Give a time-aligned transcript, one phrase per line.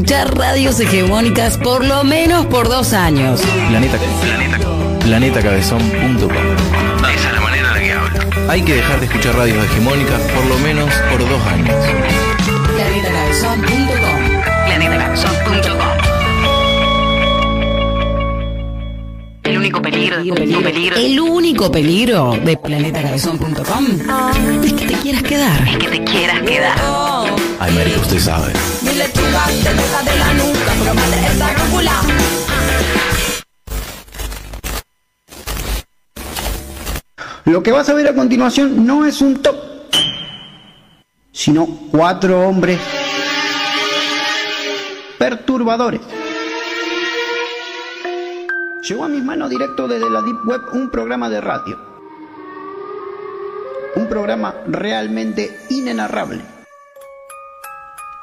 [0.00, 3.42] escuchar radios hegemónicas por lo menos por dos años.
[3.68, 4.58] Planeta, Planeta.
[5.00, 6.30] planetacabezón.com.
[7.14, 8.50] Esa es la manera en la que hablo.
[8.50, 11.76] Hay que dejar de escuchar radios hegemónicas por lo menos por dos años.
[12.76, 13.69] Planetacabezón.com
[19.80, 23.86] único peligro, el único peligro El único peligro de planetacabezón.com
[24.64, 25.68] es que te quieras quedar.
[25.68, 26.78] es que te quieras quedar.
[27.58, 28.52] Ay, marica, usted sabe.
[28.52, 30.60] Te deja de la nuca.
[37.46, 39.56] Lo que vas a ver a continuación no es un top,
[41.32, 42.78] sino cuatro hombres
[45.18, 46.00] perturbadores.
[48.82, 51.78] Llegó a mis manos directo desde la Deep Web un programa de radio.
[53.94, 56.40] Un programa realmente inenarrable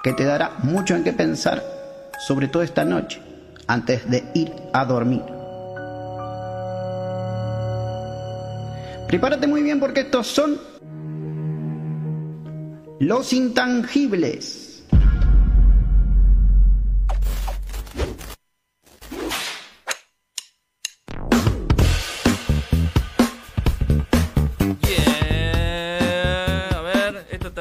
[0.04, 1.62] que te dará mucho en qué pensar,
[2.25, 3.21] sobre todo esta noche,
[3.68, 5.21] antes de ir a dormir.
[9.07, 10.60] Prepárate muy bien porque estos son
[13.00, 14.67] los intangibles.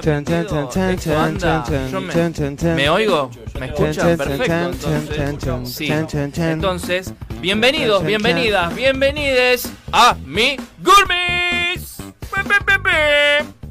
[0.07, 0.69] Chan, chan, prendido.
[0.71, 1.65] chan, Esto chan, anda.
[1.69, 2.77] chan, Yo me, chan, chan, chan.
[2.77, 3.29] ¿Me oigo?
[3.29, 3.93] ¿Me Chan, escuchan?
[3.93, 5.19] chan, Perfecto.
[5.19, 5.89] Entonces, sí.
[6.39, 11.97] Entonces, bienvenidos, bienvenidas, bienvenides a mi Gourmis.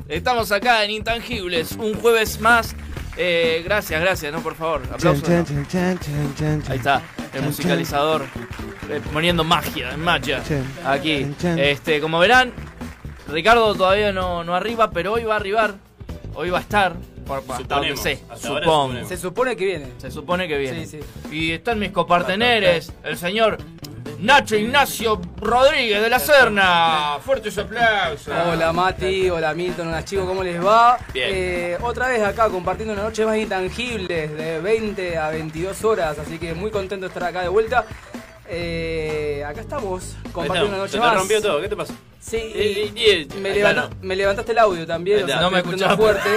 [0.09, 2.75] Estamos acá en Intangibles, un jueves más.
[3.15, 4.81] Eh, gracias, gracias, no, por favor.
[4.91, 5.23] Aplausos.
[5.29, 5.35] no.
[6.69, 7.01] Ahí está,
[7.33, 8.23] el musicalizador
[8.89, 10.43] eh, poniendo magia, magia.
[10.85, 11.33] Aquí.
[11.55, 12.51] Este, como verán,
[13.29, 15.75] Ricardo todavía no, no arriba, pero hoy va a arribar.
[16.35, 16.95] Hoy va a estar.
[17.25, 18.83] Por, por- hasta donde sé, hasta ahora supongo.
[18.83, 19.09] suponemos.
[19.09, 19.87] Se supone que viene.
[19.97, 20.85] Se supone que viene.
[20.85, 20.99] Sí,
[21.31, 23.57] Y están mis coparteneres, el señor
[24.19, 27.17] Nacho Ignacio Rodríguez de la Serna.
[27.25, 28.33] Fuertes aplausos.
[28.51, 30.97] Hola Mati, hola Milton, hola chicos, ¿cómo les va?
[31.13, 31.29] Bien.
[31.33, 36.37] Eh, otra vez acá compartiendo una noche más intangibles de 20 a 22 horas, así
[36.37, 37.85] que muy contento de estar acá de vuelta.
[38.47, 41.11] Eh, acá estamos, compartiendo una noche Se más.
[41.13, 41.93] te rompió todo, ¿qué te pasó?
[42.19, 43.27] Sí, Eh, y- eh,
[44.01, 45.37] me, levantaste el audio también, Ahí o está.
[45.39, 45.97] sea, No me estoy escuchaba.
[45.97, 46.29] fuerte.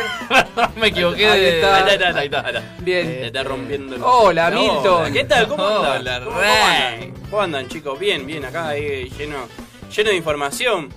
[0.80, 1.54] me equivoqué Ahí de.
[1.56, 1.76] está.
[1.86, 2.54] Ahí está, ahí está, ahí.
[2.80, 3.06] Bien.
[3.06, 4.02] Se está rompiendo el...
[4.02, 5.12] Hola, Milton.
[5.12, 5.48] ¿Qué tal?
[5.48, 6.00] ¿Cómo andan?
[6.00, 6.50] Hola, ¿Cómo, cómo Rey.
[6.50, 7.14] andan?
[7.30, 7.98] ¿Cómo andan, chicos?
[7.98, 9.48] Bien, bien, acá lleno,
[9.94, 10.88] lleno de información.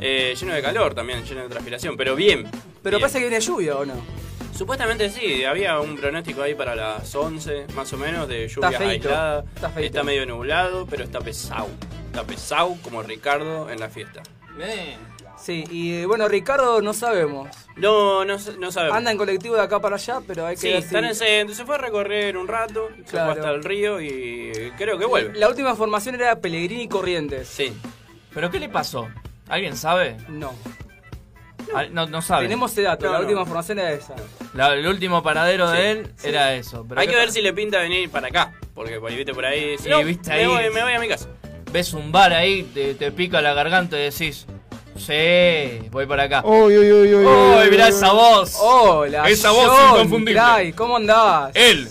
[0.00, 2.44] Eh, lleno de calor también, lleno de transpiración, pero bien.
[2.82, 3.02] Pero bien.
[3.06, 3.94] pasa que viene lluvia o no.
[4.56, 8.78] Supuestamente sí, había un pronóstico ahí para las 11, más o menos, de lluvia Está
[8.78, 9.44] feito, aislada.
[9.54, 10.04] está feito.
[10.04, 11.68] medio nublado, pero está pesado.
[12.06, 14.22] Está pesado como Ricardo en la fiesta.
[15.36, 17.48] Sí, y bueno, Ricardo no sabemos.
[17.76, 18.96] No, no, no sabemos.
[18.96, 21.14] Anda en colectivo de acá para allá, pero hay que Sí, ver está en el
[21.16, 25.04] centro, se fue a recorrer un rato, se fue hasta el río y creo que
[25.04, 25.36] vuelve.
[25.38, 27.48] La última formación era Pellegrini y Corrientes.
[27.48, 27.76] Sí.
[28.32, 29.08] ¿Pero qué le pasó?
[29.48, 30.16] ¿Alguien sabe?
[30.28, 30.54] No.
[31.74, 32.42] Ah, No, no sabe.
[32.44, 33.24] Tenemos ese dato, No, la no.
[33.24, 34.14] última formación era esa.
[34.54, 36.28] La- el último paradero Sí, de él sí.
[36.28, 36.84] era eso.
[36.88, 39.32] Pero Hay ¿qué que ver si le pinta venir para acá, porque por ahí viste
[39.34, 39.76] por ahí.
[39.78, 40.46] Sí, no, viste me ahí.
[40.46, 41.28] Voy, me voy a mi casa.
[41.72, 44.46] Ves un bar ahí, te, te pica la garganta y decís,
[44.96, 46.42] sí, voy para acá.
[46.44, 47.26] Uy, uy, uy, uy.
[47.26, 48.56] ¡Uy, mirá esa voz!
[48.60, 50.40] Hola, Esa voz John, inconfundible.
[50.40, 51.50] Cray, ¿cómo andás?
[51.54, 51.88] Él,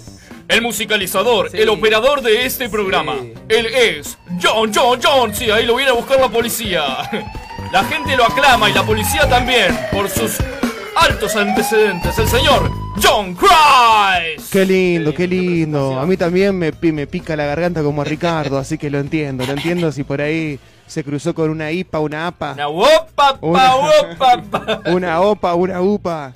[0.48, 1.58] el musicalizador, Sí.
[1.60, 3.16] el operador de este programa.
[3.22, 3.34] Sí.
[3.50, 5.36] Él es John, John, John.
[5.36, 6.84] Sí, ahí lo viene a buscar la policía.
[7.74, 10.38] La gente lo aclama y la policía también por sus
[10.96, 12.18] altos antecedentes.
[12.20, 12.72] El señor
[13.02, 14.52] John Christ.
[14.52, 16.00] Qué lindo, qué lindo.
[16.00, 19.00] A mí también me, pi- me pica la garganta como a Ricardo, así que lo
[19.00, 19.44] entiendo.
[19.48, 23.38] Lo entiendo si por ahí se cruzó con una IPA, una APA, Una wopa, pa,
[23.42, 24.82] Una- wopa, pa.
[24.92, 26.32] una OPA, una UPA.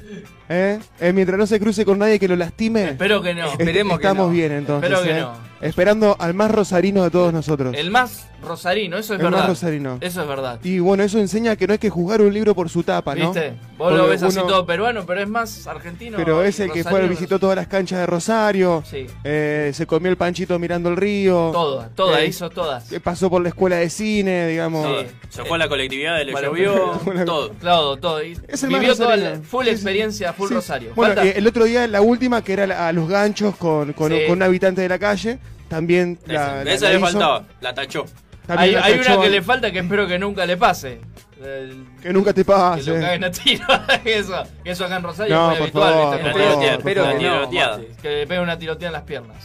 [0.50, 0.80] ¿Eh?
[1.00, 3.45] Eh, mientras no se cruce con nadie que lo lastime, Espero que no.
[3.51, 4.33] Esperemos que estamos no.
[4.33, 4.90] bien entonces.
[4.90, 5.22] Espero que ¿eh?
[5.22, 5.33] no.
[5.62, 7.75] Esperando al más rosarino de todos nosotros.
[7.78, 9.48] El más rosarino, eso es más verdad.
[9.48, 9.98] rosarino.
[10.02, 10.60] Eso es verdad.
[10.64, 13.32] Y bueno, eso enseña que no hay que juzgar un libro por su tapa, ¿no?
[13.34, 13.54] ¿Viste?
[13.78, 16.18] Vos lo ves así todo peruano, pero es más argentino.
[16.18, 19.06] Pero es el que fue, visitó todas las canchas de Rosario, Sí.
[19.24, 21.52] eh, se comió el panchito mirando el río.
[21.52, 22.90] Todas, todas, Eh, hizo todas.
[22.90, 24.86] que pasó por la escuela de cine, digamos.
[25.02, 25.08] Sí.
[25.30, 27.50] Se fue a la colectividad, le Bueno, llovió, todo.
[27.52, 28.24] Todo, todo.
[28.24, 30.54] Y Es el más vivió toda la full Sí, experiencia, full Sí.
[30.56, 30.92] Rosario.
[30.96, 33.94] Bueno, Falta- eh, el otro día, la última, que era la- a los ganchos con,
[33.94, 34.22] con, Sí.
[34.28, 37.06] con un habitante de la calle, también la, Esa, la- esa la le hizo.
[37.06, 38.06] faltaba, la tachó.
[38.48, 41.02] También Hay, una que le falta que espero que nunca le pase.
[41.44, 42.94] El- Que nunca te que lo pase.
[43.00, 43.66] caguen a tiro.
[44.06, 45.94] eso, que eso acá en Rosario No, es muy por habitual.
[45.94, 46.24] favor, ¿viste?
[46.32, 47.20] por Como favor, que- por Espero favor.
[47.20, 47.78] que no, Tiroteada.
[47.78, 47.88] Mati.
[48.02, 49.38] que le pegue una tirotea en las piernas.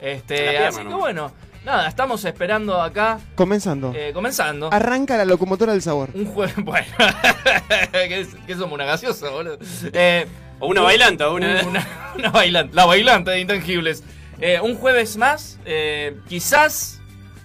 [0.00, 0.98] Este, así que ¿no?
[0.98, 1.32] bueno,
[1.64, 3.92] nada, estamos esperando acá, Comenzando.
[3.94, 4.70] eh, comenzando.
[4.72, 6.10] Arranca la locomotora del sabor.
[6.14, 6.86] Un jueves, bueno,
[7.92, 9.58] que, somos una gaseosa, boludo.
[9.92, 10.26] Eh,
[10.60, 11.62] O una bailanta, una.
[11.66, 11.86] una,
[12.16, 14.02] una bailante, la bailante de Intangibles.
[14.40, 16.97] Eh, un jueves más, eh, quizás,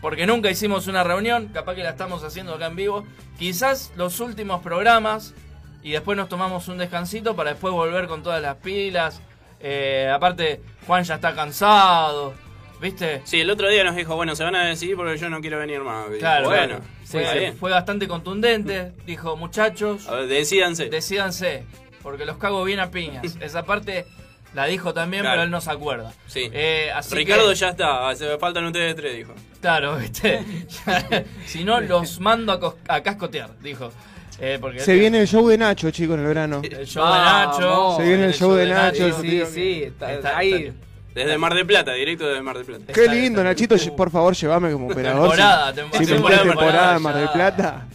[0.03, 3.05] porque nunca hicimos una reunión, capaz que la estamos haciendo acá en vivo,
[3.39, 5.33] quizás los últimos programas
[5.81, 9.21] y después nos tomamos un descansito para después volver con todas las pilas.
[9.61, 12.33] Eh, aparte, Juan ya está cansado,
[12.81, 13.21] ¿viste?
[13.23, 15.57] Sí, el otro día nos dijo, bueno, se van a decidir porque yo no quiero
[15.57, 16.07] venir más.
[16.19, 20.89] Claro, bueno, fue, fue bastante contundente, dijo, muchachos, ver, decídanse.
[20.89, 21.63] Decídanse,
[22.01, 23.37] porque los cago bien a piñas.
[23.39, 24.05] Esa parte
[24.53, 25.35] la dijo también, Claro.
[25.35, 26.13] pero él no se acuerda.
[26.27, 26.49] Sí.
[26.53, 29.33] Eh, así Ricardo que- ya está, se me faltan ustedes tres, dijo.
[29.61, 30.43] Claro, viste.
[31.45, 33.91] Si no, los mando a, cos- a cascotear, dijo.
[34.39, 36.61] Eh, porque Se viene el show de Nacho, chicos, en el verano.
[36.63, 37.95] el show de Nacho.
[37.97, 39.21] Se viene el show de Nacho.
[39.21, 40.53] Sí, sí, sí, está- Está- ahí.
[40.53, 40.77] está-
[41.13, 42.91] Desde Mar del Plata, directo desde Mar del Plata.
[42.91, 45.29] Qué lindo, Nachito, por favor, llévame como operador.
[45.29, 47.85] Temporada, si, si temporada, en Mar del Plata.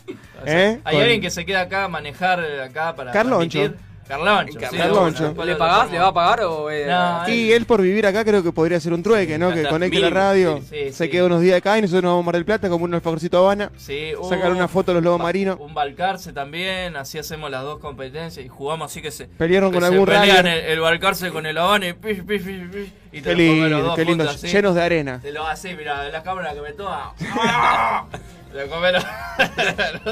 [0.41, 0.81] O sea, ¿Eh?
[0.85, 3.59] Hay Con- alguien que se queda acá a manejar acá para Carloncho.
[3.59, 3.88] transmitir.
[4.09, 4.59] Carloncho.
[4.59, 5.35] sí, Carloncho.
[5.45, 5.91] ¿Le pagás?
[5.91, 6.71] ¿Le va a pagar o.?
[6.71, 9.53] eh, No, Y él por vivir acá creo que podría ser un trueque, ¿no?
[9.53, 11.09] Que conecte la radio, Sí, se sí.
[11.11, 13.39] queda unos días acá y nosotros nos vamos a Mar del Plata como un alfajorcito
[13.39, 15.59] Habana, Sí, sacar una foto de los lobos marinos.
[15.61, 19.27] Un Balcarce también, así hacemos las dos competencias y jugamos así que se.
[19.27, 22.43] Pelearon que con se algún pelean el, el Balcarce con el Habana y pis, pis,
[22.43, 24.47] pis, pis, y te Qué lindo, dos qué lindo, así.
[24.49, 25.21] llenos de arena.
[25.21, 27.13] Te lo así, mira, de la cámara que me toma.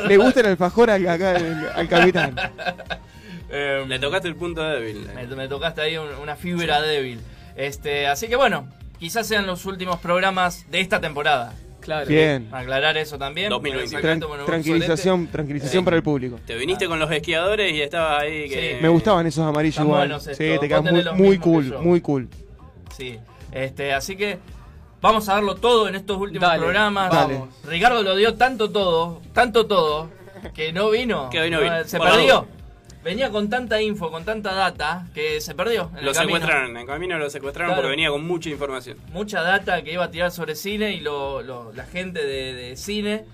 [0.08, 2.36] Le gusta el alfajor al, acá, al, al capitán.
[3.50, 5.08] Em, Le tocaste el punto débil.
[5.14, 7.20] me, me tocaste ahí un- una fibra débil.
[7.56, 11.54] Este, así que bueno, quizás sean los últimos programas de esta temporada.
[11.80, 12.06] Claro.
[12.08, 12.48] Bien.
[12.50, 13.48] Aclarar eso también.
[13.48, 13.78] 2020.
[13.78, 16.40] porque exactamente, Tran- bueno, un tranquilización, tranquilización para el público.
[16.44, 18.70] Te viniste con los esquiadores y estabas ahí que...
[18.76, 18.82] Sí.
[18.82, 20.00] Me gustaban esos amarillos Están igual.
[20.00, 21.82] buenos Sí, estos, te vos quedas tenés muy, los muy mismos que cool, yo.
[21.82, 22.28] muy cool.
[22.96, 23.18] Sí,
[23.52, 24.38] este, así que
[25.00, 27.10] vamos a darlo todo en estos últimos Dale, programas.
[27.10, 27.48] Vamos.
[27.64, 30.10] Ricardo lo dio tanto todo, tanto todo,
[30.54, 31.30] que no vino.
[31.30, 32.34] Que hoy no vino, Se por la perdió.
[32.40, 32.46] duda.
[33.06, 35.92] Venía con tanta info, con tanta data, que se perdió.
[35.96, 37.82] en Lo secuestraron, en camino lo secuestraron Claro.
[37.82, 38.98] porque venía con mucha información.
[39.12, 42.76] Mucha data que iba a tirar sobre cine y lo, lo- la gente de, de
[42.76, 43.24] cine.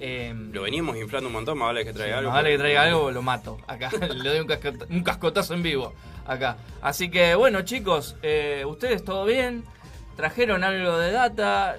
[0.00, 2.30] eh, Lo veníamos inflando un montón, más vale que traiga algo.
[2.30, 3.56] Más vale que traiga algo, lo mato.
[3.66, 5.94] Acá le doy un, cascota- un cascotazo en vivo.
[6.26, 6.58] Acá.
[6.82, 9.64] Así que bueno, chicos, eh, ¿ustedes todo bien?
[10.14, 11.78] ¿Trajeron algo de data?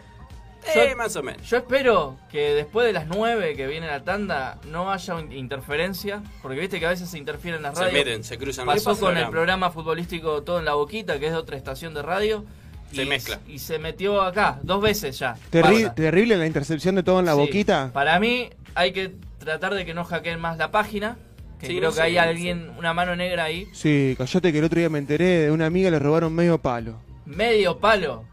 [0.75, 1.47] Eh, Yo- más o menos.
[1.49, 6.59] Yo espero que después de las 9 que viene la tanda no haya interferencia, porque
[6.59, 8.05] viste que a veces se interfieren las Se radios.
[8.05, 11.37] meten, se cruzan Pasó con el programa futbolístico Todo en la Boquita, que es de
[11.37, 12.45] otra estación de radio.
[12.93, 13.39] Se y, mezcla.
[13.47, 15.35] Y se metió acá, dos veces ya.
[15.51, 17.39] Terri- terrible la intercepción de todo en la Sí.
[17.39, 17.89] boquita.
[17.91, 21.17] Para mí hay que tratar de que no hackeen más la página.
[21.59, 23.67] Que Sí, creo no que sé, hay alguien, una mano negra ahí.
[23.73, 26.97] Sí, callate que el otro día me enteré de una amiga le robaron medio palo.
[27.25, 28.25] Medio palo.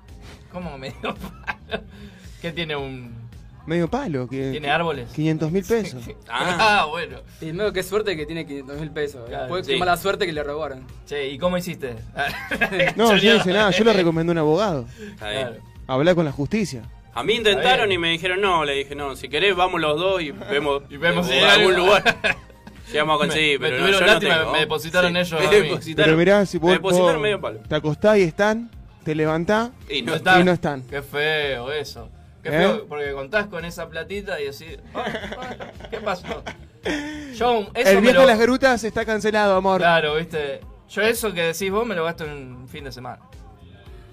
[0.53, 1.83] ¿Cómo medio palo?
[2.41, 3.19] ¿Qué tiene un.
[3.67, 5.11] Medio palo, que ¿Tiene árboles?
[5.11, 6.03] 500 mil pesos.
[6.29, 7.19] Ah, bueno.
[7.39, 9.29] Primero, qué suerte que tiene 500 mil pesos.
[9.29, 9.73] Claro, Después, sí.
[9.73, 10.85] qué mala suerte que le robaron.
[11.07, 11.95] Che, ¿y cómo hiciste?
[12.97, 14.87] No, yo no hice nada, yo le recomendé un abogado.
[15.19, 15.57] Claro.
[15.87, 16.83] Hablar con la justicia.
[17.13, 20.23] A mí intentaron y me dijeron no, le dije no, si querés vamos los dos
[20.23, 22.03] y vemos, Y vemos si en algún lugar.
[22.91, 24.53] Llegamos a conseguir, Me- me pero no, yo no tengo.
[24.53, 25.57] me depositaron ellos me a mí.
[25.69, 27.61] depositaron, Pero mirá, si me vos, depositaron vos medio palo.
[27.69, 28.71] te acostás y están,
[29.05, 30.83] te levantás no y no están.
[30.83, 32.09] Qué feo eso.
[32.43, 32.83] Qué ¿Eh?
[32.89, 35.05] porque contás con esa platita y decís, "Ah,
[35.39, 35.57] ah,
[35.91, 36.43] ¿qué pasó?
[37.35, 39.81] Yo, eso El lo- a las grutas está cancelado, amor.
[39.81, 40.61] Claro, viste.
[40.89, 43.19] Yo eso que decís vos me lo gasto en un fin de semana.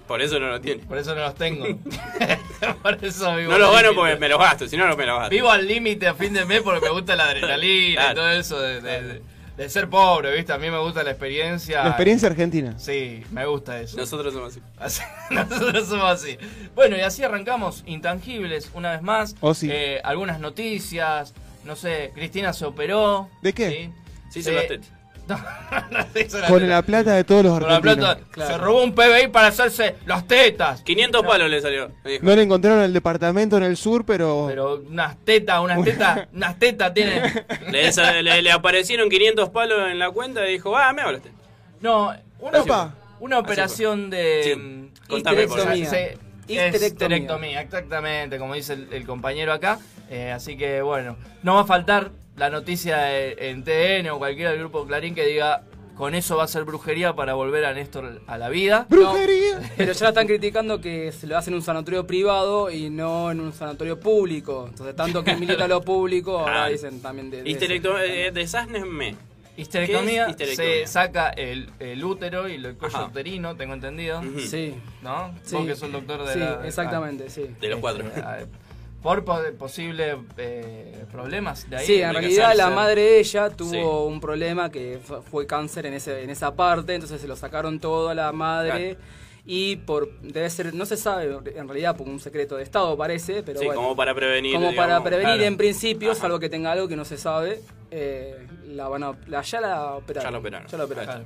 [0.06, 0.84] Por eso no lo tiene.
[0.84, 1.66] Por eso no los tengo.
[2.82, 5.18] Por eso vivo No los gano porque me los gasto, si no, no me los
[5.18, 5.30] gasto.
[5.34, 8.58] Vivo al límite a fin de mes porque me gusta la adrenalina y todo eso
[8.60, 9.22] de, de- de-
[9.58, 10.52] de ser pobre, ¿viste?
[10.52, 11.82] A mí me gusta la experiencia.
[11.82, 12.78] La experiencia argentina.
[12.78, 13.96] Sí, me gusta eso.
[13.98, 14.60] Nosotros somos así.
[14.78, 15.02] Así-
[15.34, 16.38] Nosotros somos así.
[16.74, 19.34] Bueno, y así arrancamos Intangibles una vez más.
[19.40, 19.68] Oh, sí.
[19.70, 21.34] Eh, algunas noticias.
[21.64, 23.28] No sé, Cristina se operó.
[23.42, 23.68] ¿De qué?
[23.70, 23.92] Sí.
[24.30, 24.80] Sí, Se- se
[26.48, 28.14] Con la plata de todos los Con la argentinos.
[28.16, 28.30] plata.
[28.30, 28.50] Claro.
[28.52, 30.82] Se robó un PBI para hacerse las tetas.
[30.82, 31.90] 500 palos le salió.
[32.04, 32.24] dijo.
[32.24, 34.46] No le encontraron el departamento en el sur, pero...
[34.48, 37.22] Pero unas tetas, unas tetas, unas tetas tiene.
[37.70, 41.30] Le, sa- le- le aparecieron 500 palos en la cuenta y dijo, ah, me hablaste.
[41.80, 42.94] No, una, Opa.
[43.20, 44.40] una operación de.
[44.44, 44.56] Sí.
[44.56, 45.74] mm, Contame, por favor.
[46.48, 47.60] Histerectomía.
[47.60, 49.78] exactamente, como dice el, el compañero acá.
[50.10, 54.50] Eh, así que bueno, no va a faltar la noticia de- en TN o cualquiera
[54.50, 55.64] del grupo Clarín que diga
[55.96, 58.86] con eso va a ser brujería para volver a Néstor a la vida.
[58.88, 59.58] ¡Brujería!
[59.76, 63.32] Pero ya la están criticando que se lo hacen en un sanatorio privado y no
[63.32, 64.66] en un sanatorio público.
[64.68, 66.68] Entonces, tanto que milita lo público, ahora Ah.
[66.68, 67.42] dicen también de.
[67.42, 69.16] de eh, desásnenme.
[69.56, 73.06] Histerectomía, se saca el, el útero y el cuello Ajá.
[73.06, 74.22] uterino, tengo entendido.
[74.38, 74.74] Sí.
[75.02, 75.34] ¿No?
[75.42, 75.56] Sí.
[75.56, 77.44] Vos que sos doctor de Sí, la- exactamente, sí.
[77.60, 78.04] De los cuatro.
[79.08, 81.86] Por po- posibles eh, problemas de ahí.
[81.86, 83.78] Sí, en realidad la madre de ella tuvo Sí.
[83.78, 87.80] un problema que fu- fue cáncer en ese en esa parte, entonces se lo sacaron
[87.80, 88.98] todo a la madre
[89.46, 93.42] y por debe ser no se sabe en realidad por un secreto de estado parece,
[93.42, 93.80] pero Sí, bueno.
[93.80, 94.52] como para prevenir.
[94.56, 95.42] como para prevenir claro.
[95.44, 96.20] en principio, Ajá.
[96.20, 99.94] salvo que tenga algo que no se sabe, eh, la van a la, ya la
[99.94, 100.26] operaron.
[100.28, 100.68] Ya la operaron.
[100.68, 101.06] Ya la operaron.
[101.14, 101.24] Claro.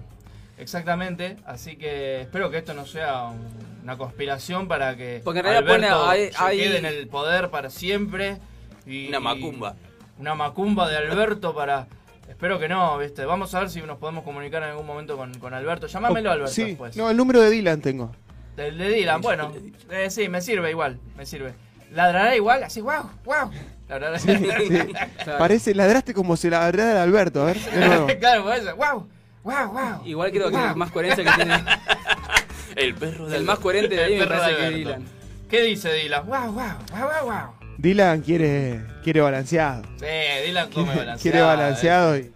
[0.56, 5.44] Exactamente, así que espero que esto no sea un- una conspiración para que Porque en
[5.46, 8.38] realidad Alberto pone- hay- se hay- quede en el poder para siempre.
[8.86, 9.74] Y, Una macumba.
[10.18, 11.86] y una macumba de Alberto para...
[12.28, 13.24] Espero que no, ¿viste?
[13.24, 15.86] Vamos a ver si nos podemos comunicar en algún momento con, con Alberto.
[15.86, 16.96] Llámamelo, Alberto, Sí, después.
[16.96, 18.10] no, el número de Dylan tengo.
[18.56, 19.52] Del de Dylan, bueno.
[19.90, 21.54] eh, sí, me sirve igual, me sirve.
[21.92, 22.64] ¿Ladrará igual?
[22.64, 23.50] Así, wow, wow.
[23.88, 24.32] Ladrará Sí.
[25.38, 28.06] Parece, ladraste como si ladrara Alberto, a ver, de nuevo.
[28.20, 29.08] claro, pues, wow,
[29.42, 30.02] wow, wow.
[30.06, 31.54] Igual creo que el más coherencia que tiene
[32.76, 34.76] El perro del el más coherente de ahí El me perro parece de que.
[34.76, 35.04] Dylan.
[35.50, 36.26] ¿Qué dice Dylan?
[36.26, 37.72] Wow, wow, wow, wow, wow.
[37.78, 39.82] Dylan quiere, quiere balanceado.
[39.98, 40.06] Sí,
[40.46, 41.18] Dylan come balanceado.
[41.20, 42.30] Quiere balanceado y,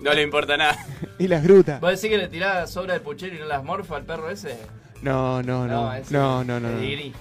[0.00, 0.76] No le importa nada.
[1.18, 1.80] y las grutas.
[1.80, 4.56] ¿Vos decís que le tirás sobra de puchero y no las morfa al perro ese?
[5.02, 5.92] No, no, no.
[5.94, 6.70] ese No, no, no.
[6.70, 6.78] no.
[6.78, 7.12] Pedigrí.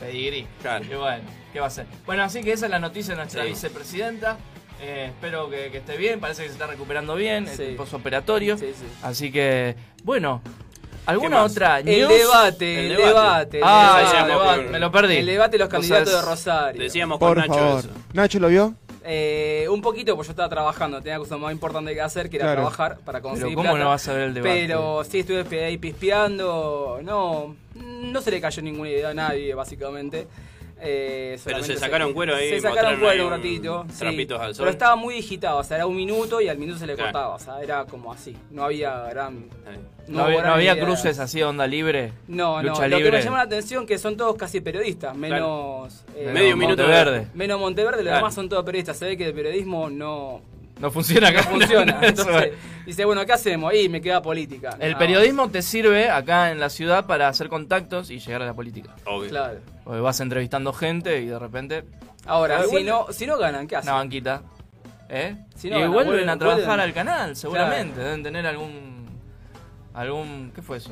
[0.00, 0.46] Pedigrí.
[0.60, 0.84] Claro.
[0.84, 1.86] Y bueno, ¿qué va a hacer?
[2.06, 3.48] Bueno, así que esa es la noticia de nuestra Sí.
[3.50, 4.36] vicepresidenta.
[4.80, 7.62] Eh, espero que, que esté bien, parece que se está recuperando bien, Sí.
[7.62, 8.58] el posoperatorio.
[8.58, 8.84] Sí, sí.
[9.02, 10.42] Así que, bueno,
[11.06, 12.08] ¿alguna otra El news?
[12.08, 13.08] debate, El el debate.
[13.08, 13.58] debate.
[13.58, 14.18] el Ah, debate.
[14.18, 15.16] el debate, me lo perdí.
[15.16, 16.82] El debate de los candidatos de Rosario.
[16.82, 17.78] Decíamos con Por Nacho favor.
[17.80, 17.88] eso.
[18.12, 18.74] ¿Nacho lo vio?
[19.06, 22.46] Eh, un poquito, pues yo estaba trabajando, tenía cosas más importantes que hacer, que era
[22.46, 22.60] Claro.
[22.62, 23.84] trabajar para conseguir Pero ¿cómo plata.
[23.84, 24.54] no vas a ver el debate?
[24.66, 30.26] Pero sí, estuve ahí pispeando, no, no se le cayó ninguna idea a nadie, básicamente.
[30.86, 33.86] Eh, Pero se sacaron cuero ahí, Se sacaron cuero un ratito.
[33.90, 33.98] sí.
[34.00, 34.64] trapitos al sol.
[34.64, 37.10] Pero estaba muy digitado, o sea, era un minuto y al minuto se le Claro.
[37.12, 38.36] cortaba, o sea, era como así.
[38.50, 39.46] No había gran.
[40.06, 42.12] No, había, no cruces así, onda libre.
[42.28, 42.68] No, no.
[42.70, 43.10] lucha Lo libre.
[43.12, 46.04] que me llama la atención que son todos casi periodistas, menos.
[46.14, 47.28] eh, Medio minuto Monteverde.
[47.32, 48.16] Menos Monteverde, los Claro.
[48.18, 48.98] demás son todos periodistas.
[48.98, 50.42] Se ve que el periodismo no,
[50.78, 51.42] No funciona acá.
[51.42, 51.98] no funciona.
[52.02, 52.86] Entonces, es.
[52.86, 53.72] dice, bueno, ¿qué hacemos?
[53.74, 54.76] Y me queda política.
[54.80, 58.54] El periodismo te sirve acá en la ciudad para hacer contactos y llegar a la
[58.54, 58.94] política.
[59.06, 59.30] Obvio.
[59.30, 59.60] Claro.
[59.84, 61.84] Porque vas entrevistando gente y de repente
[62.26, 63.90] Ahora, si no, si no ganan, ¿qué hacen?
[63.90, 64.42] una banquita.
[65.10, 65.36] ¿Eh?
[65.54, 66.80] Si no y ganan, vuelven vuelven- a trabajar vuelven.
[66.80, 68.00] al canal, seguramente.
[68.00, 69.06] Deben tener algún.
[69.92, 70.50] algún.
[70.54, 70.90] ¿Qué fue eso?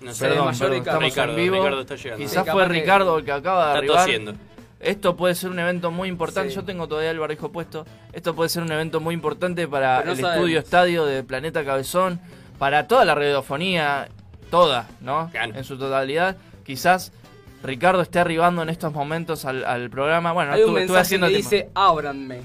[0.00, 0.26] No sé.
[0.28, 0.78] Perdón, mayor Ricardo.
[0.80, 1.56] estamos Ricardo, en vivo.
[1.56, 2.24] Ricardo está llegando.
[2.24, 3.96] Quizás Sí, fue Ricardo el que acaba de Está arribar.
[3.98, 4.34] tosiendo.
[4.82, 6.50] Esto puede ser un evento muy importante.
[6.50, 6.56] Sí.
[6.56, 7.86] Yo tengo todavía el barrijo puesto.
[8.12, 10.36] Esto puede ser un evento muy importante para no el sabemos.
[10.36, 12.20] estudio estadio de Planeta Cabezón,
[12.58, 14.08] para toda la radiofonía,
[14.50, 15.30] toda, ¿no?
[15.30, 15.54] Claro.
[15.54, 16.36] En su totalidad.
[16.64, 17.12] Quizás
[17.62, 20.32] Ricardo esté arribando en estos momentos al, al programa.
[20.32, 22.40] Bueno, Hay un estuve, estuve haciendo que dice, ábranme.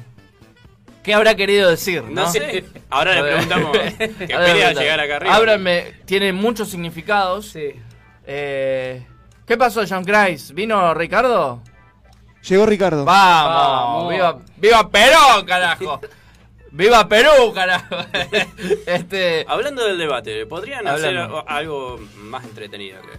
[1.01, 2.03] ¿Qué habrá querido decir?
[2.03, 2.65] No, No sé.
[2.89, 5.36] Ahora le preguntamos que a llegar acá arriba.
[5.36, 7.48] Ábranme tiene muchos significados.
[7.48, 7.72] Sí.
[8.25, 9.06] Eh,
[9.46, 10.51] ¿Qué pasó, John Christ?
[10.51, 11.63] ¿Vino Ricardo?
[12.41, 13.03] Llegó Ricardo.
[13.06, 14.10] Vamos, Vamos.
[14.13, 16.01] Viva, viva Perú, carajo.
[16.72, 17.96] Viva Perú, carajo.
[18.86, 21.38] este, Hablando del debate, ¿podrían Hablando.
[21.39, 23.00] hacer algo más entretenido?
[23.01, 23.17] creo?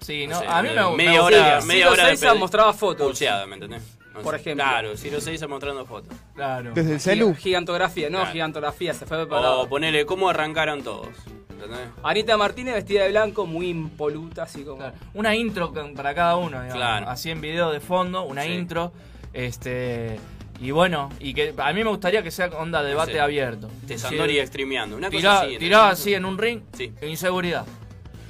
[0.00, 2.38] sí, No no, sé, a mí me, me media hora, media hora de Seiza peli-
[2.40, 3.06] mostraba fotos.
[3.06, 3.82] pulseada, ¿me entendés?
[4.14, 4.40] No Por sé.
[4.40, 4.64] ejemplo.
[4.64, 6.16] Claro, Ciro Seiza mostrando fotos.
[6.34, 6.70] Claro.
[6.74, 7.34] Desde el celu.
[7.34, 8.32] Gigantografía, no, Claro.
[8.32, 9.62] gigantografía, se fue preparado.
[9.62, 11.08] O ponerle cómo arrancaron todos.
[11.50, 11.88] ¿entendés?
[12.02, 14.78] Anita Martínez vestida de blanco, muy impoluta, así como.
[14.78, 14.94] Claro.
[15.14, 16.74] Una intro para cada uno, digamos.
[16.74, 17.08] Claro.
[17.08, 18.50] Así en video de fondo, una Sí.
[18.52, 18.92] intro.
[19.32, 20.18] Este.
[20.60, 23.18] Y bueno, y que a mí me gustaría que sea onda debate Sí.
[23.18, 23.68] abierto.
[23.82, 24.00] De Sí.
[24.06, 24.96] Sandori streameando.
[24.96, 25.54] Una cosa así.
[25.54, 25.58] ¿no?
[25.58, 26.92] tiraba así en un ring, Sí.
[27.02, 27.66] inseguridad.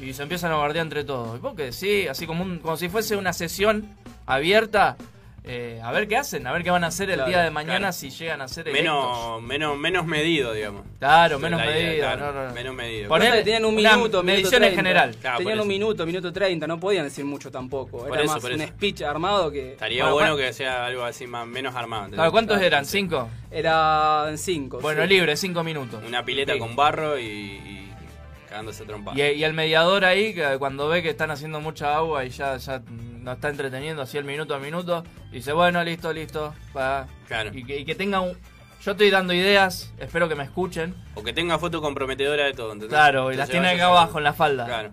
[0.01, 1.37] Y se empiezan a bardear entre todos.
[1.37, 1.73] ¿Y por qué?
[1.73, 3.87] Sí, así como, un- como si fuese una sesión
[4.27, 4.97] abierta.
[5.47, 7.51] Eh, a ver qué hacen, a ver qué van a hacer el Claro, día de
[7.51, 7.93] mañana claro.
[7.93, 8.83] si llegan a ser electos.
[8.95, 10.85] Menos, menos, menos medido, digamos.
[10.99, 11.97] Claro, menos idea, medido.
[12.07, 12.55] claro, no, no, no.
[12.55, 13.09] Menos medido.
[13.11, 14.77] Pasa que tenían un minuto, minuto medición en 30.
[14.77, 15.17] general.
[15.21, 15.79] Claro, tenían por un eso.
[15.81, 17.99] minuto, minuto 30, no podían decir mucho tampoco.
[17.99, 18.73] Por Era eso, más por un eso.
[18.73, 19.73] speech armado que.
[19.73, 22.09] Estaría Bueno, bueno ¿cuál- que sea algo así más menos armado.
[22.31, 22.85] ¿Cuántos Claro, eran?
[22.87, 23.29] ¿Cinco?
[23.51, 24.81] Eran cinco.
[24.81, 25.09] Bueno, sí.
[25.09, 26.03] libre, cinco minutos.
[26.07, 26.59] Una pileta Sí.
[26.59, 27.93] con barro y, y
[28.49, 28.85] cagándose.
[29.15, 32.57] Y, y el mediador ahí, que cuando ve que están haciendo mucha agua y ya,
[32.57, 32.81] ya
[33.25, 37.07] nos está entreteniendo así el minuto a minuto, dice, bueno, listo, listo, va.
[37.27, 37.51] Claro.
[37.53, 38.37] Y que, y que tenga un...
[38.83, 40.95] Yo estoy dando ideas, espero que me escuchen.
[41.15, 42.91] O que tenga foto comprometedora de todo, ¿entendés?
[42.91, 44.67] Claro, y las tiene acá abajo en la falda.
[44.67, 44.91] Claro.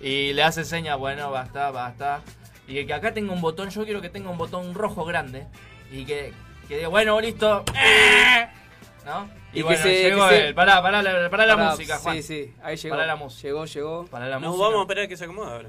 [0.00, 2.20] Y le hace señas, bueno, basta, basta.
[2.68, 5.46] Y que acá tenga un botón, yo quiero que tenga un botón rojo grande.
[5.90, 6.34] Y que,
[6.68, 7.64] que diga, bueno, listo.
[9.06, 9.28] ¿No?
[9.52, 10.02] Y, bueno, que se.
[10.02, 10.54] llegó que se- él.
[10.54, 12.16] Pará, pará, la, pará la Pará, música, Juan.
[12.16, 12.94] Sí, sí, ahí llegó.
[12.94, 13.48] Pará la música.
[13.48, 14.04] Llegó, llegó.
[14.06, 14.64] Pará la Nos música.
[14.66, 15.68] vamos a esperar que se acomode ahora.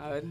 [0.00, 0.24] A ver,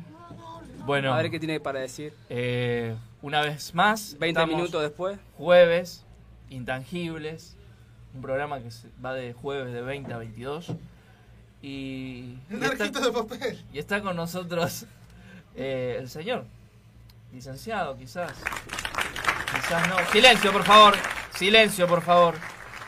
[0.85, 2.13] Bueno, a ver qué tiene para decir.
[2.29, 4.15] eh, una vez más.
[4.19, 5.17] 20 estamos minutos después.
[5.37, 6.05] Jueves,
[6.49, 7.55] Intangibles.
[8.13, 8.69] Un programa que
[9.03, 10.67] va de jueves de 20 a 22.
[11.61, 12.37] Y.
[12.49, 13.65] y está- de papel.
[13.73, 14.85] Y está con nosotros
[15.55, 16.45] eh, el señor.
[17.33, 18.31] Licenciado, quizás.
[19.55, 19.95] Quizás no.
[20.11, 20.93] Silencio, por favor.
[21.35, 22.35] Silencio, por favor.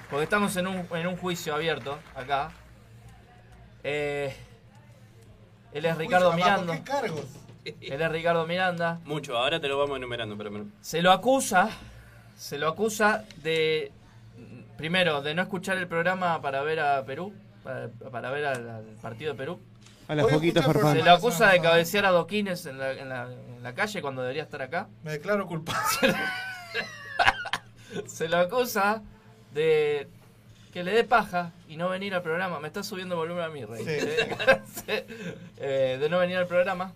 [0.10, 2.52] Porque estamos en un, en un juicio abierto acá.
[3.84, 4.34] Eh,
[5.74, 6.74] él es Ricardo Uy, papá, ¿por Miranda.
[6.86, 7.26] qué cargos?
[7.82, 9.00] Él es Ricardo Miranda.
[9.06, 11.70] Mucho, ahora te lo vamos enumerando, pero Se lo acusa.
[12.38, 13.92] Se lo acusa de.
[14.78, 17.34] Primero, de no escuchar el programa para ver a Perú.
[17.64, 19.60] Para, para ver al, al partido de Perú.
[20.08, 20.96] A las poquitas farfán.
[20.96, 24.22] Se lo acusa de cabecear a Doquines en la, en, la, en la calle cuando
[24.22, 24.88] debería estar acá.
[25.04, 25.82] Me declaro culpable.
[28.06, 29.02] Se lo acusa
[29.54, 30.08] de
[30.72, 32.60] que le dé paja y no venir al programa.
[32.60, 33.84] Me está subiendo el volumen a mí, Rey.
[33.84, 34.92] Sí.
[35.60, 36.94] Eh, de no venir al programa.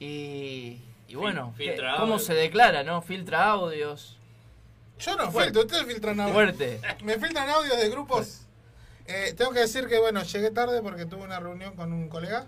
[0.00, 2.18] Y, y bueno, filtra ¿cómo audio.
[2.24, 3.00] se declara, no?
[3.02, 4.16] Filtra audios.
[4.98, 5.52] Yo no Fuerte.
[5.52, 6.34] filtro, ustedes filtran audio.
[6.34, 6.80] Fuerte.
[7.04, 8.42] Me filtran audios de grupos.
[9.06, 12.46] Eh, tengo que decir que, bueno, llegué tarde porque tuve una reunión con un colega.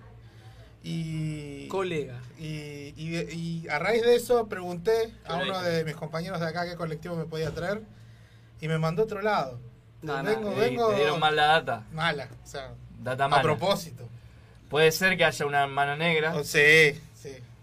[0.84, 1.68] Y.
[1.68, 2.20] Colega.
[2.38, 6.64] Y, y- y a raíz de eso pregunté a uno de mis compañeros de acá
[6.68, 7.82] qué colectivo me podía traer.
[8.60, 9.60] Y me mandó a otro lado.
[10.02, 10.88] No, no, vengo, Y vengo.
[10.90, 11.84] te dieron mal la data.
[11.92, 12.28] Mala.
[12.42, 13.42] O sea, Data a mala.
[13.42, 14.08] propósito.
[14.68, 16.34] Puede ser que haya una mano negra.
[16.36, 17.00] Oh, sí, sí.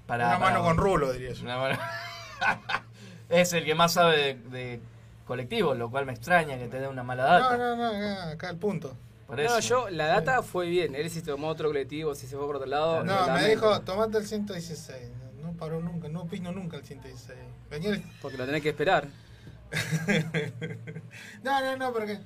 [0.10, 1.44] Para- una para- mano con rulo, diría yo.
[1.44, 1.80] Una mano-
[3.30, 4.80] es el que más sabe de, de
[5.26, 7.58] colectivos, lo cual me extraña que te dé una mala data.
[7.58, 8.98] No, no, no, acá, acá el punto.
[9.28, 9.54] Por eso.
[9.54, 10.96] No, yo, la data fue bien.
[10.96, 13.04] Él si tomó otro colectivo, si se fue por otro lado.
[13.04, 15.12] No, me dijo, tomate el 116.
[15.40, 17.38] No, no paró nunca, no opino nunca el 116.
[17.70, 19.06] Venía el- Porque lo tenés que esperar.
[21.44, 22.20] No, no, no, porque...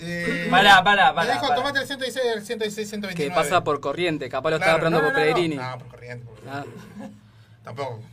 [0.00, 1.54] Eh, Pará, pará, Me pará, dijo, pará.
[1.54, 3.34] tomate el 116 el 116, Que 129.
[3.34, 4.28] pasa por corriente.
[4.28, 5.56] Capaz lo Claro, estaba esperando no, por no, no, Pellegrini.
[5.56, 6.24] No, por corriente.
[6.26, 6.70] por corriente.
[7.00, 7.08] Ah.
[7.64, 8.02] Tampoco.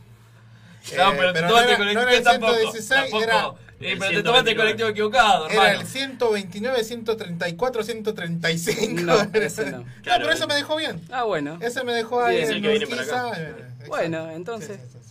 [0.96, 2.52] No, Eh, pero te no tomaste era- el colectivo no era el tampoco.
[2.54, 3.22] 116, tampoco.
[3.22, 3.46] era-
[3.78, 4.56] Eh, el pero te tomaste el 129.
[4.62, 5.68] colectivo equivocado, hermano.
[5.68, 9.02] Era el 129, 134, 135.
[9.02, 9.78] No, ese no.
[9.78, 10.22] No, Claro.
[10.24, 11.00] pero ese me dejó bien.
[11.12, 11.56] Ah, bueno.
[11.60, 12.44] Ese me dejó ahí Bien.
[12.44, 13.32] Es el en que viene para acá.
[13.40, 13.54] eh.
[13.86, 14.76] Bueno, entonces.
[14.80, 15.08] Sí, sí, sí,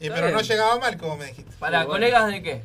[0.00, 0.06] sí.
[0.06, 0.46] Y, pero no bien.
[0.48, 1.50] llegaba mal, como me dijiste.
[1.50, 1.92] Sí, bueno.
[1.92, 2.62] ¿colegas de qué?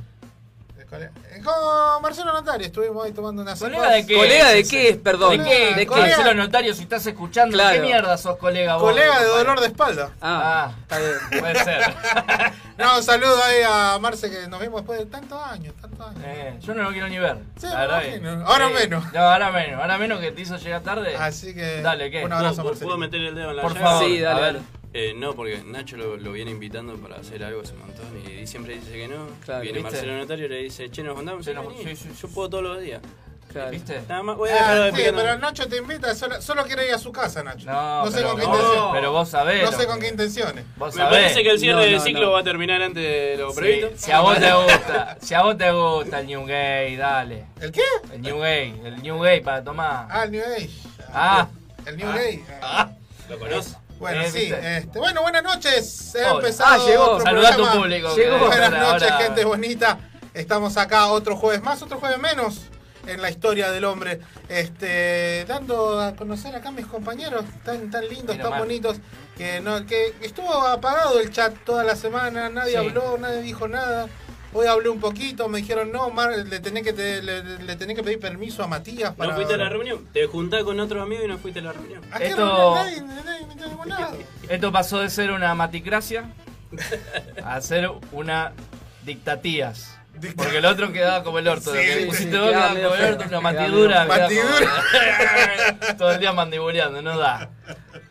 [0.91, 4.15] Eh, Con Marcelo Notari estuvimos ahí tomando una ¿Colega de qué?
[4.15, 4.99] ¿Colega de qué?
[5.03, 5.37] Perdón.
[5.37, 5.65] ¿De qué?
[5.69, 5.87] ¿De qué?
[5.87, 7.75] colega- Marcelo Notario, si estás escuchando, ¿de Claro.
[7.81, 8.83] qué mierda sos colega vos?
[8.91, 10.11] Colega de dolor de espalda.
[10.21, 11.41] Ah, Ah, está bien.
[11.41, 11.81] puede ser.
[12.77, 16.21] No, un saludo ahí a Marce que nos vimos después de tantos años, tantos años.
[16.25, 17.37] Eh, yo no lo quiero ni ver.
[17.57, 18.45] Sí, la verdad imagino.
[18.45, 18.73] Ahora Sí.
[18.73, 19.13] menos.
[19.13, 19.81] No, ahora menos.
[19.81, 21.15] Ahora menos que te hizo llegar tarde.
[21.15, 22.17] Así que Dale, ¿qué?
[22.17, 22.85] un ¿Puedo, abrazo puedo- Marcelito.
[22.87, 24.03] puedo meter el dedo en la Por favor.
[24.03, 24.53] Sí, dale, a ver.
[24.55, 24.65] dale.
[24.97, 28.47] Eh, no, porque Nacho lo, lo viene invitando para hacer algo hace un montón y
[28.47, 29.27] siempre dice que no.
[29.43, 29.91] Claro, viene ¿viste?
[29.91, 31.45] Marcelo Notario y le dice, che, nos juntamos.
[31.45, 33.01] Nos- sí, sí, Yo puedo todos los días.
[33.51, 33.71] Claro.
[33.71, 34.01] ¿Viste?
[34.07, 36.87] Nada más, voy a dejar de Ah, sí, pero Nacho te invita, solo, solo quiere
[36.87, 37.65] ir a su casa, Nacho.
[37.69, 38.89] No, sé pero, con qué no, intención.
[38.93, 39.69] pero vos sabés.
[39.69, 40.65] No sé con qué intenciones.
[40.77, 41.19] Vos Me sabés.
[41.19, 42.31] parece que el cierre No, del no, ciclo no.
[42.31, 43.89] va a terminar antes de lo Sí, previsto.
[43.97, 47.45] si a vos te gusta, si a vos te gusta el New Gay, dale.
[47.61, 47.81] ¿El qué?
[48.13, 50.07] El New Gay, el New Gay para tomar.
[50.09, 50.69] Ah, el New Age.
[51.13, 51.47] Ah.
[51.85, 52.43] El New Gay.
[52.61, 52.91] Ah.
[53.29, 53.77] ¿Lo conoces?
[53.99, 54.51] Bueno, Eh, sí.
[54.53, 56.15] Este, bueno, buenas noches.
[56.15, 56.31] He Hola.
[56.35, 57.03] empezado Ah, llegó.
[57.11, 58.15] otro Saludá a tu público.
[58.15, 58.39] Llegó.
[58.39, 59.99] Buenas ahora- noches, ahora- gente bonita.
[60.33, 62.61] Estamos acá otro jueves más, otro jueves menos
[63.07, 64.19] en la historia del hombre.
[64.49, 68.59] Este, dando a conocer acá a mis compañeros tan tan lindos, Mira, tan mal.
[68.61, 68.97] bonitos,
[69.37, 72.77] que no, que estuvo apagado el chat toda la semana, nadie Sí.
[72.77, 74.07] habló, nadie dijo nada.
[74.57, 77.95] Hoy hablé un poquito, me dijeron, no, Mar, le tenés que, te- le, le tenés
[77.97, 79.31] que pedir permiso a Matías para...
[79.31, 80.07] ¿No fuiste a la reunión?
[80.13, 82.01] Te juntás con otros amigos y no fuiste a la reunión.
[82.09, 82.73] ¿A qué Esto- reunión?
[82.73, 84.17] Nadie, nadie me está ningún lado.
[84.47, 86.29] Esto pasó de ser una maticracia
[87.43, 88.53] a ser una
[89.03, 89.91] dictatías.
[90.17, 91.73] Dicta- Porque el otro quedaba como el orto.
[91.73, 94.07] Sí, que sí, pusiste sí, vos quedaba como el orto, una matidura.
[94.07, 97.49] como- Todo el día mandibuleando, no da.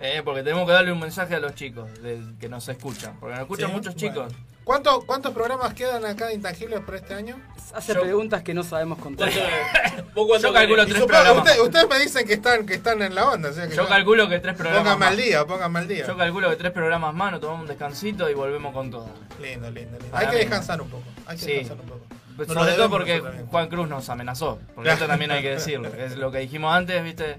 [0.06, 3.16] Eh, porque tenemos que darle un mensaje a los chicos del- que nos escuchan.
[3.18, 4.14] Porque nos escuchan Sí, muchos bueno.
[4.14, 4.32] chicos.
[4.62, 7.36] ¿Cuánto- ¿Cuántos programas quedan acá de Intangibles por este año?
[7.74, 9.30] Hace Yo- preguntas que no sabemos contar.
[10.14, 11.38] ¿Vos cuánto Yo calculo tres programas.
[11.48, 13.48] usted- ustedes me dicen que están, que están en la onda.
[13.48, 16.06] o sea que Yo ya- calculo que tres programas Pónganme al día, pónganme al día.
[16.06, 19.08] Yo calculo que tres programas más, nos tomamos un descansito y volvemos con todo.
[19.40, 20.06] Lindo, lindo, lindo.
[20.10, 21.04] Para Hay que descansar un poco.
[21.26, 21.52] Hay que Sí.
[21.52, 22.52] descansar un poco.
[22.52, 23.22] Sobre todo porque.
[23.50, 24.58] Juan Cruz nos amenazó.
[24.74, 25.88] Porque esto también hay que decirlo.
[25.94, 27.38] Es lo que dijimos antes, ¿viste?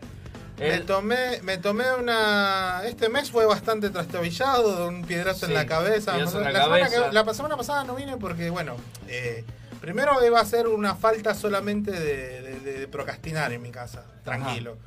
[0.58, 2.82] Me tomé, me tomé una.
[2.86, 6.13] Este mes fue bastante trastabillado, de un piedrazo en la cabeza.
[6.15, 7.10] en la semana cabeza.
[7.10, 9.44] que- la semana pasada no vine porque, bueno, eh,
[9.82, 14.04] primero iba a ser una falta solamente de, de- de- de procrastinar en mi casa,
[14.24, 14.78] tranquilo.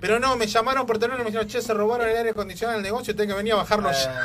[0.00, 2.76] Pero no, me llamaron por teléfono y me dijeron, che, se robaron el aire acondicionado
[2.78, 4.22] del negocio, tengo que venir a bajarlo ya.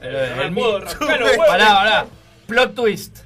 [0.00, 1.46] Eh, el, el, rascar los huevos.
[1.48, 2.06] Pará, pará.
[2.46, 3.18] Plot twist.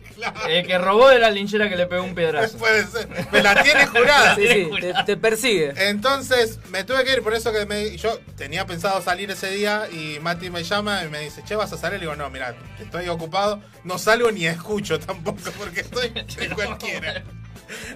[0.48, 2.58] El que robó de la linchera que le pegó un piedrazo.
[2.58, 3.08] Puede ser.
[3.32, 4.34] Me la tiene jurada.
[4.34, 5.72] Sí, sí, te, te persigue.
[5.76, 9.88] Entonces me tuve que ir, por eso que me, yo tenía pensado salir ese día
[9.90, 11.98] y Mati me llama y me dice, che, ¿vas a salir?
[11.98, 17.24] Le digo, no, mira, estoy ocupado, no salgo ni escucho tampoco porque estoy de cualquiera.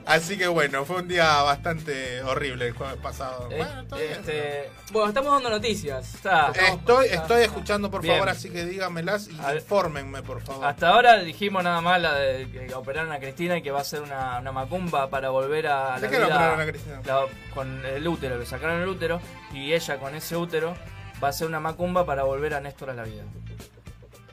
[0.06, 3.48] Así que bueno, fue un día bastante horrible el jueves pasado.
[3.50, 6.14] Eh, Bueno, este, bueno, estamos dando noticias.
[6.14, 6.50] Está.
[6.50, 8.14] Estoy, estoy escuchando, por Bien.
[8.16, 10.66] favor, así que dígamelas y infórmenme, por favor.
[10.66, 13.84] Hasta ahora dijimos nada más la de que operaron a Cristina y que va a
[13.84, 17.00] ser una, una macumba para volver a la ¿De qué la vida- operaron a Cristina?
[17.06, 19.20] la- con el útero, le sacaron el útero
[19.52, 20.74] y ella con ese útero
[21.22, 23.22] va a hacer una macumba para volver a Néstor a la vida.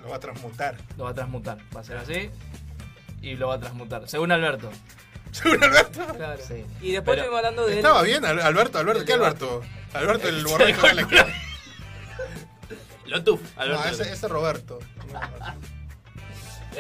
[0.02, 0.75] Lo va a transmutar.
[0.97, 2.30] Lo va a transmutar, va a ser así
[3.21, 4.69] y lo va a transmutar, según Alberto.
[5.32, 6.06] ¿Según Alberto?
[6.15, 6.42] Claro.
[6.48, 6.65] Sí.
[6.82, 7.76] Y después Pero- estuvimos hablando de.
[7.78, 9.62] Estaba bien, Al- Alberto, Alberto, ¿qué Alberto?
[9.94, 11.26] Alberto, el borracho de la esquina.
[13.06, 13.88] Lo tuf, No, Alberto.
[13.89, 14.80] ese, ese es Roberto.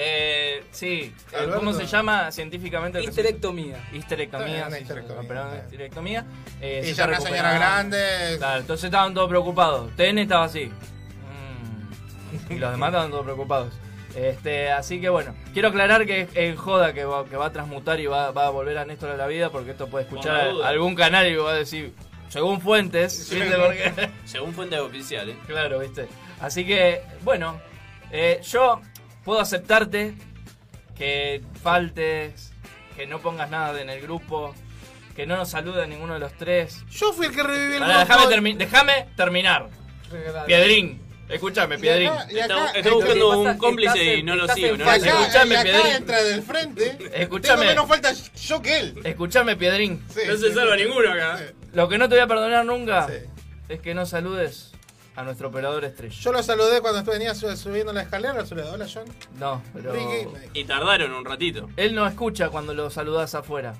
[0.01, 1.55] Eh, sí, eh, Alberto.
[1.57, 3.03] ¿cómo se llama científicamente?
[3.03, 3.77] Histerectomía.
[3.91, 5.65] Histerectomía, Una histerectomía, operaron claro.
[5.65, 6.25] histerectomía.
[6.61, 8.35] Eh, Y se ya una señora grande.
[8.37, 9.91] Claro, entonces estaban todos preocupados.
[9.95, 10.65] TN estaba así.
[12.49, 12.53] Mm.
[12.53, 13.73] Y los demás estaban todos preocupados.
[14.15, 17.51] Este, así que bueno, quiero aclarar que es en joda que va, que va a
[17.51, 20.49] transmutar y va, va a volver a Néstor a la vida porque esto puede escuchar
[20.63, 21.93] algún canal y va a decir,
[22.27, 23.55] según fuentes, ¿viste?
[23.55, 25.35] Porque- Según fuentes oficiales.
[25.47, 26.07] Claro, viste.
[26.41, 27.59] Así que, bueno,
[28.11, 28.81] eh, yo
[29.23, 30.15] puedo aceptarte
[30.97, 32.51] que faltes,
[32.95, 34.53] que no pongas nada en el grupo,
[35.15, 36.83] que no nos salude a ninguno de los tres.
[36.89, 38.27] Yo fui el que reviví el Pará, grupo.
[38.27, 39.69] déjame, termi- déjame terminar.
[40.45, 42.09] Piedrín, escúchame, Piedrín.
[42.09, 44.75] acá- y acá- Está, está buscando un cómplice y no lo sigo.
[44.77, 44.99] No acá
[45.45, 45.85] Piedrín.
[45.95, 46.97] entra del frente.
[47.13, 47.59] Escuchame.
[47.67, 48.99] Tengo menos falta yo que él.
[49.03, 50.03] Escuchame, Piedrín.
[50.13, 50.83] Sí, No se salva sí.
[50.83, 51.37] ninguno acá.
[51.37, 51.43] Sí.
[51.73, 53.13] Lo que no te voy a perdonar nunca Sí.
[53.69, 54.71] es que no saludes
[55.15, 56.15] a nuestro operador estrella.
[56.19, 58.45] Yo lo saludé cuando estuve venía sub- subiendo la escalera.
[58.45, 59.05] Se le hola, John.
[59.37, 59.93] No, pero.
[60.53, 61.69] Y tardaron un ratito.
[61.77, 63.73] él no escucha cuando lo saludas afuera.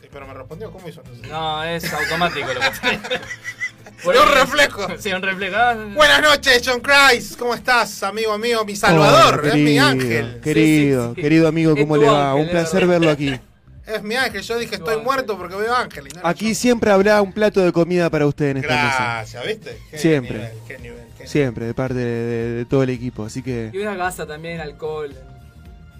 [0.00, 1.02] Sí, Pero me respondió, ¿cómo hizo?
[1.28, 2.66] No, es automático lo que
[4.04, 4.86] Por un reflejo.
[4.98, 5.56] Sí, un reflejo.
[5.56, 7.38] Ah, Buenas noches, John Christ.
[7.38, 8.64] ¿Cómo estás, amigo mío?
[8.64, 10.40] Mi salvador, Hola, es mi querido, ángel.
[10.42, 11.22] Querido, Sí, sí, sí.
[11.22, 12.30] querido amigo, ¿cómo le va?
[12.32, 13.38] ángel, Un es placer verlo aquí.
[13.86, 14.42] Es mi ángel.
[14.42, 15.04] Yo dije, estoy ángel.
[15.04, 16.06] muerto porque veo ángel.
[16.06, 16.54] y no era Aquí yo.
[16.54, 18.96] siempre habrá un plato de comida para usted en esta mesa.
[18.98, 19.78] Gracias, ¿viste?
[19.90, 20.34] Qué Siempre.
[20.38, 21.28] nivel, qué nivel, qué nivel.
[21.28, 23.24] Siempre, de parte de, de- de todo el equipo.
[23.24, 23.70] Así que.
[23.72, 25.12] Y una gasa también, alcohol.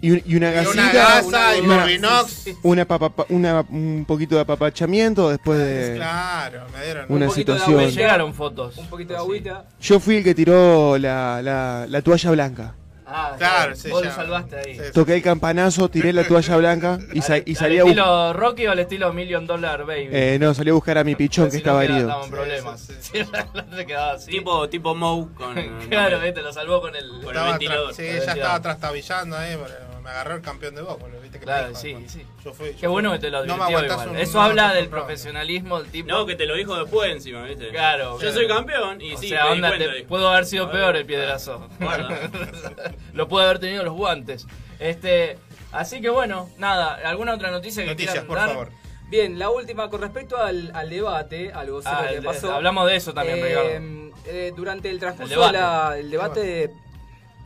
[0.03, 0.73] Y, un- y una Y gasita.
[0.73, 2.45] una gasa y una- Morbinox.
[2.63, 5.97] una papa- pa- una- un poquito de apapachamiento después de.
[5.97, 7.07] Claro, me dieron.
[7.11, 7.81] Una Un poquito de situación.
[7.85, 8.79] agüita, Llegaron fotos.
[8.79, 9.65] Un poquito de agüita.
[9.81, 12.75] Yo fui el que tiró la, la- la toalla blanca.
[13.13, 14.09] Ah, Claro, sí, Vos ya.
[14.11, 14.75] lo salvaste ahí.
[14.77, 14.93] Sí, sí.
[14.95, 17.99] Toqué el campanazo, tiré la toalla blanca y, sa- y ¿Al salí a buscar.
[17.99, 20.09] estilo Rocky o al estilo Million Dollar Baby?
[20.13, 22.01] Eh, no, salí a buscar a mi pichón que Si no, estaba herido.
[22.03, 22.81] Estamos en problemas.
[22.81, 23.19] Sí, Sí,
[23.77, 24.31] se quedaba así.
[24.31, 25.55] Tipo, tipo Moe con.
[25.91, 27.09] claro, viste, lo salvó con el.
[27.09, 27.95] Con el Estaba ventilador.
[27.95, 31.45] sí, ya estaba trastabillando ahí, pero me agarró el campeón de box, boludo, viste que
[31.45, 32.27] Claro, sí, bueno, sí.
[32.45, 33.19] Yo fui, yo Qué bueno fui.
[33.19, 34.09] que te lo No me advirtió aguantás igual.
[34.11, 35.07] un- Eso no me habla aguantás del un round.
[35.07, 36.09] profesionalismo del tipo.
[36.09, 37.69] No, que te lo dijo después encima, ¿viste?
[37.69, 38.35] Claro, Yo claro.
[38.35, 40.09] soy campeón y o sí, sea, me di onda, cuenta, te- dijo.
[40.09, 41.69] pudo haber sido peor el piedrazo.
[41.81, 42.19] Guarda.
[43.13, 44.47] lo puede haber tenido los guantes.
[44.79, 45.39] Este,
[45.73, 48.49] así que bueno, nada, ¿alguna otra noticia que Noticias, quieran por dar?
[48.51, 48.71] favor.
[49.09, 52.55] Bien, la última con respecto al, al debate, al vocero Ah, que el- pasó.
[52.55, 54.23] hablamos de eso también, Eh, Ricardo.
[54.27, 56.03] eh, durante el transcurso El debate.
[56.05, 56.71] debate,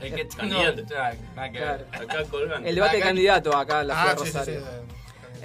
[0.01, 0.83] El que Candidato.
[0.83, 1.87] no, nada que ver.
[1.91, 2.05] Claro.
[2.11, 2.69] Acá colgando.
[2.69, 4.59] el debate de candidato acá en la Ah, ciudad de sí, sí, sí.
[4.59, 4.95] Rosario.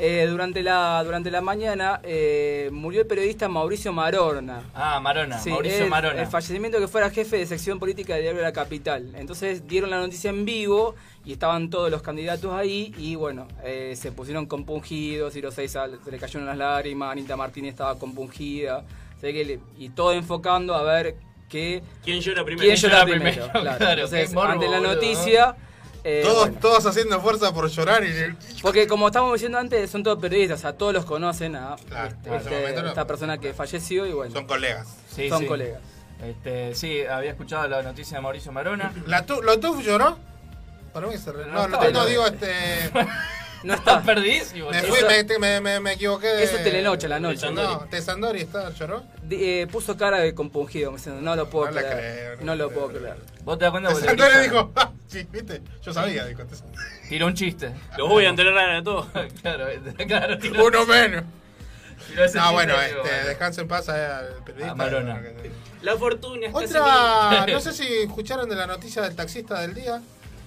[0.01, 4.63] Eh, durante la durante la mañana eh, murió el periodista Mauricio Marorna.
[4.73, 6.21] Ah, Marona, Sí, Mauricio el, Marona.
[6.21, 9.13] el fallecimiento que fuera jefe de sección política del diario La Capital.
[9.15, 13.93] Entonces dieron la noticia en vivo y estaban todos los candidatos ahí y bueno, eh,
[13.97, 17.99] se pusieron compungidos y los seis al- se le cayeron las lágrimas, Anita Martínez estaba
[17.99, 18.85] compungida,
[19.19, 21.15] sé que le- y todo enfocando a ver
[21.49, 22.65] qué, ¿Quién llora primero?
[22.65, 23.35] quién llora llora primero.
[23.35, 23.51] primero?
[23.61, 23.77] claro.
[23.77, 25.55] Claro, Entonces, morbo, ante la boludo, noticia...
[26.03, 26.57] eh, todos, bueno.
[26.61, 28.35] todos haciendo fuerza por llorar y.
[28.61, 32.15] Porque como estábamos diciendo antes, son todos periodistas, o sea, todos los conocen a Claro,
[32.37, 32.87] este, no.
[32.87, 34.87] esta persona que falleció y bueno, Son colegas.
[35.13, 35.45] Sí, son sí.
[35.47, 35.81] colegas.
[36.23, 38.91] Este, sí, había escuchado la noticia de Mauricio Marona.
[39.07, 40.17] ¿La tu, ¿Lo Tuf lloró?
[40.93, 42.05] Para mí se re- No No, no llorando.
[42.07, 42.51] digo este.
[43.63, 44.05] No Estás está.
[44.05, 44.69] perdidísimo.
[44.69, 46.43] Me, fui, me, me, me, me equivoqué de.
[46.43, 47.51] Eso es Telenoche, la noche.
[47.51, 49.03] No, Tesandori está, lloró.
[49.29, 52.35] Eh, puso cara de compungido, me diciendo, no lo puedo No la creer.
[52.35, 53.17] creo, no lo puedo creer.
[53.43, 54.39] Vos te das cuenta brilla.
[54.39, 56.79] dijo, ah, sí, viste, yo sabía, dijo Tesandori.
[57.09, 57.71] Tiró un chiste.
[57.97, 59.07] Los voy a enterrar a todos.
[59.41, 59.67] claro,
[60.07, 61.23] claro, tiró, Uno menos.
[62.07, 63.27] chiste bueno, este, bueno.
[63.27, 64.71] descanso en paz al periodista.
[64.71, 65.21] A Marona.
[65.81, 70.01] La fortuna está Otra, no sé si escucharon de la noticia del taxista del día.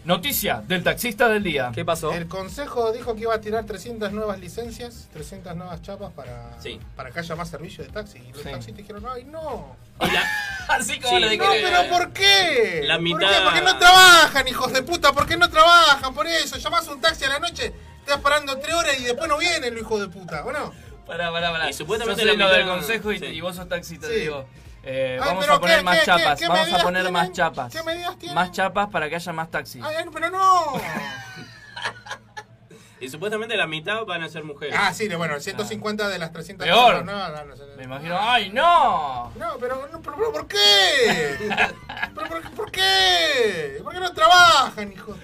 [0.05, 1.71] Noticia del taxista del día.
[1.73, 2.12] ¿Qué pasó?
[2.12, 6.81] El consejo dijo que iba a tirar 300 nuevas licencias, 300 nuevas chapas para, Sí.
[6.97, 8.19] para que haya más servicio de taxi.
[8.19, 8.49] Y los Sí.
[8.51, 9.77] taxistas dijeron, ay, no.
[10.69, 12.83] Así como Sí, lo de No, que- pero ¿por qué?
[12.85, 13.45] La ¿Por mitad- qué?
[13.45, 15.12] Porque no trabajan, hijos de puta.
[15.12, 16.12] ¿Por qué no trabajan?
[16.15, 19.38] Por eso, llamás un taxi a la noche, estás parando tres horas y después no
[19.38, 20.73] vienen los hijos de puta, ¿o no?
[21.07, 21.71] Pará, pará, pará.
[21.71, 23.27] Y supuestamente la lo del consejo y, sí.
[23.27, 24.47] y vos sos taxista, digo.
[24.85, 26.38] Eh, Ay, vamos a poner ¿qué- más qué- chapas.
[26.38, 27.73] qué- qué vamos a medidas poner más chapas.
[27.73, 28.35] ¿Qué medidas tienen?
[28.35, 29.83] Más chapas para que haya más taxis.
[29.85, 30.73] Ay, ay, pero no.
[33.01, 34.77] Y supuestamente la mitad van a ser mujeres.
[34.79, 37.05] ah, sí, bueno, 150 de las 300 Peor.
[37.05, 39.33] No, no, no, no, Me imagino, ¡ay, no!
[39.35, 41.37] No, pero, no, pero, pero ¿por qué?
[42.14, 43.81] ¿Pero por, por qué?
[43.83, 45.16] ¿Por qué no trabajan, hijos?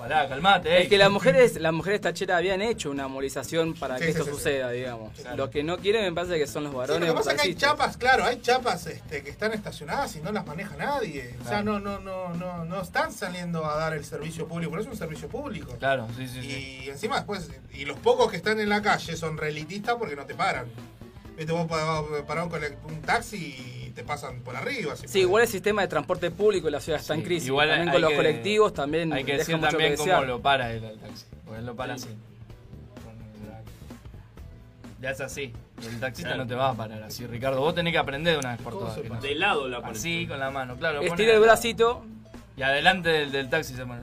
[0.00, 0.82] Pará, calmate, eh.
[0.84, 4.10] Es que las mujeres, las mujeres tacheras habían hecho una movilización para Sí, que sí,
[4.12, 4.36] esto sí, sí.
[4.36, 5.12] suceda, digamos.
[5.18, 5.36] Claro.
[5.36, 7.08] Lo que no quieren me parece que son los Sí, varones.
[7.08, 10.20] lo que pasa es que hay chapas, claro, hay chapas este, que están estacionadas y
[10.20, 11.34] no las maneja nadie.
[11.44, 14.82] O sea, no, no, no, no, no están saliendo a dar el servicio público, pero
[14.82, 15.76] es un servicio público.
[15.78, 16.80] Claro, sí, sí, sí.
[16.86, 20.24] Y encima después, y los pocos que están en la calle son relitistas porque no
[20.24, 20.66] te paran.
[21.36, 24.96] Viste, vos pa- parás un, un taxi y te pasan por arriba.
[24.96, 27.48] si Sí, igual el sistema de transporte público en la ciudad está en Sí, crisis.
[27.48, 30.40] igual también con los que- colectivos también Hay que decir mucho también que cómo lo
[30.40, 31.24] para él al taxi.
[31.44, 32.08] Porque él lo para así.
[35.00, 35.52] Le hace así.
[35.82, 36.44] El taxista Claro.
[36.44, 37.60] no te va a parar así, Ricardo.
[37.60, 39.02] Vos tenés que aprender de una vez por ¿Cómo todas.
[39.04, 39.98] no- De lado la pones.
[39.98, 41.00] Así, con la mano, claro.
[41.00, 42.04] Estira el bracito.
[42.56, 44.02] Y adelante del, del taxi se pone.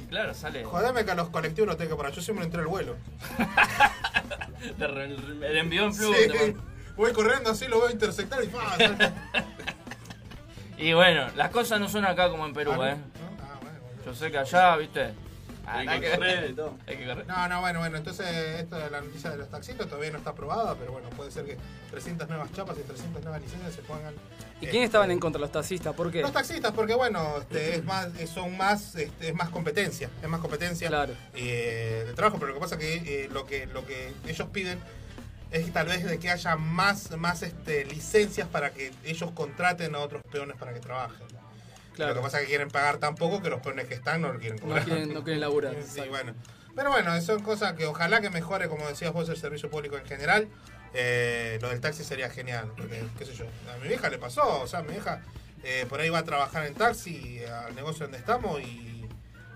[0.00, 0.64] Y claro, sale.
[0.64, 2.12] Jodeme que a los colectivos no tengo que parar.
[2.12, 2.96] Yo siempre entré al vuelo.
[4.80, 6.14] El envió en flujo.
[6.14, 6.54] Sí,
[6.96, 9.04] voy corriendo así, lo veo intersectar y salto.
[10.76, 12.96] Y bueno, las cosas no son acá como en Perú, Ah, ¿eh?
[12.96, 13.44] ¿no?
[13.44, 13.58] Ah.
[14.04, 15.14] Yo sé que allá, viste.
[15.66, 16.76] Hay hay que correr y todo.
[16.86, 17.26] Hay que correr.
[17.26, 18.26] No, no, bueno, bueno, entonces
[18.60, 21.46] esto de la noticia de los taxistas todavía no está aprobada, pero bueno, puede ser
[21.46, 21.56] que
[21.90, 24.12] 300 nuevas chapas y 300 nuevas licencias se pongan.
[24.14, 25.94] ¿Y este, quiénes estaban en contra de los taxistas?
[25.94, 26.20] ¿Por qué?
[26.22, 30.28] Los taxistas, porque bueno, este, es más, eh, son más, este, es más competencia, es
[30.28, 31.14] más competencia Claro.
[31.34, 34.80] eh, de trabajo, pero lo que pasa que eh, lo que lo que ellos piden
[35.50, 39.98] es tal vez de que haya más, más este, licencias para que ellos contraten a
[40.00, 41.26] otros peones para que trabajen.
[41.94, 42.14] Claro.
[42.14, 44.32] Lo que pasa es que quieren pagar tan poco que los peones que están no
[44.32, 44.84] lo quieren No cobrar.
[44.84, 45.76] quieren, no quieren laburar.
[45.88, 46.34] Sí, bueno.
[46.74, 50.04] Pero bueno, son cosas que ojalá que mejore, como decías vos, el servicio público en
[50.04, 50.48] general.
[50.92, 54.60] Eh, lo del taxi sería genial, porque, qué sé yo, a mi vieja le pasó,
[54.60, 55.22] o sea, mi vieja
[55.64, 58.93] eh, por ahí va a trabajar en taxi al negocio donde estamos y,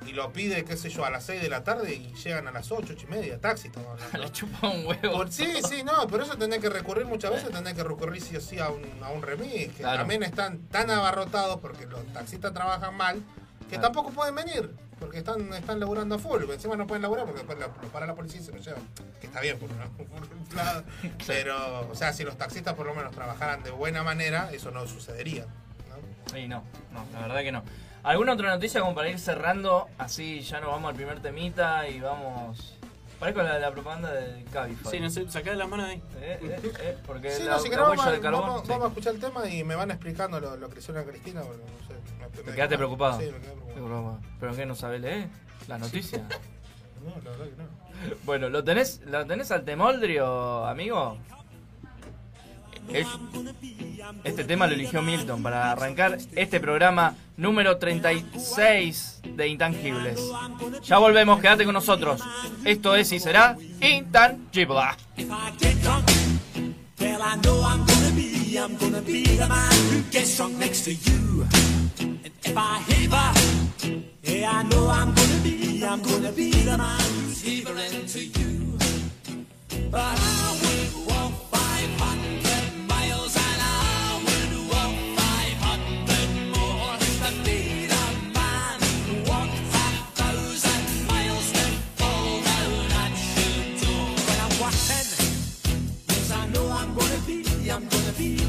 [0.07, 2.51] y lo pide, qué sé yo, a las 6 de la tarde y llegan a
[2.53, 4.19] las 8, 8 y media, taxi estamos hablando.
[4.27, 5.13] Le chupa un huevo.
[5.13, 8.37] Por- sí, sí, no, por eso tendrás que recurrir muchas veces, tendrás que recurrir sí
[8.37, 9.99] o sí a un, a un remis, que Claro.
[9.99, 13.23] también están tan abarrotados porque los taxistas trabajan mal,
[13.69, 13.83] que Claro.
[13.83, 17.59] tampoco pueden venir, porque están, están laburando a full, encima no pueden laburar porque después
[17.59, 18.83] lo, para la policía y se lo llevan,
[19.21, 20.85] que está bien, por, una- por un lado.
[21.27, 24.87] pero, o sea, si los taxistas por lo menos trabajaran de buena manera, eso no
[24.87, 25.45] sucedería.
[25.45, 26.33] ¿no?
[26.35, 27.63] Sí, no, no, la verdad que no.
[28.03, 29.89] ¿Alguna otra noticia como para ir cerrando?
[29.99, 32.75] Así ya nos vamos al primer temita y vamos.
[33.19, 34.91] Parezco la, la propaganda de Cabify.
[34.93, 36.03] Sí, no sé, sacá de las manos de ahí.
[36.21, 38.41] Eh, eh, eh, porque Sí, la, no, si la querés, huella vamos, de carbón.
[38.43, 38.69] vamos- sí.
[38.69, 41.41] vamos a escuchar el tema y me van explicando lo, lo que hicieron a Cristina,
[41.43, 41.95] porque no sé.
[42.21, 43.19] me- ¿Te me- quedaste preocupado?
[43.19, 44.21] Sí, me quedé preocupado.
[44.39, 45.29] ¿Pero qué no sabe leer?
[45.67, 46.27] La noticia.
[46.99, 48.17] No, la verdad que no.
[48.25, 51.17] bueno, ¿lo tenés, ¿lo tenés al temoldrio, amigo?
[52.93, 53.07] Es-
[54.25, 60.19] Este tema lo eligió Milton para arrancar este programa número 36 de Intangibles.
[60.85, 62.21] Ya volvemos, quédate con nosotros.
[62.65, 64.81] Esto es y será Intangible.
[79.91, 81.18] Well, I know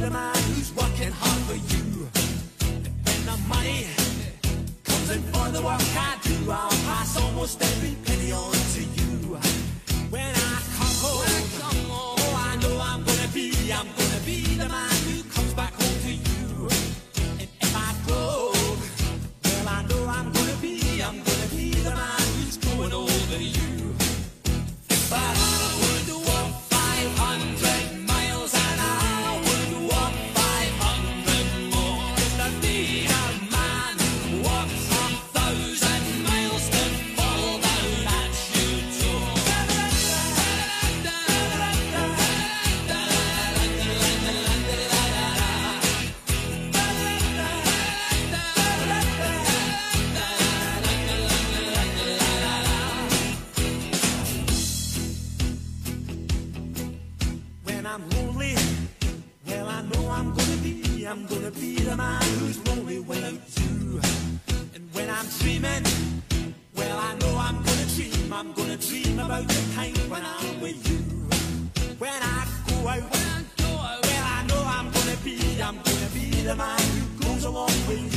[0.10, 2.08] man who's working hard for you.
[3.12, 3.86] And the money
[4.84, 8.69] comes in for the work I do, I'll pass almost every penny on
[61.90, 62.24] am I?
[62.40, 63.00] Who's lonely?
[63.00, 64.00] Well, I'm you.
[64.76, 65.84] And when I'm dreaming,
[66.76, 68.34] well, I know I'm gonna dream.
[68.34, 70.98] I'm gonna dream about the time when I'm with you.
[71.98, 75.78] When I go out, when I go out, well, I know I'm gonna be, I'm
[75.78, 78.09] gonna be the man who goes along with you.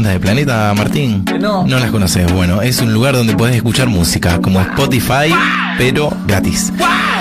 [0.00, 1.22] Bandas de Planeta, Martín?
[1.38, 1.66] No.
[1.66, 2.32] No las conoces.
[2.32, 5.34] Bueno, es un lugar donde podés escuchar música, como Spotify,
[5.76, 6.72] pero gratis.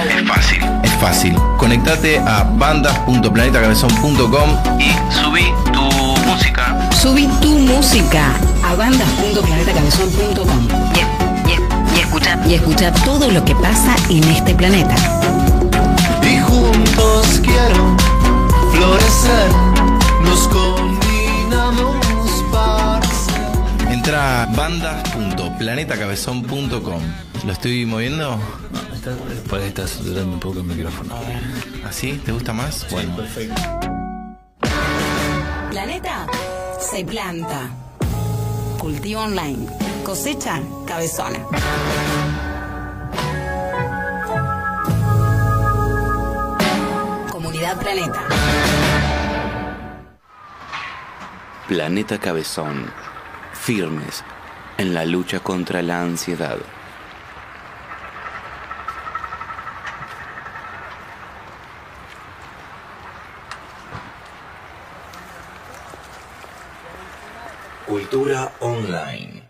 [0.08, 0.60] Es fácil.
[0.84, 1.36] Es fácil.
[1.58, 4.50] Conectate a bandas.planetacabezón.com
[4.80, 5.82] Y subí tu
[6.26, 6.90] música.
[6.92, 8.32] Subí tu música
[8.66, 11.00] a bandas.planetacabezón.com Y,
[12.00, 12.40] escucha.
[12.48, 14.96] y escucha todo lo que pasa en este planeta.
[16.24, 17.98] Y juntos quiero
[18.72, 19.50] florecer,
[20.24, 20.48] nos
[24.20, 27.02] a bandas.planetacabezón.com.
[27.46, 28.38] ¿Lo estoy moviendo?
[29.48, 31.16] Por ahí estás saturando un poco el micrófono.
[31.88, 32.22] ¿Así?
[32.26, 32.86] ¿Te gusta más?
[32.92, 33.16] Bueno.
[35.72, 36.28] Planeta
[36.80, 37.70] se planta.
[38.78, 39.68] Cultivo online.
[40.04, 41.40] Cosecha cabezona.
[47.32, 48.22] Comunidad Planeta.
[51.70, 53.09] Planeta Cabezón.
[53.70, 54.24] Firmes
[54.80, 56.58] en la lucha contra la ansiedad.
[67.86, 69.44] Cultura online.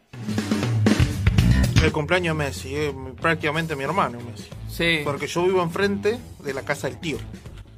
[1.81, 4.49] El cumpleaños de Messi, es prácticamente mi hermano Messi.
[4.67, 4.99] Sí.
[5.05, 7.19] Porque yo vivo enfrente de la casa del tío.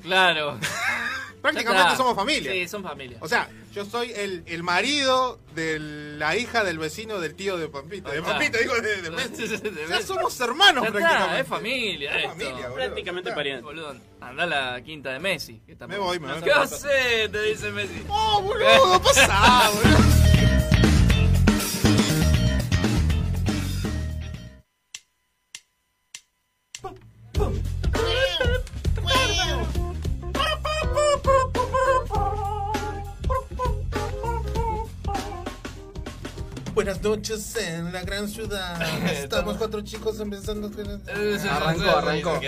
[0.01, 0.57] Claro.
[1.41, 2.51] Prácticamente somos familia.
[2.51, 3.17] Sí, son familia.
[3.21, 7.67] O sea, yo soy el, el marido de la hija del vecino del tío de
[7.67, 8.11] Pampita.
[8.11, 8.31] De está.
[8.31, 9.09] Pampita, digo, de, de.
[9.71, 11.41] De O sea, somos hermanos Ya está, prácticamente.
[11.41, 12.29] es familia Es esto.
[12.29, 12.73] familia, boludo.
[12.75, 13.63] Prácticamente pariente.
[13.63, 15.61] Boludo, anda a la quinta de Messi.
[15.65, 16.41] que está- Me voy, me voy.
[16.43, 17.31] ¿Qué haces?
[17.31, 18.03] Te dice Messi.
[18.07, 19.97] Oh, boludo, pasá, boludo.
[37.03, 38.79] Noches en la gran ciudad.
[39.11, 40.71] Estamos cuatro chicos empezando.
[40.71, 41.01] con-
[41.49, 42.39] Arrancó, arrancó.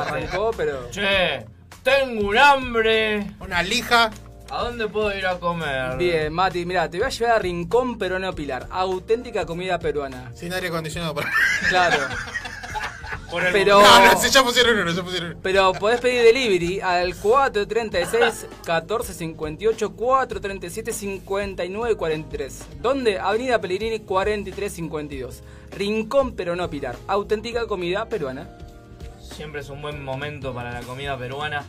[0.00, 0.88] Arrancó, pero.
[0.90, 1.44] Che,
[1.82, 3.34] tengo un hambre.
[3.40, 4.10] Una lija.
[4.50, 5.98] ¿A dónde puedo ir a comer?
[5.98, 8.66] Bien, Mati, mira, te voy a llevar a Rincón Peruano Pilar.
[8.70, 10.30] Auténtica comida peruana.
[10.34, 11.30] Sin aire acondicionado para.
[11.68, 11.98] Claro.
[13.30, 15.40] Por el Pero- No, no, sí, ya pusieron uno, ya pusieron uno.
[15.42, 22.66] Pero podés pedir delivery al 436 1458 437 59 43.
[22.80, 23.18] ¿Dónde?
[23.18, 25.42] Avenida Pellegrini 4352.
[25.72, 26.96] Rincón Peruano Pilar.
[27.06, 28.48] Auténtica comida peruana.
[29.20, 31.64] Siempre es un buen momento para la comida peruana.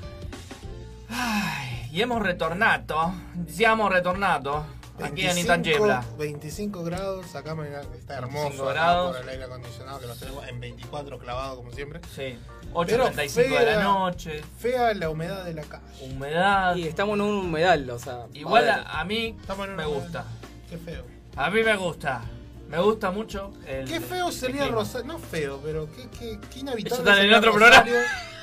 [1.10, 3.14] Ay, y hemos retornato.
[3.50, 4.66] Siamo retornato.
[5.04, 6.06] Aquí en 25, Itangebla.
[6.18, 9.12] 25 grados, acá me, está hermoso 25 acá grados.
[9.16, 12.02] por el aire acondicionado que lo tenemos en 24 clavado como siempre.
[12.16, 12.38] Sí.
[12.86, 14.42] Pero 8.35 de la fea- noche.
[14.60, 15.84] Fea la humedad de la calle.
[16.02, 16.76] Humedad.
[16.76, 18.26] Y estamos en un humedal, o sea.
[18.34, 19.36] Igual a mí
[19.76, 20.26] me gusta.
[20.70, 21.04] Qué feo.
[21.36, 22.22] A mí me gusta.
[22.68, 23.88] Me gusta mucho el.
[23.88, 24.68] Qué feo sería.
[24.68, 25.08] Rosario.
[25.08, 26.96] No feo, pero qué, qué, qué inhabitable.
[26.96, 27.96] Ellos están en otro Rosario.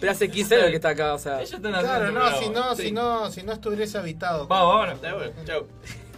[0.00, 1.38] Pero hace 15 años que está acá, o sea.
[1.40, 2.82] Ellos están Claro, no, si no, Sí.
[2.82, 4.46] si no, si no estuviese habitado.
[4.46, 5.34] Vamos, vámonos.
[5.46, 5.66] Chau.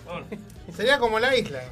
[0.06, 0.28] Vámonos.
[0.76, 1.62] Sería como la isla.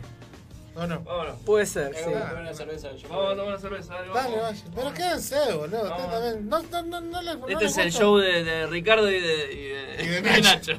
[0.74, 1.00] ¿O no?
[1.00, 1.36] Vámonos.
[1.44, 2.02] Puede ser, sí.
[2.06, 2.92] Vamos a tomar una cerveza.
[2.96, 3.94] yo Vamos a tomar una cerveza.
[3.94, 4.42] dale, Dale, vamos.
[4.42, 4.64] vaya.
[4.74, 5.82] Pero quédense, boludo.
[5.82, 6.48] ustedes también.
[6.48, 9.52] No, no, no, no les- no Este es el show de, de Ricardo y de,
[9.52, 10.72] y de, Y de Nacho.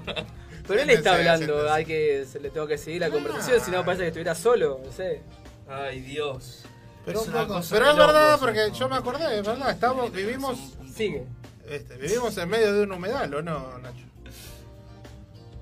[0.67, 3.83] Pero él está hablando, hay que, se le tengo que seguir la conversación, si no
[3.83, 5.21] parece que estuviera solo, no sé.
[5.69, 6.60] Ay, Dios.
[7.05, 9.45] Pero, Es un una poco- cosa pero de es verdad, porque yo me acordé, es
[9.45, 9.69] verdad.
[9.71, 10.57] Estamos, vivimos,
[10.95, 11.25] Sigue.
[11.69, 14.05] este, vivimos en medio de un humedal, ¿o no, Nacho?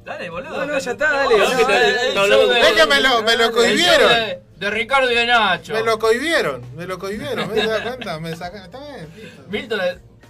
[0.05, 0.57] Dale, boludo.
[0.57, 4.09] No, no, ya está, dale, Es que me lo, me lo cohibieron.
[4.09, 5.73] de, de Ricardo y de Nacho.
[5.73, 7.49] Me lo cohibieron, me lo cohibieron.
[7.53, 8.19] ¿Me das cuenta?
[8.19, 9.43] Me saca, está bien, listo.
[9.49, 9.79] Milton,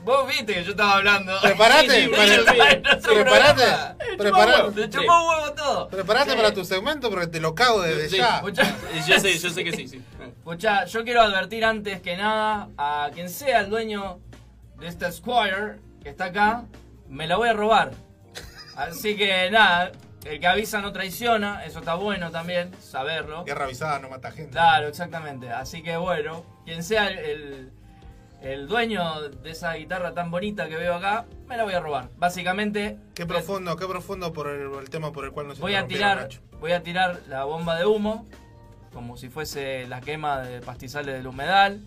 [0.04, 1.40] vos viste que yo estaba hablando.
[1.42, 3.96] Preparate, Sí, sí, para- nuestro preparate, programa.
[3.98, 4.62] Me chupó preparate.
[4.62, 5.88] huevo, Me chupó huevo todo.
[5.90, 6.38] Prepárate Sí.
[6.38, 8.36] para tu segmento porque te lo cago desde Sí, ya.
[8.38, 8.76] Escuchá,
[9.08, 10.04] Yo sé, yo sé que sí, sí.
[10.38, 14.20] escuchá, yo quiero advertir antes que nada a quien sea el dueño
[14.80, 16.64] de este Squire que está acá,
[17.08, 17.92] me la voy a robar.
[18.76, 19.92] Así que nada,
[20.24, 23.44] el que avisa no traiciona, eso está bueno también, saberlo.
[23.44, 24.52] Guerra avisada, no mata gente.
[24.52, 25.50] Claro, exactamente.
[25.52, 27.72] Así que bueno, quien sea el, el,
[28.42, 32.10] el dueño de esa guitarra tan bonita que veo acá, me la voy a robar.
[32.18, 35.88] Básicamente, Qué profundo, qué profundo por el, el tema por el cual nos voy a
[35.88, 36.40] tirar, Nacho.
[36.60, 38.26] voy a tirar la bomba de humo,
[38.94, 41.82] como si fuese la quema de pastizales del humedal,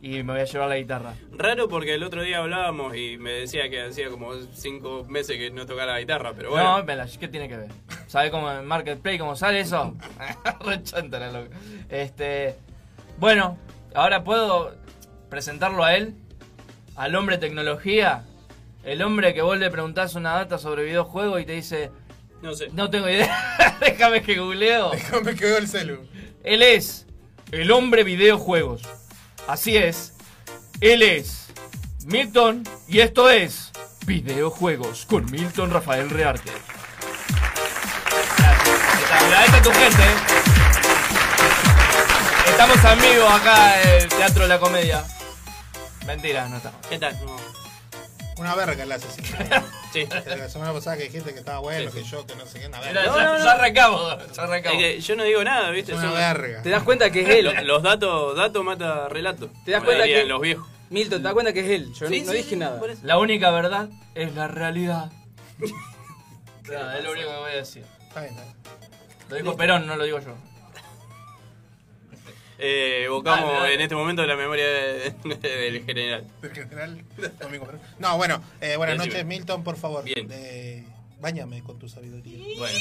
[0.00, 1.14] y me voy a llevar la guitarra.
[1.32, 5.50] Raro porque el otro día hablábamos y me decía que hacía como cinco meses que
[5.50, 6.78] no tocaba la guitarra, pero bueno.
[6.78, 7.70] No, vela, ¿qué tiene que ver?
[8.08, 9.94] ¿Sabe cómo en Marketplace cómo sale eso?
[10.60, 11.56] Rechanta la loca.
[11.88, 12.56] Este.
[13.18, 13.56] Bueno,
[13.94, 14.74] ahora puedo
[15.28, 16.14] presentarlo a él,
[16.96, 18.24] al hombre tecnología,
[18.84, 21.90] el hombre que vos le preguntás una data sobre videojuegos y te dice,
[22.40, 22.68] No sé.
[22.72, 23.76] No tengo idea.
[23.80, 24.90] Déjame que googleo.
[24.92, 26.06] Déjame que veo el celu.
[26.44, 27.06] Él es
[27.50, 28.82] el hombre videojuegos.
[29.48, 30.14] Así es.
[30.80, 31.46] Él es
[32.04, 33.72] Milton y esto es
[34.06, 36.52] Videojuegos con Milton Rafael Rearte.
[39.08, 39.46] Gracias.
[39.46, 40.04] Está tu gente.
[42.48, 45.04] Estamos amigos acá en el Teatro de la Comedia.
[46.06, 46.86] Mentira, no estamos.
[46.88, 47.16] ¿Qué tal?
[48.38, 49.28] Una verga el asesino.
[49.92, 50.06] Sí.
[50.26, 52.80] La semana pasada que dijiste que estaba bueno, que yo, que no sé qué, una
[52.80, 53.00] verga.
[53.00, 54.82] Mira, ya, ya arrancamos, ya arrancamos.
[54.82, 55.92] Es que yo no digo nada, ¿viste?
[55.92, 56.60] Es una Son- verga.
[56.62, 57.44] ¿Te das cuenta que es él?
[57.46, 59.48] Lo- Los datos, datos mata relato.
[59.64, 60.68] ¿Te das como cuenta dirían que los viejos.
[60.90, 61.94] Milton, ¿te das cuenta que es él?
[61.94, 62.78] Yo Sí, no sí, dije sí, nada.
[62.78, 63.00] por eso.
[63.04, 65.10] La única verdad es la realidad.
[66.68, 67.84] Nada, es lo único que voy a decir.
[68.08, 68.56] Está bien, está bien.
[69.30, 70.34] Lo dijo Perón, no lo digo yo.
[72.58, 76.24] Eh, evocamos Ah, en este momento la memoria de- del general.
[76.40, 77.04] Del general.
[77.98, 79.12] No, bueno, eh, buenas Decime.
[79.14, 80.04] noches, Milton, por favor.
[80.04, 80.26] Bien.
[80.30, 80.84] Eh,
[81.20, 82.38] báñame con tu sabiduría.
[82.58, 82.78] Bueno.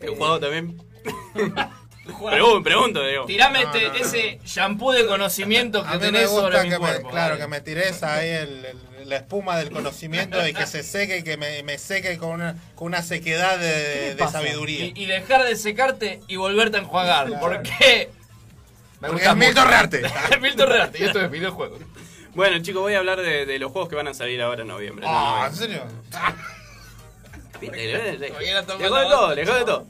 [0.00, 0.80] ¿He jugado también?
[2.06, 3.26] Pregun- pregunto, digo.
[3.26, 4.04] Tirame No, este- no, no.
[4.04, 7.36] ese shampoo de conocimiento A que mí me tenés gusta sobre mi que me, claro,
[7.38, 11.22] que me tires ahí el- el- la espuma del conocimiento y que se seque y
[11.22, 14.84] que me, me seque con una, con una sequedad de, sabiduría.
[14.86, 17.28] Y, y dejar de secarte y volverte a enjuagar.
[17.28, 18.10] Me Porque
[19.20, 19.66] es Milton.
[19.68, 20.02] Rearte.
[20.40, 21.80] Milton Rearte, y esto es videojuegos.
[22.34, 24.68] Bueno, chicos, voy a hablar de, de los juegos que van a salir ahora en
[24.68, 25.04] noviembre.
[25.04, 25.10] No,
[25.42, 25.82] Ah, ¿en serio?
[27.60, 29.86] De todo, otra, le dejó de todo.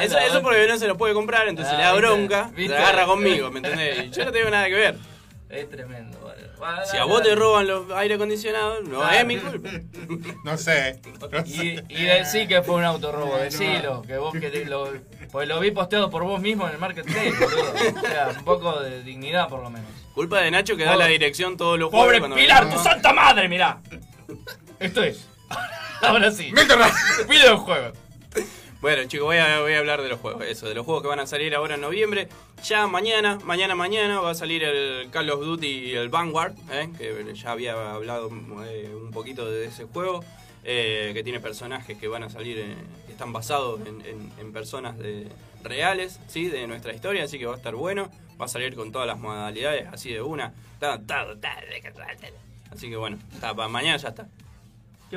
[0.00, 2.06] Eso, eso porque no se los puede comprar, entonces Ah, le da ¿viste?
[2.06, 2.76] bronca, se ¿Viste?
[2.76, 4.06] agarra conmigo, ¿me entendés?
[4.06, 4.96] Y yo no tengo nada que ver.
[5.50, 6.18] Es tremendo,
[6.90, 9.14] Si a vos te roban los aire acondicionados, no Claro.
[9.16, 9.68] es mi culpa.
[10.44, 11.00] No sé.
[11.30, 11.84] no Y, sé.
[11.88, 14.92] y decí que fue un autorrobo, decilo, que vos que te- lo,
[15.30, 17.72] pues lo vi posteado por vos mismo en el marketplace, boludo.
[17.96, 19.88] O sea, un poco de dignidad por lo menos.
[20.14, 22.06] Culpa de Nacho que da la dirección todos los juegos.
[22.06, 23.80] Pobre cuando- Pilar, tu santa madre, mirá.
[24.78, 25.26] Esto es.
[26.02, 26.52] Ahora sí.
[27.28, 27.96] Videojuegos.
[28.82, 31.26] Bueno, chicos, voy a, hablar de los juegos, eso, de los juegos que van a
[31.28, 32.26] salir ahora en noviembre.
[32.64, 36.90] Ya mañana, mañana, mañana va a salir el Call of Duty el Vanguard, ¿eh?
[36.98, 38.28] que ya había hablado
[38.66, 40.24] eh, un poquito de ese juego,
[40.64, 42.74] eh, que tiene personajes que van a salir, eh,
[43.06, 45.28] que están basados en, personas de,
[45.62, 46.48] reales, ¿sí?
[46.48, 48.10] de nuestra historia, así que va a estar bueno.
[48.40, 50.54] Va a salir con todas las modalidades, así de una.
[52.72, 54.26] Así que bueno, está, mañana ya está.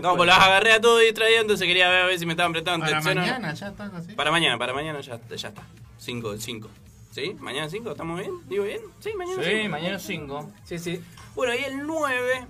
[0.02, 2.52] No, pues las agarré a todos distraídos, entonces quería ver a ver si me estaban
[2.52, 3.18] prestando Para atención.
[3.24, 4.12] mañana ya están así.
[4.14, 5.64] Para mañana, para mañana ya, ya está.
[5.98, 6.70] 5 de 5.
[7.12, 7.36] ¿Sí?
[7.40, 7.92] ¿Mañana 5?
[7.92, 8.32] ¿Estamos bien?
[8.50, 8.82] ¿Digo bien?
[9.00, 9.70] Sí, mañana Sí, cinco.
[9.70, 10.52] mañana 5.
[10.66, 11.02] Sí, sí.
[11.34, 12.46] Bueno, y el 9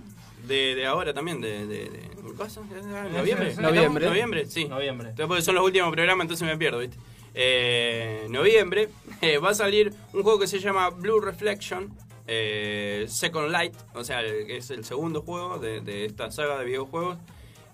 [0.46, 1.66] de, de ahora también, de...
[1.66, 2.60] de, de ¿cosa?
[2.62, 3.50] ¿Noviembre?
[3.50, 3.62] sí, sí.
[3.62, 4.06] Noviembre.
[4.06, 4.46] ¿Noviembre?
[4.46, 4.64] Sí.
[4.66, 5.10] Noviembre.
[5.10, 6.96] Entonces, porque son los últimos programas, entonces me pierdo, ¿viste?
[7.34, 8.88] Eh, noviembre
[9.20, 11.90] eh, va a salir un juego que se llama Blue Reflection
[12.26, 17.18] eh, Second Light, o sea, es el segundo juego de, de esta saga de videojuegos,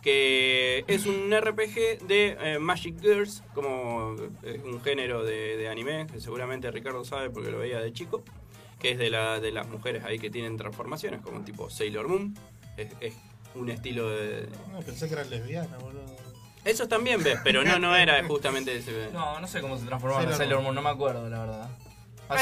[0.03, 6.07] que es un RPG de eh, Magic Girls, como eh, un género de, de anime,
[6.13, 8.23] que seguramente Ricardo sabe porque lo veía de chico,
[8.79, 12.37] que es de, la, de las mujeres ahí que tienen transformaciones, como tipo Sailor Moon.
[12.77, 13.15] Es, es
[13.55, 14.49] un estilo de...
[14.73, 16.17] No, pensé que era lesbiana, boludo.
[16.65, 19.11] Eso también ves, pero no, no era justamente ese...
[19.13, 20.75] No, no sé cómo se transformaba en Sailor Moon.
[20.75, 21.71] No me acuerdo, la verdad.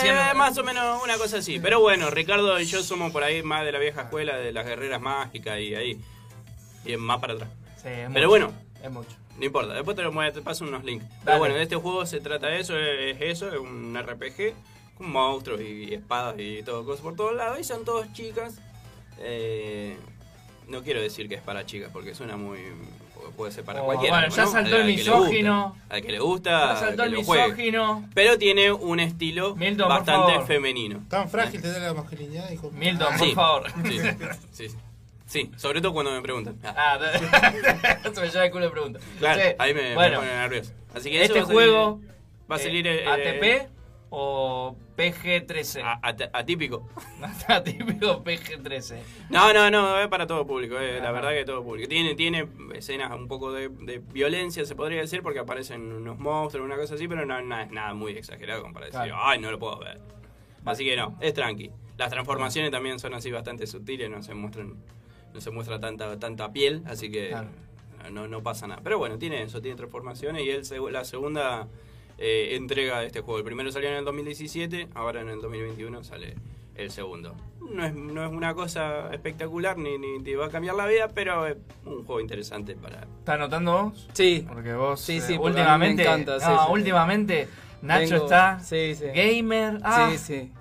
[0.02, 1.58] Eh, más o menos una cosa así.
[1.58, 4.64] Pero bueno, Ricardo y yo somos por ahí más de la vieja escuela, de las
[4.64, 6.00] guerreras mágicas y ahí.
[6.84, 7.50] Y más para atrás.
[7.76, 8.52] Sí, es Pero mucho, bueno.
[8.82, 9.10] Es mucho.
[9.38, 11.04] No importa, después te, lo, mueve- te paso unos links.
[11.24, 14.54] Pero bueno, de este juego se trata de eso, es eso, es un RPG
[14.98, 17.58] con monstruos y espadas y todo, cosas por todos lados.
[17.58, 18.58] Y son todas chicas.
[19.18, 19.96] Eh,
[20.68, 22.58] no quiero decir que es para chicas, porque suena muy...
[23.36, 24.16] Puede ser para Oh, cualquiera.
[24.18, 24.50] bueno, ya ¿no?
[24.50, 25.76] saltó Al- el al que le gusta, misógino.
[25.88, 28.08] Al que le gusta, Ya saltó que el misógino.
[28.14, 31.02] Pero tiene un estilo Milton, bastante femenino.
[31.08, 32.70] Tan frágil te da la masculinidad, hijo.
[32.72, 33.34] Milton, Ah, por Sí.
[33.34, 33.62] favor.
[33.84, 33.98] Sí,
[34.68, 34.76] sí,
[35.30, 35.50] sí.
[35.56, 36.58] Sobre todo cuando me preguntan.
[36.64, 39.00] Ah, Ah, se me lleva el culo de pregunta.
[39.18, 40.72] claro, Sí, ahí me, me bueno, pone nervioso.
[40.94, 42.00] Así que este va a salir- juego
[42.50, 43.70] va a eh, salir eh, ATP
[44.10, 45.82] o PG-13.
[45.84, 46.88] a- at- atípico.
[47.64, 48.98] Típico PG-13.
[49.30, 51.88] No, no, no, es para todo público, eh, la verdad que todo público.
[51.88, 56.66] Tiene, tiene escenas un poco de, de violencia, se podría decir, porque aparecen unos monstruos,
[56.66, 59.16] una cosa así, pero no, es nada muy exagerado como para decir, Claro.
[59.22, 60.00] ay, no lo puedo ver.
[60.64, 61.70] Así que no, es tranqui.
[61.96, 64.74] Las transformaciones también son así bastante sutiles, no se muestran,
[65.34, 67.48] no se muestra tanta, tanta piel, así que Claro.
[68.10, 68.80] no, no pasa nada.
[68.82, 71.68] Pero bueno, tiene eso, tiene transformaciones y seg- la segunda
[72.18, 73.38] eh, entrega de este juego.
[73.38, 76.34] El primero salió en el 2017, ahora en el 2021 sale
[76.74, 77.34] el segundo.
[77.60, 81.08] No es, no es una cosa espectacular ni, ni te va a cambiar la vida,
[81.14, 83.02] pero es un juego interesante para...
[83.20, 84.08] ¿Estás anotando vos?
[84.12, 84.44] Sí.
[84.48, 86.72] Porque vos Sí, eh, sí, porque últimamente, a mí me encanta, sí, no, sí.
[86.72, 87.48] últimamente
[87.82, 89.04] Nacho está Sí, sí.
[89.14, 89.78] gamer.
[89.82, 90.52] Ah, Sí, sí.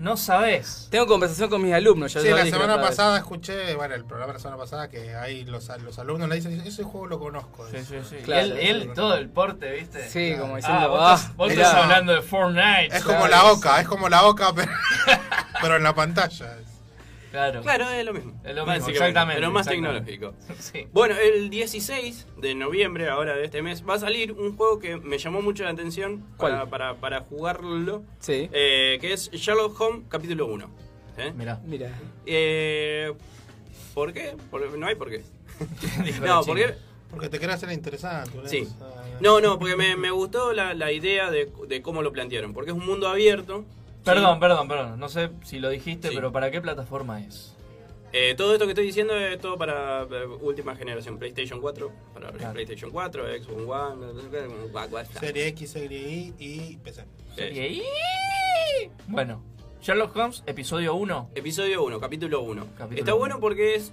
[0.00, 0.88] No sabés.
[0.90, 2.12] Tengo conversación con mis alumnos.
[2.14, 2.86] Ya Sí, la semana vez.
[2.88, 6.36] pasada escuché, bueno, el programa de la semana pasada, que ahí los, los alumnos le
[6.36, 7.68] dicen, ese juego lo conozco.
[7.70, 8.16] Sí, sí, sí.
[8.24, 8.46] Claro.
[8.46, 10.08] y él, él, todo el porte, ¿viste?
[10.08, 12.96] Sí, como Ah, diciendo, vos, ah, estás, vos estás hablando de Fortnite.
[12.96, 14.72] Es como la oca, es como la oca, pero,
[15.60, 16.56] pero en la pantalla.
[17.30, 17.62] Claro.
[17.62, 18.40] Claro, es lo mismo.
[18.44, 19.40] Es lo mismo, exactamente.
[19.40, 20.10] Pero más exactamente.
[20.12, 20.54] tecnológico.
[20.60, 20.86] Sí.
[20.92, 24.96] Bueno, el 16 de noviembre, ahora de este mes, va a salir un juego que
[24.96, 26.68] me llamó mucho la atención para, ¿Cuál?
[26.68, 28.48] para, para jugarlo, Sí.
[28.52, 30.70] eh, que es Sherlock Holmes capítulo 1.
[31.18, 31.32] ¿Eh?
[31.36, 31.60] Mirá.
[31.64, 31.90] Mira.
[32.26, 33.12] Eh,
[33.94, 34.34] ¿Por qué?
[34.50, 35.22] Porque no hay por qué.
[36.22, 36.74] No, porque...
[37.10, 38.30] Porque te querés hacer interesante.
[38.40, 38.48] ¿no?
[38.48, 38.68] Sí.
[38.80, 42.52] Ah, No, no, porque me, me gustó la, la idea de, de cómo lo plantearon.
[42.54, 43.64] Porque es un mundo abierto.
[44.14, 44.98] Perdón, perdón, perdón.
[45.00, 46.14] No sé si lo dijiste, Sí.
[46.14, 47.56] pero ¿para qué plataforma es?
[48.12, 51.16] Eh, todo esto que estoy diciendo es todo para eh, última generación.
[51.18, 52.52] PlayStation 4, para Claro.
[52.54, 55.04] PlayStation 4, Xbox One.
[55.20, 57.04] Serie X, Serie Y y PC.
[57.36, 57.82] Serie I.
[59.06, 59.42] Bueno,
[59.80, 61.30] Sherlock Holmes, episodio 1.
[61.36, 62.66] Episodio 1, capítulo 1.
[62.76, 63.18] Capítulo Está uno.
[63.20, 63.92] bueno porque es,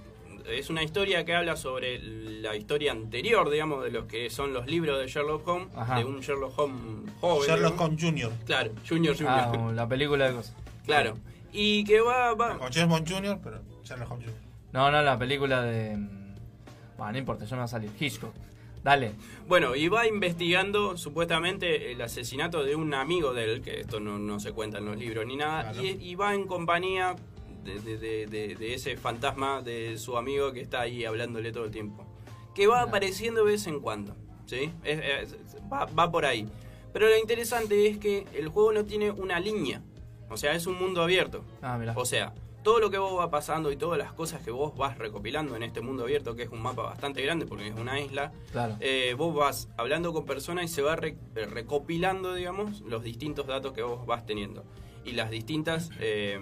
[0.50, 4.66] es una historia que habla sobre la historia anterior, digamos, de los que son los
[4.66, 5.98] libros de Sherlock Holmes, Ajá.
[5.98, 7.48] de un Sherlock Holmes joven.
[7.48, 7.80] Sherlock.
[7.80, 8.32] Holmes Jr.
[8.46, 9.34] Claro, Junior Junior.
[9.38, 10.54] Ah, la película de cosas.
[10.86, 11.16] Claro.
[11.52, 14.40] Y que va, va, Con Bond Jr., pero Sherlock Holmes Jr.
[14.72, 15.96] No, no, la película de.
[15.96, 16.34] mm,
[16.98, 17.90] Bueno, no importa, ya me va a salir.
[17.98, 18.34] Hitchcock.
[18.84, 19.12] Dale.
[19.48, 24.18] Bueno, y va investigando supuestamente el asesinato de un amigo de él, que esto no,
[24.18, 25.82] no se cuenta en los libros ni nada, Claro.
[25.84, 27.16] y, y va en compañía
[27.68, 31.64] de, de- de- de- de ese fantasma de su amigo que está ahí hablándole todo
[31.66, 32.06] el tiempo.
[32.54, 34.16] Que va apareciendo de vez en cuando,
[34.46, 34.72] ¿sí?
[34.84, 35.00] Es-
[35.32, 35.36] es-
[35.72, 36.48] va, va por ahí.
[36.92, 39.82] Pero lo interesante es que el juego no tiene una línea,
[40.30, 41.44] o sea, es un mundo abierto.
[41.62, 41.78] Ah.
[41.94, 42.32] O sea,
[42.64, 45.62] todo lo que vos va pasando y todas las cosas que vos vas recopilando en
[45.62, 48.76] este mundo abierto, que es un mapa bastante grande porque es una isla, Claro.
[48.80, 53.46] eh, vos vas hablando con personas y se va re- eh, recopilando, digamos, los distintos
[53.46, 54.64] datos que vos vas teniendo.
[55.04, 56.38] Y las distintas, eh,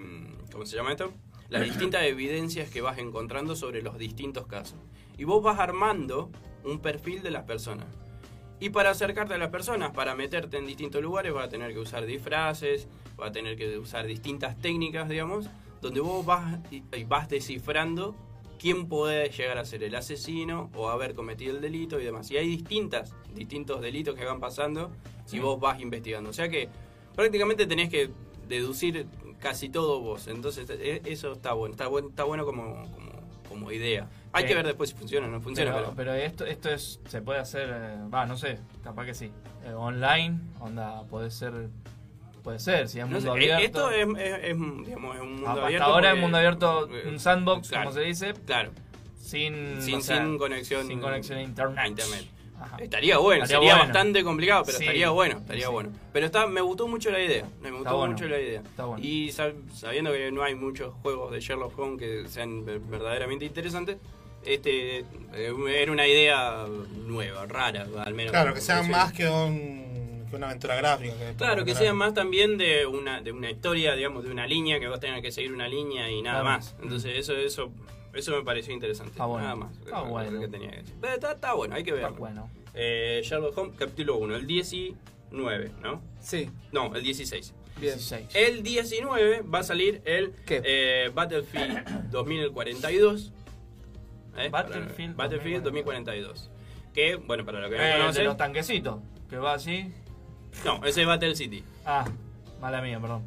[0.57, 1.13] ¿cómo se llama esto?
[1.51, 4.79] Las distintas evidencias que vas encontrando sobre los distintos casos.
[5.19, 6.31] Y vos vas armando
[6.65, 7.85] un perfil de las personas.
[8.59, 11.79] Y para acercarte a las personas, para meterte en distintos lugares, vas a tener que
[11.79, 12.89] usar disfraces,
[13.19, 15.47] vas a tener que usar distintas técnicas, digamos,
[15.83, 18.17] donde vos vas, y- vas descifrando
[18.59, 22.31] quién puede llegar a ser el asesino o haber cometido el delito y demás.
[22.31, 24.91] Y hay distintas, distintos delitos que van pasando
[25.31, 26.31] y vos vas investigando.
[26.31, 26.71] O sea que
[27.15, 28.09] prácticamente tenés que
[28.49, 29.07] deducir
[29.41, 30.27] casi todo vos.
[30.29, 33.13] Entonces e- eso está bueno, está bueno, está bueno como, como,
[33.49, 34.09] como idea.
[34.33, 35.73] Hay que ver después si funciona o no funciona.
[35.73, 39.15] pero, pero- pero esto, esto es, se puede hacer, eh, va, no sé, capaz que
[39.15, 39.31] sí.
[39.65, 41.69] Eh, online, onda, puede ser,
[42.43, 43.91] puede ser, si es No mundo sé, eh, abierto.
[43.91, 45.85] esto es, es- es, digamos, es un mundo Hasta abierto.
[45.87, 48.73] ahora es mundo abierto, eh, un sandbox, claro, como se dice, Claro,
[49.19, 50.87] sin, sin, o sea, sin conexión.
[50.87, 51.79] sin conexión a internet.
[51.79, 52.25] a internet.
[52.61, 52.77] Ajá.
[52.79, 53.93] Estaría bueno, Estaría sería bueno.
[53.93, 54.85] bastante complicado, pero Sí.
[54.85, 55.73] estaría bueno, estaría Sí.
[55.73, 55.91] bueno.
[56.13, 58.13] Pero está, me gustó mucho la idea, me gustó bueno.
[58.15, 58.61] mucho la idea.
[58.61, 59.05] Está bueno.
[59.05, 63.45] Y sab- sabiendo que no hay muchos juegos de Sherlock Holmes que sean ver- verdaderamente
[63.45, 63.99] interesantes,
[64.45, 64.99] este
[65.35, 66.67] eh, era una idea
[67.07, 68.31] nueva, rara, al menos.
[68.33, 71.15] Claro, que sean más que, un, que una aventura gráfica.
[71.19, 74.79] Que Claro, que sea más también de una, de una historia, digamos, de una línea,
[74.81, 76.57] que vos tengas que seguir una línea y nada Claro.
[76.59, 76.77] más.
[76.83, 77.71] Entonces eso, eso,
[78.17, 79.13] eso me pareció interesante.
[79.13, 79.43] Está bueno.
[79.45, 79.79] Nada más.
[79.79, 80.41] Está lo bueno.
[80.41, 80.95] que tenía que decir.
[81.01, 82.19] Pero está, está bueno, hay que Está verlo.
[82.19, 82.51] bueno.
[82.75, 86.03] Eh, Sherlock Holmes, capítulo 1, el 19, ¿no?
[86.21, 86.51] Sí.
[86.73, 87.55] No, el 16.
[87.81, 87.95] Bien.
[87.95, 88.29] 16.
[88.35, 90.63] El 19 va a salir el ¿Qué?
[90.65, 93.33] eh, Battlefield 2042.
[94.39, 94.49] ¿eh?
[94.51, 96.51] Battlefield Para- Battlefield 2042.
[96.95, 98.25] Que, bueno, para lo que no Eh, el de conocen.
[98.25, 99.93] los tanquecitos, que va así.
[100.65, 101.63] No, ese es Battle City.
[101.85, 102.07] Ah,
[102.61, 103.27] mala mía, perdón.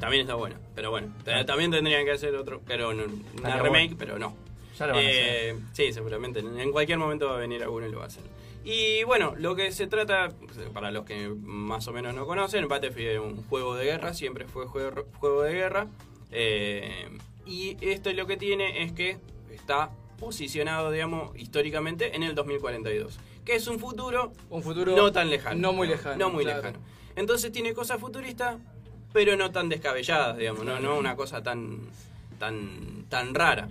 [0.00, 1.12] También está bueno, pero bueno.
[1.24, 3.04] t- También tendrían que hacer otro, pero no-
[3.38, 3.96] una remake, bueno.
[3.98, 4.36] pero no.
[4.78, 6.40] Ya lo van a Eh, Sí, seguramente.
[6.40, 8.22] En cualquier momento va a venir alguno y lo va a hacer.
[8.64, 10.28] Y bueno, lo que se trata,
[10.74, 14.46] para los que más o menos no conocen, Battlefield es un juego de guerra, siempre
[14.46, 15.86] fue juego, juego de guerra.
[16.30, 17.08] Eh,
[17.46, 19.16] y esto lo que tiene es que
[19.52, 23.18] está posicionado, digamos, históricamente en el 2042.
[23.44, 25.58] Que es un futuro, Un futuro no tan lejano.
[25.60, 26.16] No muy lejano.
[26.18, 26.62] No muy claro.
[26.62, 26.78] lejano.
[27.16, 28.58] Entonces tiene cosas futuristas,
[29.12, 31.80] pero no tan descabelladas, digamos, no, no una cosa tan,
[32.38, 33.68] tan, tan rara.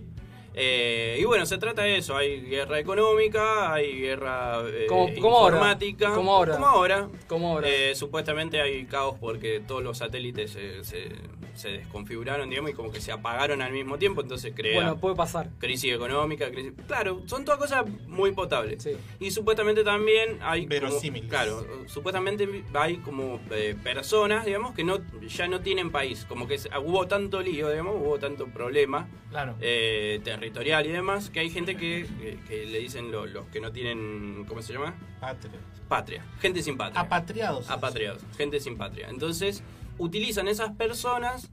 [0.59, 5.37] Eh, y bueno, se trata de eso, hay guerra económica, hay guerra eh, Como- como
[5.37, 5.55] ahora.
[5.57, 6.13] informática.
[6.15, 6.53] Como ahora.
[6.53, 7.09] Como ahora.
[7.27, 7.67] Como ahora.
[7.69, 11.09] Eh, supuestamente hay caos porque todos los satélites se, se,
[11.53, 15.15] se desconfiguraron, digamos, y como que se apagaron al mismo tiempo, entonces crea Bueno, puede
[15.15, 15.49] pasar.
[15.59, 16.73] crisis económica, crisis...
[16.87, 18.81] Claro, son todas cosas muy potables.
[18.81, 18.91] Sí.
[19.19, 20.61] Y supuestamente también hay...
[20.65, 21.29] como- Verosímiles.
[21.29, 24.97] claro, supuestamente hay como eh, personas, digamos, que no
[25.27, 26.25] ya no tienen país.
[26.27, 29.55] Como que hubo tanto lío, digamos, hubo tanto problema Claro.
[29.61, 30.19] eh,
[30.51, 33.71] territorial y demás, que hay gente que, que- que le dicen lo- los que no
[33.71, 34.45] tienen...
[34.47, 34.95] ¿Cómo se llama?
[35.19, 35.59] Patria.
[35.87, 36.25] Patria.
[36.41, 37.01] Gente sin patria.
[37.01, 37.69] Apatriados.
[37.69, 39.09] Apatriados, gente sin patria.
[39.09, 39.63] Entonces,
[39.97, 41.49] utilizan esas personas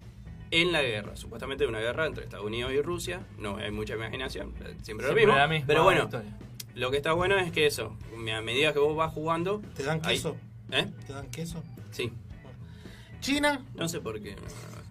[0.51, 1.17] en la guerra.
[1.17, 3.21] Supuestamente una guerra entre Estados Unidos y Rusia.
[3.39, 5.35] No hay mucha imaginación, siempre, lo Siempre mismo.
[5.37, 6.37] la misma pero bueno, historia.
[6.75, 7.97] lo que está bueno es que eso,
[8.33, 9.61] a medida que vos vas jugando.
[9.77, 10.37] ¿Te dan hay- queso?
[10.71, 10.87] ¿Eh?
[11.07, 11.63] ¿Te dan queso?
[11.91, 12.13] Sí.
[13.21, 13.65] ¿China?
[13.75, 14.37] No sé por qué.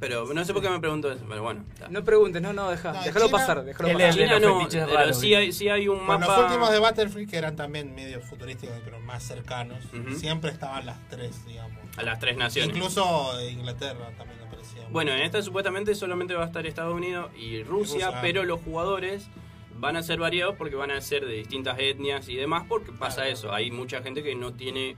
[0.03, 1.63] Pero no sé por qué me pregunto eso, pero bueno.
[1.73, 1.87] está.
[1.87, 4.13] No preguntes, no, no, deja, No, déjalo China- pasar, déjalo pasar.
[4.13, 6.27] China los no, pero raros, sí hay, sí hay un Con mapa.
[6.27, 9.77] los últimos de Battlefield, que eran también medio futurísticos, pero más cercanos,
[10.17, 11.77] siempre estaban las tres, digamos.
[11.97, 12.75] A las tres naciones.
[12.75, 14.81] Incluso Inglaterra también aparecía.
[14.91, 18.19] Bueno, en esta supuestamente solamente va a estar Estados Unidos y Rusia, Rusia.
[18.21, 19.29] pero los jugadores
[19.77, 23.27] van a ser variados porque van a ser de distintas etnias y demás, porque pasa
[23.29, 24.95] eso, hay mucha gente que no tiene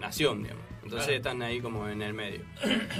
[0.00, 0.64] nación, digamos.
[0.84, 1.16] Entonces Claro.
[1.16, 2.40] están ahí como en el medio.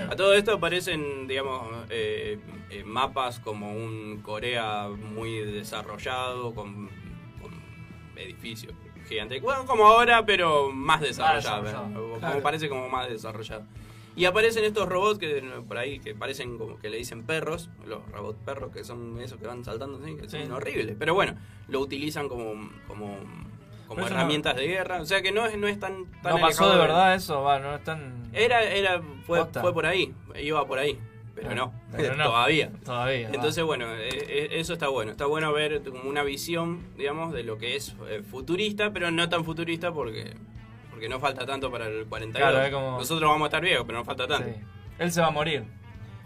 [0.08, 2.38] A todo esto aparecen, digamos, eh,
[2.70, 6.88] eh, mapas como un Corea muy desarrollado, con,
[7.40, 7.52] con
[8.16, 8.72] edificios
[9.08, 9.42] gigantes.
[9.42, 11.62] Bueno, como ahora, pero más desarrollado.
[11.64, 11.94] desarrollado.
[12.02, 12.42] Como Claro.
[12.42, 13.64] parece como más desarrollado.
[14.14, 18.06] Y aparecen estos robots que por ahí que parecen como que le dicen perros, los
[18.12, 20.38] robots perros que son esos que van saltando así, que Sí.
[20.42, 20.96] son horribles.
[20.98, 21.34] Pero bueno,
[21.68, 23.16] lo utilizan como, como,
[23.94, 25.00] como herramientas de guerra.
[25.00, 27.58] O sea que no es, no es tan, tan No pasó de verdad eso, va,
[27.58, 28.28] no es tan.
[28.32, 30.98] Era, era, fue, fue por ahí, iba por ahí.
[31.34, 32.24] Pero Ah, no, pero no.
[32.24, 32.70] todavía.
[32.84, 33.34] Todavía, va.
[33.34, 35.12] Entonces, bueno, eh, eh, eso está bueno.
[35.12, 39.28] Está bueno ver como una visión, digamos, de lo que es eh, futurista, pero no
[39.28, 40.34] tan futurista porque
[40.90, 42.50] porque no falta tanto para el 42.
[42.50, 44.48] Claro, es como- Nosotros vamos a estar viejos, pero no falta tanto.
[44.50, 44.56] Sí.
[44.98, 45.64] Él se va a morir.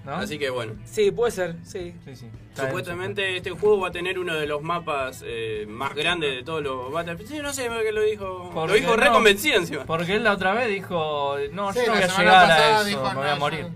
[0.07, 0.15] ¿No?
[0.15, 0.73] Así que bueno.
[0.85, 1.95] Sí, puede ser, sí.
[2.05, 2.27] Sí, sí.
[2.55, 6.63] Supuestamente este juego va a tener uno de los mapas eh, más grandes de todos
[6.63, 7.29] los Battlefield.
[7.31, 8.51] Sí, no sé qué lo dijo.
[8.55, 9.85] Porque lo dijo re no, convencido encima.
[9.85, 12.85] Porque él la otra vez dijo, no, Sí, yo no voy a llegar a eso,
[12.85, 13.67] dijo, me voy "No, a yo- morir.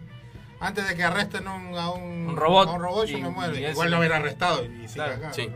[0.61, 2.69] Antes de que arresten un, a un, Un robot.
[2.69, 3.57] a un robot, yo me muero.
[3.57, 5.33] Igual lo hubiera arrestado y Claro, acá.
[5.33, 5.49] sí.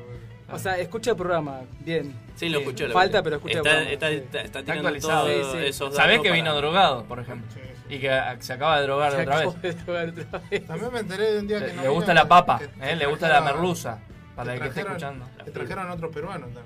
[0.53, 2.15] O sea, escucha el programa, bien.
[2.37, 2.89] Sí, lo escuchó.
[2.91, 3.93] Falta, pero escucha está, el programa.
[3.93, 5.27] está, está, está Está tirando actualizado.
[5.27, 5.67] todos Sí, sí.
[5.67, 7.49] esos Sabés que para- vino drogado, por ejemplo.
[7.89, 9.63] Y que ah, se acaba de drogar Se otra vez.
[9.63, 10.67] de drogar otra vez.
[10.67, 12.65] También me enteré de un día que Le, no le vino, gusta la papa, que-
[12.65, 12.71] ¿eh?
[12.81, 13.99] que le gusta la merluza.
[14.35, 15.29] Para el que esté escuchando.
[15.45, 16.65] Que trajeron otro peruano también.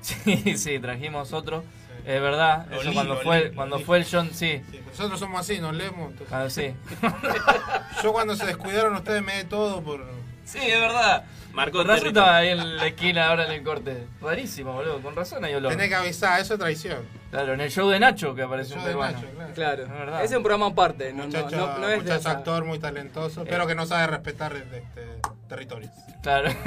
[0.00, 1.62] Sí, sí, trajimos otro.
[2.06, 4.62] Es verdad, eso cuando fue, cuando fue el John, sí.
[4.70, 6.12] Sí, nosotros somos así, nos leemos.
[6.12, 6.74] entonces- Ah, sí.
[8.02, 10.04] Yo cuando se descuidaron ustedes me di todo por...
[10.46, 11.24] Sí, es verdad.
[11.52, 14.06] Marcó Con razón estaba ahí en la esquina ahora en el corte.
[14.20, 15.00] Rarísimo, boludo.
[15.02, 15.72] Con razón hay olor.
[15.72, 16.98] Tenés que avisar, eso es traición.
[17.30, 19.18] Claro, en el show de Nacho que apareció un peruano.
[19.20, 19.84] Nacho, claro.
[19.86, 20.18] Claro.
[20.18, 22.78] Es es un programa aparte, no, no, Muchacho, no, no es de esa- actor muy
[22.80, 24.82] talentoso, pero que no sabe respetar este,
[25.48, 25.92] territorios.
[26.22, 26.50] Claro.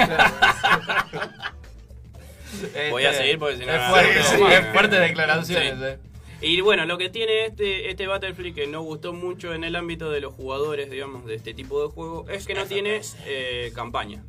[2.92, 3.74] Voy a Este, seguir porque si no.
[3.74, 5.06] Es fuerte, es no, fuertes no.
[5.06, 5.84] declaraciones, Sí.
[5.84, 5.98] eh.
[6.42, 10.12] Y bueno, lo que tiene este, este Battlefield que no gustó mucho en el ámbito
[10.12, 14.22] de los jugadores, digamos, de este tipo de juego, es que no tiene eh, campaña.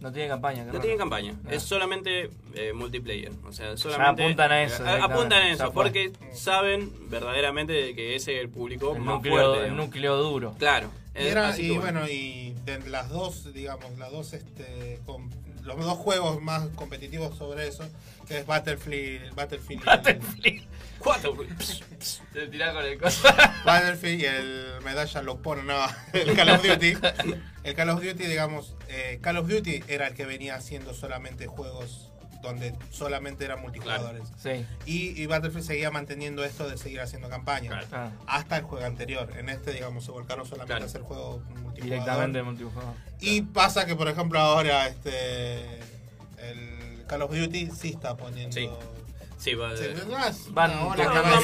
[0.00, 1.50] No tiene campaña, No tiene campaña, No.
[1.50, 3.32] es solamente eh, multiplayer.
[3.46, 4.22] O sea, solamente.
[4.24, 5.84] apuntan a eso a- apuntan a ya eso, fue.
[5.84, 9.56] porque saben verdaderamente de que ese es el público El más núcleo, fuerte.
[9.58, 9.84] el digamos.
[9.86, 10.54] núcleo duro.
[10.58, 10.90] Claro.
[11.14, 15.00] Y, era- bueno, y de las dos, digamos, las dos, este,
[15.76, 17.88] los dos juegos más competitivos sobre eso,
[18.26, 20.66] que es Battlefield, Battlefield, Battlefield.
[20.98, 21.36] Cuatro.
[22.32, 23.28] Te tirás con el coso.
[23.64, 25.78] Battlefield y el medalla lo pone, no,
[26.12, 26.96] el Call of Duty.
[27.62, 31.46] El Call of Duty, digamos, eh, Call of Duty era el que venía haciendo solamente
[31.46, 32.09] juegos
[32.42, 34.22] donde solamente eran multijugadores.
[34.38, 34.64] Sí.
[34.86, 37.80] Y, y Battlefield seguía manteniendo esto de seguir haciendo campaña.
[37.88, 38.12] Claro.
[38.26, 39.32] Hasta el juego anterior.
[39.36, 40.84] En este, digamos, se volcaron solamente Claro.
[40.84, 41.82] a hacer juegos multijugador.
[41.84, 42.94] Directamente multijugador.
[43.20, 45.64] Y pasa que, por ejemplo, ahora este
[46.38, 48.54] el Call of Duty sí está poniendo.
[48.54, 48.68] Sí.
[49.38, 49.84] Sí, va, Sí,
[50.50, 50.96] Van van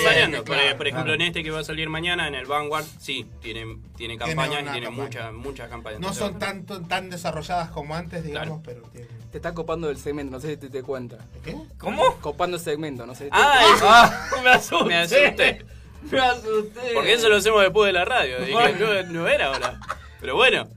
[0.05, 0.44] variando.
[0.44, 0.76] Por, claro.
[0.76, 1.14] por ejemplo, claro.
[1.14, 4.64] en este que va a salir mañana, en el Vanguard, sí, tiene, tiene campañas y
[4.70, 4.90] tiene campaña.
[4.90, 6.01] muchas muchas campañas.
[6.01, 9.15] No son tanto, tan desarrolladas como antes, digamos, pero tienen.
[9.31, 11.18] Te está copando el segmento, no sé si te, te cuenta.
[11.45, 11.57] ¿Qué?
[11.79, 12.14] ¿Cómo?
[12.20, 13.61] Copando el segmento, no sé si te ¡Ah!
[13.83, 14.85] Ah, me asusté.
[14.85, 15.64] Me asusté.
[16.11, 16.81] Me asusté.
[16.95, 18.39] Porque eso lo hacemos después de la radio.
[18.41, 19.81] Dije, no, no era ahora.
[20.20, 20.68] Pero bueno,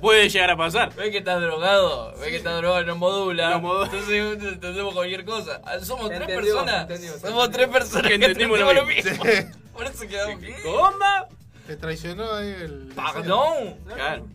[0.00, 0.94] puede, llegar a pasar.
[0.94, 2.12] ¿Ves que estás drogado?
[2.20, 3.50] ¿Ves que estás drogado y no modula?
[3.50, 3.84] No modula.
[3.86, 5.60] Entonces entendemos cualquier cosa.
[5.64, 6.82] Ah, Somos tres entendió, personas.
[6.82, 9.24] entendió, Somos tres personas que entendimos entendemos lo lo mismo.
[9.24, 9.50] mismo.
[9.72, 10.44] Por eso quedamos.
[10.62, 11.36] ¿Cómo?
[11.66, 12.92] Te traicionó ahí el.
[13.14, 13.76] Perdón.
[13.94, 14.26] Claro.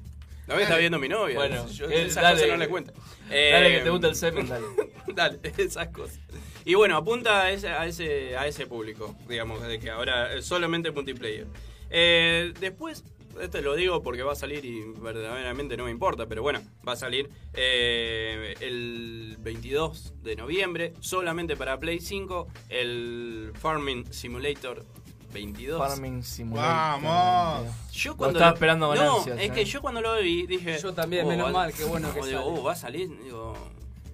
[0.48, 1.36] No me está viendo mi novia.
[1.36, 2.36] Bueno, yo eh, esas dale.
[2.36, 2.93] cosas no le cuento.
[3.30, 4.66] Dale Eh, que te gusta el semen, dale.
[5.14, 6.20] Dale, esas cosas.
[6.64, 10.91] Y bueno, apunta a ese, a ese, a ese público, digamos, de que ahora solamente
[10.91, 11.48] multiplayer.
[11.89, 13.04] Eh, después,
[13.41, 16.93] esto lo digo porque va a salir y verdaderamente no me importa, pero bueno, va
[16.93, 24.86] a salir eh, el 22 de noviembre, solamente para Play 5, el Farming Simulator
[25.34, 25.78] 22.
[25.78, 27.01] Farming Simulator.
[27.01, 27.75] Vamos.
[27.91, 29.51] Yo Lo cuando estaba lo- esperando no, ansias, es eh.
[29.53, 30.78] que yo cuando lo vi dije.
[30.82, 33.09] Yo también, oh, menos va- mal, qué bueno que digo, oh, va a salir.
[33.23, 33.53] Digo,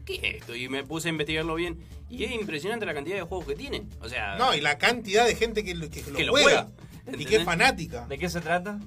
[0.05, 0.55] ¿qué es esto?
[0.55, 1.79] Y me puse a investigarlo bien.
[2.09, 3.87] Y es impresionante la cantidad de juegos que tiene.
[4.01, 6.67] O sea, No, y la cantidad de gente que, lo- que lo, Que lo juega.
[7.05, 8.05] juega, Y que es fanática.
[8.07, 8.79] ¿De qué se trata?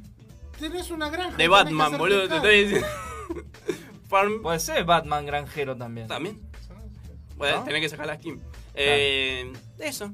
[0.59, 1.37] tenés una granja.
[1.37, 2.87] De Batman, boludo, te estoy diciendo.
[4.09, 4.41] Farm.
[4.43, 6.07] Puede ser Batman granjero también.
[6.07, 6.41] También.
[7.37, 7.65] Bueno, ¿No?
[7.65, 8.41] tenés que sacar la skin.
[8.75, 10.13] Eh, eso.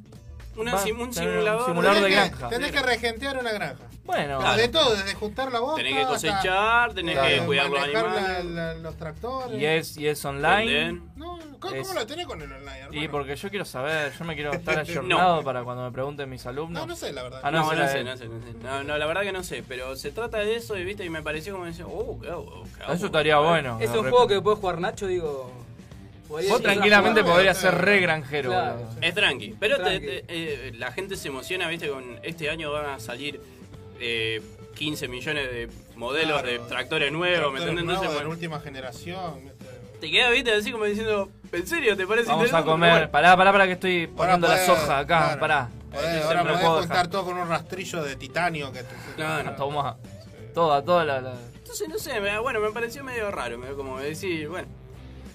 [0.56, 1.66] Una sim- un simulador.
[1.66, 2.48] simulador de que- granja.
[2.50, 3.84] Tenés que regentear una granja.
[4.04, 4.56] Bueno, Claro.
[4.56, 5.76] De todo, desde juntar la bosta.
[5.76, 8.44] Tenés que cosechar, tenés que cuidar los animales.
[8.44, 9.60] la- la- los tractores.
[9.60, 11.00] y es, y es online.
[11.16, 13.00] No, ¿cómo, Es- cómo lo tenés con el online, hermano?
[13.02, 16.44] Y porque yo quiero saber, yo me quiero estar ayornado para cuando me pregunten mis
[16.46, 16.82] alumnos.
[16.82, 17.40] No, no sé, la verdad.
[17.44, 18.54] Ah, No, no, la sé, no sé, no sé.
[18.62, 21.08] No, no, la verdad que no sé, pero se trata de eso y viste y
[21.10, 23.78] me pareció como decir, oh, qué- oh, qué- Eso estaría bueno.
[23.80, 25.52] Es un juego que puede jugar Nacho, digo.
[26.48, 27.34] Vos tranquilamente jugar.
[27.36, 28.50] podrías ser re granjero.
[28.50, 28.78] Claro.
[28.78, 28.96] boludo.
[29.00, 30.06] Es tranqui, pero te- Tranqui.
[30.06, 33.40] te- eh, la gente se emociona, viste, con este año van a salir
[34.00, 34.40] eh,
[34.74, 36.48] 15 millones de modelos Claro.
[36.62, 37.82] de tractores nuevos, ¿me entendés?
[37.82, 39.52] Entonces, nuevos de la última generación.
[40.00, 42.90] te queda, viste, así como diciendo, ¿en serio te parece Vamos a comer.
[42.90, 45.36] Bueno, Pará, pará, pará que estoy poniendo la soja acá.
[45.36, 45.68] claro, Pará.
[45.92, 48.94] podés- ahora no podés contar todo con un rastrillo de titanio que te...
[49.14, 49.52] Claro.
[49.56, 49.96] Toma.
[50.54, 51.20] Toda, toda la.
[51.20, 54.66] la- Entonces, no sé, me- bueno, me pareció medio raro, me- como decir, bueno,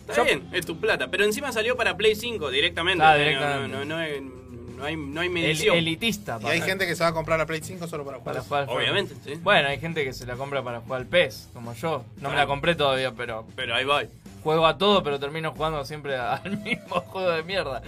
[0.09, 3.03] está Yo- bien, es tu plata, pero encima salió para Play 5 directamente.
[3.03, 3.67] Ah, no- directamente.
[3.77, 5.75] No, no, no hay, no hay, no hay el- medición.
[5.77, 6.39] elitista.
[6.41, 8.25] Y hay para- gente que se va a comprar la Play 5 solo para jugar.
[8.35, 8.47] para eso.
[8.47, 8.81] jugar al juego.
[8.81, 9.39] Obviamente, sí.
[9.41, 12.03] Bueno, hay gente que se la compra para jugar al PES, como yo.
[12.21, 14.03] No me la compré todavía, pero Pero ahí va.
[14.43, 17.81] juego a todo, pero termino jugando siempre al mismo juego de mierda.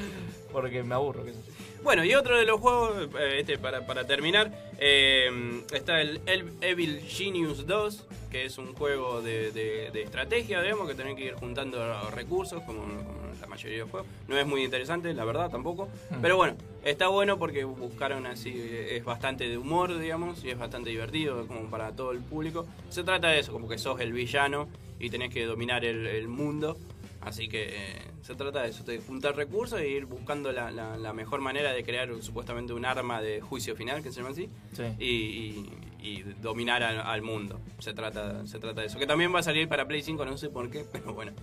[0.51, 1.23] Porque me aburro.
[1.23, 1.53] qué sé yo.
[1.83, 6.19] Bueno, y otro de los juegos, eh, este para, para terminar, eh, está el
[6.61, 11.25] Evil Genius 2, que es un juego de, de- de estrategia, digamos, que tenés que
[11.25, 11.79] ir juntando
[12.11, 14.07] recursos, como, como la mayoría de los juegos.
[14.27, 15.87] No es muy interesante, la verdad, tampoco.
[16.11, 16.21] Hmm.
[16.21, 20.59] Pero bueno, está bueno porque buscaron así, eh, es bastante de humor, digamos, y es
[20.59, 22.67] bastante divertido como para todo el público.
[22.89, 24.67] Se trata de eso, como que sos el villano
[24.99, 26.77] y tenés que dominar el, el mundo.
[27.21, 30.97] Así que eh, se trata de eso, de juntar recursos e ir buscando la, la-
[30.97, 34.49] la mejor manera de crear supuestamente un arma de juicio final, que se llama así,
[34.73, 34.83] Sí.
[34.99, 35.69] y, y-
[36.01, 37.59] y dominar al, al mundo.
[37.79, 38.97] Se trata, se trata de eso.
[38.97, 41.33] Que también va a salir para Play 5, no sé por qué, pero bueno,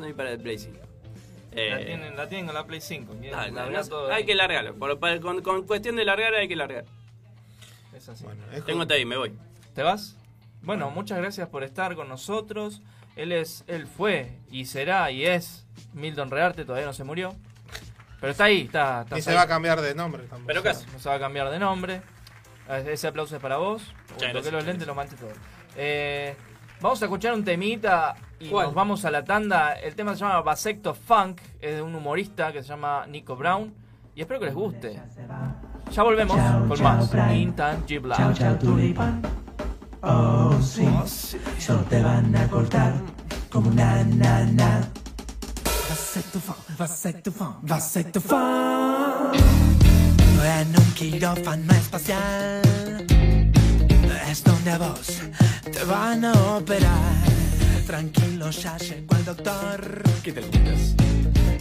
[0.00, 0.78] va a para el Play 5.
[1.54, 3.14] Eh, La, tienen, la tienen con la Play 5.
[3.14, 4.24] bien, dale, largá no sé, todo hay ahí.
[4.24, 4.74] que largarlo.
[4.76, 6.84] Por- para- con, con cuestión de largar hay que largar.
[7.96, 8.22] Es así.
[8.24, 9.32] Bueno, es Tengo ahí, me voy.
[9.74, 10.16] ¿Te vas?
[10.62, 12.80] Bueno, muchas gracias por estar con nosotros.
[13.16, 17.34] Él es, él fue y será y es Milton Rearte, todavía no se murió.
[18.20, 19.36] Pero está ahí, está, está Y se ahí.
[19.36, 20.46] va a cambiar de nombre también.
[20.46, 20.86] Pero casi.
[20.92, 22.02] No se va a cambiar de nombre.
[22.86, 23.82] Ese aplauso es para vos.
[24.32, 25.30] Los lentes, lo manché todo.
[25.76, 26.36] Eh,
[26.80, 28.66] vamos a escuchar un temita y ¿Cuál?
[28.66, 29.72] nos vamos a la tanda.
[29.74, 33.74] El tema se llama Vasecto Funk, es de un humorista que se llama Nico Brown.
[34.14, 35.00] Y espero que les guste.
[35.90, 36.36] Ya volvemos
[36.68, 38.14] con más Intangible.
[38.14, 39.20] Chao, chao, tulipán.
[40.04, 40.84] Oh, sí,
[41.60, 42.92] solo te van a cortar
[43.50, 44.88] como una nana.
[45.88, 49.32] Vasectofón, vasectofón, vasectofón.
[50.44, 52.62] En un quirófano espacial
[54.28, 55.20] es donde vos
[55.70, 57.22] te van a operar.
[57.86, 60.02] Tranquilo, ya llegó el doctor.
[60.24, 60.96] ¿Qué te quitas?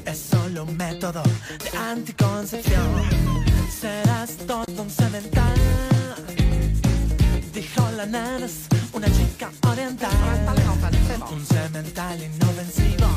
[0.04, 3.04] Es solo un método de anticoncepción.
[3.70, 5.91] Serás todo un cemental.
[7.54, 10.10] Dijo la nana, es una chica oriental.
[11.32, 13.08] Un cemental inofensivo.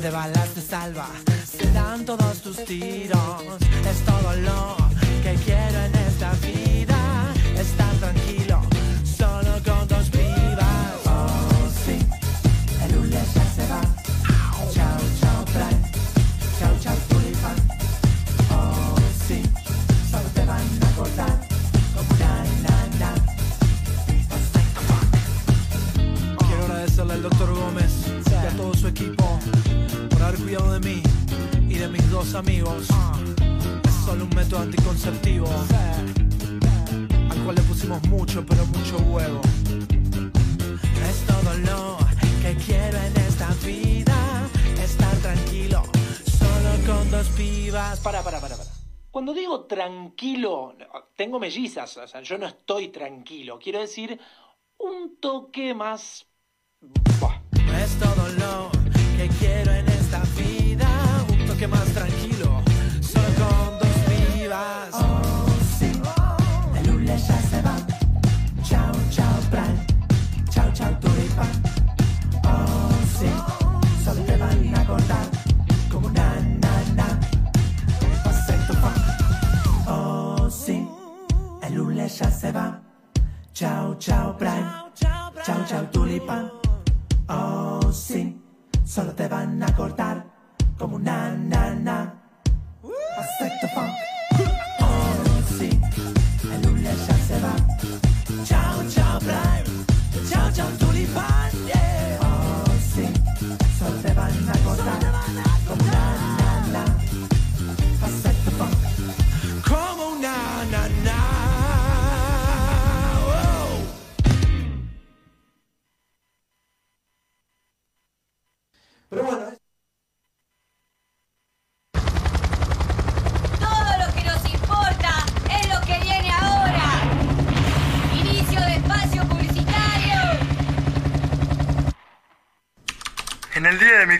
[0.00, 1.08] De balas de salva,
[1.44, 3.42] serán todos tus tiros.
[3.90, 4.76] Es todo lo
[5.22, 7.34] que quiero en esta vida.
[7.58, 8.60] Estar tranquilo,
[30.62, 31.02] de mí
[31.68, 32.86] y de mis dos amigos.
[33.84, 35.48] Es solo un método anticonceptivo
[37.30, 39.40] al cual le pusimos mucho, pero mucho huevo.
[41.08, 41.98] Es todo lo
[42.40, 44.48] que quiero en esta vida.
[44.80, 45.82] Estar tranquilo,
[46.24, 47.98] solo con dos pibas.
[48.00, 48.70] Para, para, para, para.
[49.10, 50.76] Cuando digo tranquilo,
[51.16, 53.58] tengo mellizas, o sea, yo no estoy tranquilo.
[53.58, 54.20] Quiero decir
[54.78, 56.26] un toque más.
[57.82, 58.70] Es todo lo
[59.16, 59.93] que quiero en esta vida.
[61.70, 62.62] Más tranquilo,
[63.00, 64.90] solo con dos pibas.
[64.92, 65.46] Oh,
[65.78, 65.90] sí,
[66.76, 67.76] el lunes ya se va.
[68.62, 69.86] Chao, chao, Fran.
[70.50, 71.48] Chao, chao, tulipán.
[72.44, 73.30] Oh, sí,
[74.04, 75.26] solo te van a cortar
[75.90, 77.20] como una nana.
[78.82, 79.88] Funk.
[79.88, 80.86] Oh, sí,
[81.62, 82.82] el lunes ya se va.
[83.54, 84.92] Chao, chao, Fran.
[84.94, 86.50] Chao, chao, tulipán.
[87.28, 88.38] Oh, sí,
[88.84, 90.33] solo te van a cortar
[90.78, 92.14] como una nana.
[93.16, 93.90] Vasecto funk.
[93.90, 94.13] Oh, sí, el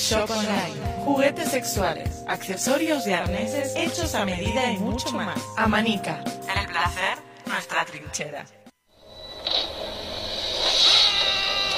[0.00, 1.04] Shop Online.
[1.04, 5.38] Juguetes sexuales, accesorios y arneses hechos a medida y mucho más.
[5.58, 6.24] Amanica.
[6.24, 8.46] El placer, nuestra trinchera.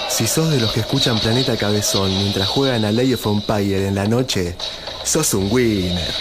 [0.09, 3.97] Si sos de los que escuchan Planeta Cabezón mientras juegan a Lay of Empire en
[3.97, 4.57] la noche,
[5.03, 6.15] sos un winner.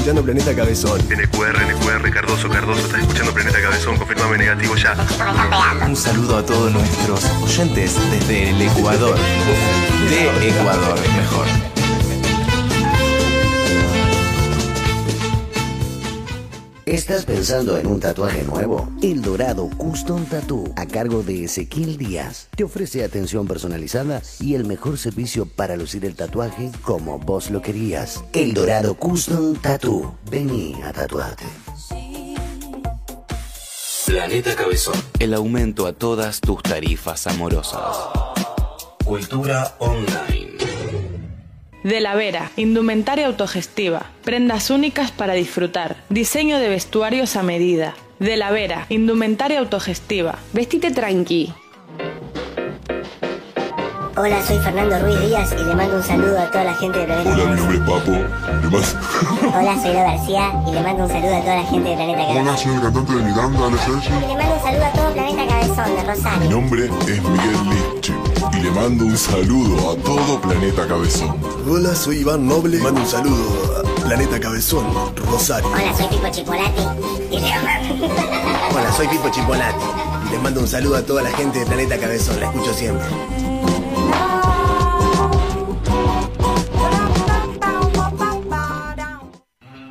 [0.00, 0.98] Escuchando Planeta Cabezón.
[1.10, 4.96] NQR, NQR, Cardoso, Cardoso, estás escuchando Planeta Cabezón, confirmame negativo ya.
[5.86, 9.18] Un saludo a todos nuestros oyentes desde el Ecuador.
[10.08, 11.79] De Ecuador, mejor.
[16.90, 18.88] ¿Estás pensando en un tatuaje nuevo?
[19.00, 24.64] El Dorado Custom Tattoo, a cargo de Ezequiel Díaz, te ofrece atención personalizada y el
[24.64, 28.24] mejor servicio para lucir el tatuaje como vos lo querías.
[28.32, 30.18] El Dorado Custom Tattoo.
[30.28, 31.44] Vení a tatuarte.
[34.06, 35.00] Planeta Cabezón.
[35.20, 37.96] El aumento a todas tus tarifas amorosas.
[39.04, 40.56] Cultura online.
[41.82, 47.94] De la Vera, indumentaria autogestiva, prendas únicas para disfrutar, diseño de vestuarios a medida.
[48.18, 50.38] De la Vera, indumentaria autogestiva.
[50.52, 51.54] Vestite tranqui.
[54.22, 57.06] Hola, soy Fernando Ruiz Díaz y le mando un saludo a toda la gente de
[57.06, 58.12] Planeta Hola, mi nombre es Papo.
[58.60, 58.96] ¿Qué más?
[59.56, 62.20] Hola, soy Lo García y le mando un saludo a toda la gente de Planeta
[62.20, 62.58] Hola, Cabezón.
[62.58, 63.82] soy el cantante de Miranda, Alex.
[63.88, 66.50] Y le mando un saludo a todo Planeta Cabezón de Mi Rosario.
[66.50, 68.12] nombre es Miguel Lich
[68.52, 71.36] y le mando un saludo a todo Planeta Cabezón.
[71.66, 72.78] Hola, soy Iván Noble.
[72.78, 74.84] Mando un saludo a Planeta Cabezón,
[75.16, 75.70] Rosario.
[75.70, 76.82] Hola, soy Pipo Chipolati
[77.30, 79.84] y le Hola, soy Pipo Chipolati.
[80.28, 82.38] Y les mando un saludo a toda la gente de Planeta Cabezón.
[82.38, 83.06] La escucho siempre.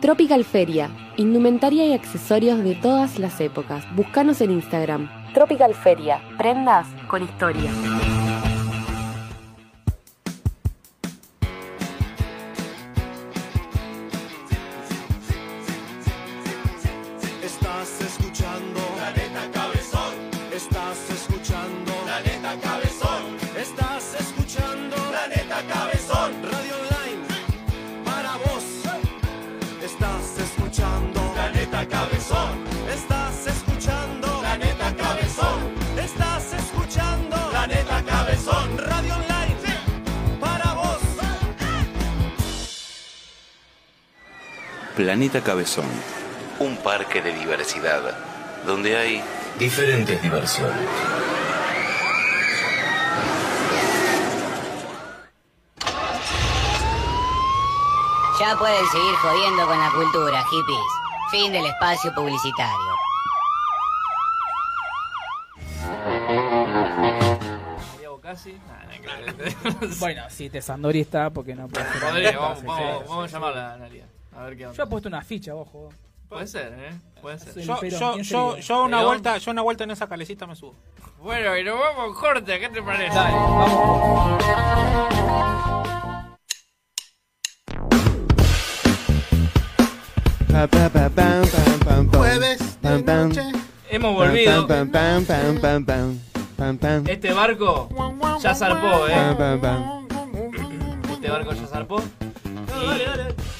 [0.09, 3.85] Tropical Feria, indumentaria y accesorios de todas las épocas.
[3.95, 5.07] Búscanos en Instagram.
[5.35, 7.69] Tropical Feria, prendas con historia.
[45.09, 45.89] Planeta Cabezón.
[46.59, 48.15] Un parque de diversidad
[48.63, 49.23] donde hay
[49.57, 50.87] diferentes diversiones.
[58.39, 60.77] Ya pueden seguir jodiendo con la cultura, hippies.
[61.31, 62.77] Fin del espacio publicitario.
[69.99, 71.99] bueno, si te Sandori está, porque no puede ser.
[71.99, 74.18] Podría, vamos, vamos, vamos a llamarla a Analia.
[74.39, 74.77] A ver qué onda.
[74.77, 75.89] Yo he puesto una ficha, ojo.
[76.29, 76.97] Puede ser, ¿eh?
[77.21, 77.61] Puede ser.
[77.61, 80.75] Yo, yo, ¿quién yo, yo una vuelta, yo una vuelta en esa calecita me subo.
[81.21, 83.13] Bueno, y nos vamos corte, ¿qué te parece?
[83.13, 84.41] Dale, vamos.
[92.15, 93.41] Jueves de noche.
[93.89, 94.67] Hemos volvido.
[97.07, 97.89] Este barco
[98.41, 99.35] ya zarpó, ¿eh?
[101.11, 102.01] Este barco ya zarpó.
[102.81, 103.58] Y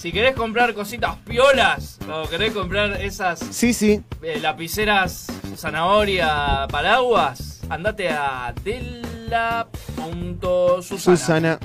[0.00, 4.02] Si querés comprar cositas piolas, o querés comprar esas Sí, sí.
[4.22, 5.26] eh, lapiceras
[5.56, 10.82] zanahoria paraguas, andate a dela.susana.
[10.82, 11.58] Susana.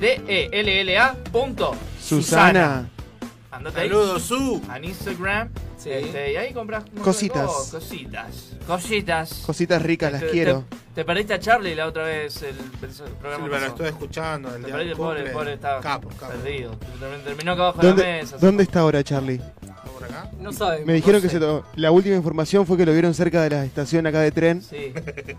[0.00, 2.88] D-E-L-L-A punto Susana.
[3.52, 3.88] Andate ahí.
[3.88, 4.60] Saludos, Su.
[4.74, 5.48] En Instagram.
[5.82, 5.90] Sí.
[5.90, 7.50] Este, y ahí compras Cositas.
[7.70, 8.50] cositas.
[8.66, 9.42] Cositas.
[9.46, 10.64] Cositas ricas, las Te- quiero.
[10.70, 12.54] Te, te perdiste a Charlie la otra vez el, el
[13.20, 13.36] programa.
[13.36, 13.66] Sí, lo pasado.
[13.70, 14.48] estuve escuchando.
[14.54, 16.32] El Te día perdiste, del pobre, estaba Capo, capo.
[16.32, 16.76] perdido.
[17.24, 18.36] Terminó- acá abajo de la ¿Dónde, mesa.
[18.38, 19.40] ¿Dónde está ahora Charlie?
[19.94, 20.30] ¿Por acá?
[20.40, 20.84] No sabe.
[20.84, 21.34] Me dijeron no que sé.
[21.34, 24.30] se to- la última información fue que lo vieron cerca de la estación acá de
[24.30, 24.92] tren, Sí.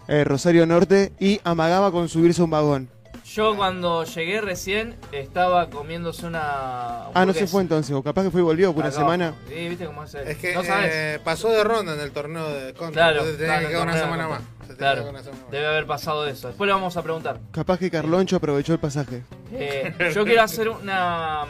[0.08, 2.90] eh, Rosario Norte, y amagaba con subirse a un vagón.
[3.34, 7.08] Yo cuando llegué recién estaba comiéndose una.
[7.14, 9.34] Ah, no se fue entonces, o capaz que fue y volvió por una semana.
[9.48, 10.14] Sí, viste cómo es.
[10.14, 10.92] Es que no sabes.
[10.94, 13.04] eh, pasó de ronda en el torneo de contra.
[13.12, 14.42] Claro, entonces tenía claro, que quedar una semana más.
[14.42, 15.52] Se tenía que Claro, quedar una semana más.
[15.52, 16.48] debe haber pasado eso.
[16.50, 17.40] Después le vamos a preguntar.
[17.52, 19.24] Capaz que Carloncho aprovechó el pasaje.
[19.52, 21.46] Eh, yo quiero hacer una,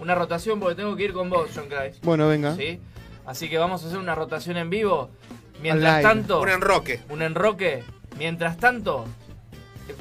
[0.00, 2.02] una rotación porque tengo que ir con vos, John Christ.
[2.04, 2.56] Bueno, venga.
[2.56, 2.80] ¿Sí?
[3.26, 5.10] Así que vamos a hacer una rotación en vivo.
[5.60, 6.40] Mientras tanto.
[6.40, 7.00] Un enroque.
[7.10, 7.84] Un enroque.
[8.18, 9.04] Mientras tanto.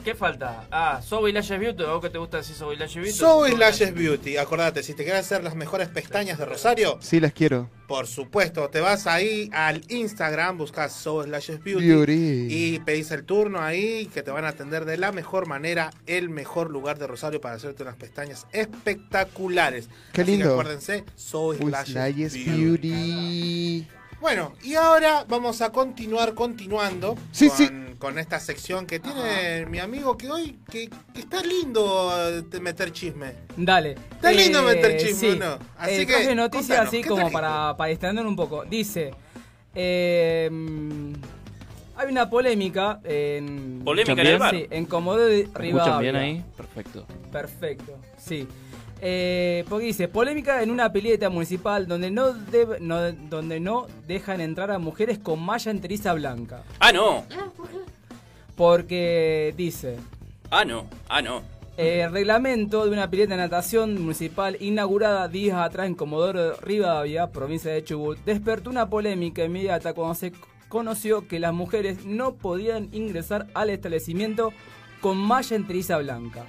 [0.06, 0.68] ¿Qué falta?
[0.72, 1.84] Ah, Zoe Lashes Beauty.
[1.84, 3.12] ¿A vos que te gusta decir Zoe Lashes Beauty?
[3.12, 4.38] Zoe Lashes Beauty.
[4.38, 7.70] Acordate, si te quieres hacer las mejores pestañas de Rosario, Sí, las quiero.
[7.88, 12.48] por supuesto, te vas ahí al Instagram, buscas Zoe Lashes Beauty, Beauty.
[12.50, 16.30] y pedís el turno ahí, que te van a atender de la mejor manera, el
[16.30, 19.88] mejor lugar de Rosario para hacerte unas pestañas espectaculares.
[20.14, 20.52] Qué Así que lindo.
[20.54, 22.90] acuérdense, Zoe Uy, Lashes Beauty.
[22.90, 23.88] Beauty.
[24.20, 27.70] Bueno, y ahora vamos a continuar continuando Sí, con, sí.
[28.02, 32.92] Con esta sección que tiene mi amigo que hoy que, que está lindo eh, meter
[32.92, 33.34] chisme.
[33.56, 33.92] Dale.
[33.92, 35.28] Está lindo meter chisme, sí.
[35.30, 35.60] ¿o no?
[35.78, 38.66] Así Eh, que, noticias contanos, así ¿qué como para, para distender un poco.
[38.66, 39.12] Dice,
[39.76, 40.50] eh,
[41.96, 43.82] hay una polémica en...
[43.86, 44.56] Polémica en el bar.
[44.56, 46.00] Sí, en Comodoro de ¿Me Rivadavia.
[46.12, 46.44] bien ahí?
[46.58, 47.06] Perfecto.
[47.32, 48.48] Perfecto, sí.
[49.04, 54.42] Eh, porque dice, polémica en una pileta municipal donde no, deb- no- donde no dejan
[54.42, 56.62] entrar a mujeres con malla enteriza blanca.
[56.80, 57.26] Ah, no.
[58.56, 59.98] Porque dice,
[60.52, 60.86] Ah, no.
[61.10, 61.42] Ah, no.
[61.78, 67.72] eh, reglamento de una pileta de natación municipal inaugurada días atrás en Comodoro Rivadavia, provincia
[67.72, 70.32] de Chubut, despertó una polémica inmediata cuando se
[70.68, 74.54] conoció que las mujeres no podían ingresar al establecimiento
[75.00, 76.46] con malla enteriza blanca.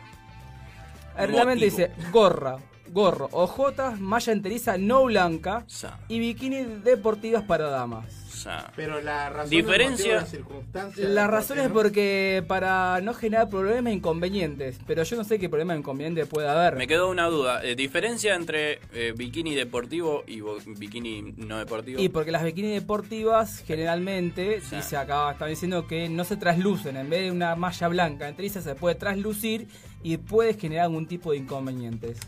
[1.16, 1.54] Motivo.
[1.54, 2.58] dice gorra,
[2.88, 8.12] gorro, ojotas, malla enteriza no blanca Sa, y bikini deportivas para damas.
[8.42, 8.72] sa.
[8.74, 13.14] Pero la razón, Diferencia- motivo, la circunstancia, La por razón es no- porque para no
[13.14, 16.74] generar problemas e inconvenientes, pero yo no sé qué problema e inconveniente puede haber.
[16.74, 17.64] Me quedó una duda.
[17.64, 20.40] Eh, ¿Diferencia entre eh, bikini deportivo y
[20.76, 22.00] bikini no deportivo?
[22.02, 24.74] Y porque las bikinis deportivas generalmente, Sí.
[24.76, 28.60] dice acá, están diciendo que no se traslucen, en vez de una malla blanca enteriza
[28.60, 29.68] se puede traslucir
[30.02, 32.18] y puede generar algún tipo de inconvenientes.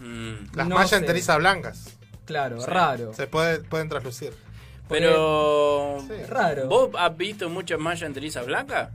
[0.00, 0.54] Mm.
[0.56, 0.96] Las no mallas sé.
[0.96, 1.98] enterizas blancas.
[2.24, 2.66] Claro, Sí.
[2.68, 3.12] raro.
[3.14, 4.32] Se puede, pueden traslucir.
[4.88, 5.98] Pero...
[6.06, 6.24] Sí.
[6.28, 6.68] Raro.
[6.68, 8.90] ¿Vos has visto muchas mallas enterizas blancas?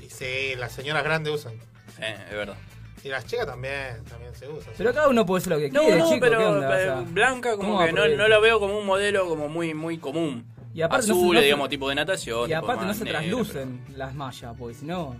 [0.00, 1.52] Y sí, las señoras grandes usan.
[1.96, 2.56] Sí, es verdad.
[3.04, 4.72] Y las chicas también, también se usan.
[4.78, 7.56] Pero cada uno puede hacer lo que No, quiere, no, chico, pero eh, sea, blanca
[7.56, 10.46] como ¿cómo que no, no lo veo como un modelo como muy muy común.
[10.72, 12.48] Y aparte no se- Azul, no se- digamos, tipo de natación.
[12.48, 15.16] Y aparte no se negro, traslucen las mallas, porque si no...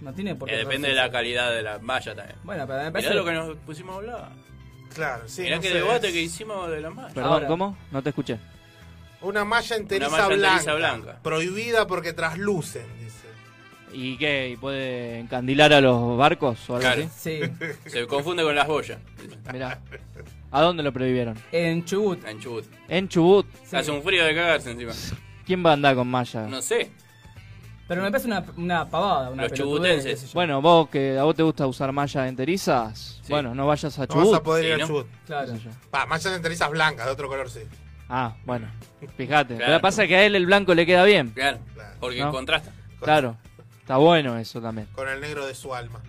[0.00, 2.38] No tiene por qué eh, depende de la calidad de la malla también.
[2.42, 3.14] Bueno, pero me Mirá parece...
[3.14, 4.28] lo que nos pusimos a hablar.
[4.94, 5.42] Claro, sí.
[5.42, 7.14] Mirá no qué sé, debate es que hicimos de la malla.
[7.14, 7.46] Perdón, Ahora.
[7.46, 7.76] ¿cómo?
[7.92, 8.38] No te escuché.
[9.20, 11.18] Una malla enteriza, Una malla blanca, enteriza blanca.
[11.22, 13.16] Prohibida porque traslucen, dice.
[13.92, 14.48] ¿Y qué?
[14.50, 17.02] ¿Y puede encandilar a los barcos o algo Claro.
[17.04, 17.40] así?
[17.42, 18.98] Sí, Se confunde con las boyas.
[19.52, 19.78] Mirá.
[20.52, 21.36] ¿A dónde lo prohibieron?
[21.52, 22.24] en Chubut.
[22.26, 22.64] En Chubut.
[22.88, 23.46] En Chubut.
[23.66, 23.76] Sí.
[23.76, 24.92] Hace un frío de cagarse encima.
[25.46, 26.46] ¿Quién va a andar con malla?
[26.46, 26.90] No sé.
[27.90, 30.32] Pero me parece una, una pavada, una Los chubutenses.
[30.32, 33.32] Bueno, vos que a vos te gusta usar mallas enterizas, Sí.
[33.32, 34.30] bueno, no vayas a No Chubut.
[34.30, 34.86] vas a poder ir Sí, ¿no?
[34.86, 35.06] Chubut.
[35.26, 35.52] Claro.
[35.92, 37.62] Va, mallas enterizas blancas, de otro color sí.
[38.08, 38.68] Ah, bueno,
[39.16, 39.56] fíjate.
[39.56, 39.72] Claro.
[39.72, 41.30] Lo que pasa es que a él el blanco le queda bien.
[41.30, 41.58] Claro.
[41.74, 41.96] Claro.
[41.98, 42.30] Porque No.
[42.30, 42.70] contrasta.
[43.00, 43.36] Claro,
[43.80, 44.86] está bueno eso también.
[44.94, 46.00] Con el negro de su alma.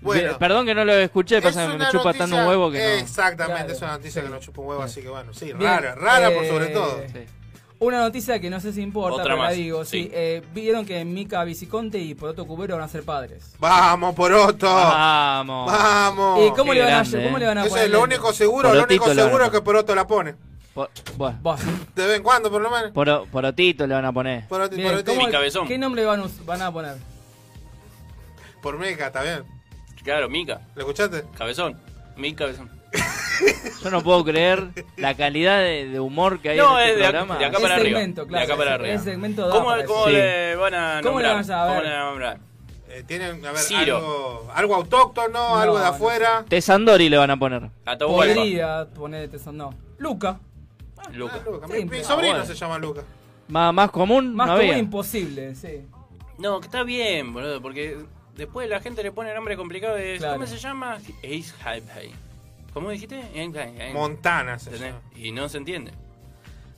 [0.00, 2.70] Bueno, Perdón que no lo escuché, es pasa que me chupa noticia- tanto un huevo
[2.70, 2.84] que no.
[2.84, 4.26] Exactamente, Claro, es una noticia sí.
[4.28, 6.66] que nos chupa un huevo, así que bueno, sí, Bien, rara, rara por eh, sobre
[6.68, 7.02] todo.
[7.12, 7.18] Sí.
[7.78, 9.84] Una noticia que no sé si importa, Otra pero la más, digo.
[9.84, 10.10] Sí, sí.
[10.12, 13.54] eh, vieron que Mika Viciconte y Poroto Cubero van a ser padres.
[13.58, 14.66] Vamos, Poroto.
[14.66, 15.70] Vamos.
[15.70, 16.40] Vamos.
[16.46, 17.40] ¿Y cómo qué le, van a, grande, ¿cómo eh.
[17.40, 17.84] le van a Eso poner?
[17.84, 19.60] es lo único seguro, lo único a seguro es que.
[19.60, 20.34] Poroto la pone.
[20.72, 21.38] Po- bueno,
[21.94, 22.92] De vez en cuando, por lo menos.
[22.92, 24.38] poro- porotito le van a poner.
[24.40, 25.12] Bien, porotito.
[25.14, 25.68] ¿cómo- Mi cabezón.
[25.68, 26.96] ¿Qué nombre van, a van a poner?
[28.62, 29.44] Por meca, está bien.
[30.02, 30.60] Claro, Mica.
[30.74, 31.24] ¿Lo escuchaste?
[31.36, 31.78] Cabezón.
[32.16, 32.70] Mi cabezón.
[33.82, 37.00] Yo no puedo creer la calidad de, de humor que hay No, en es este
[37.00, 37.38] de acá, programa.
[37.38, 37.98] de acá Es para arriba.
[37.98, 38.94] segmento, claro, de acá para es- arriba.
[38.94, 41.74] es segmento ¿Cómo, cómo le van a ¿Cómo le vamos a ver?
[41.74, 42.38] ¿Cómo le van a nombrar?
[42.88, 43.96] Eh, tienen, a ver, Ciro.
[43.96, 46.44] algo, algo autóctono, No, algo de no afuera.
[46.48, 47.68] Tesandori le van a poner.
[47.84, 48.34] Atahualpa.
[48.34, 49.74] Podría poner son no.
[49.98, 50.38] Luca.
[51.12, 51.34] Luca.
[51.40, 51.66] Ah, Luca.
[51.68, 52.46] Sí, Mi, sobrino bueno.
[52.46, 53.02] se llama Luca.
[53.48, 54.78] Más, más común, Más no había.
[54.78, 55.84] imposible, sí.
[56.38, 57.98] No, que está bien, boludo, porque
[58.34, 60.34] después la gente le pone nombre complicado de Claro.
[60.34, 60.94] ¿Cómo se llama?
[60.94, 61.92] Ace Hype
[62.76, 63.18] ¿Cómo dijiste?
[63.32, 65.00] En- en- en- Montana se llama.
[65.16, 65.92] Y no se entiende.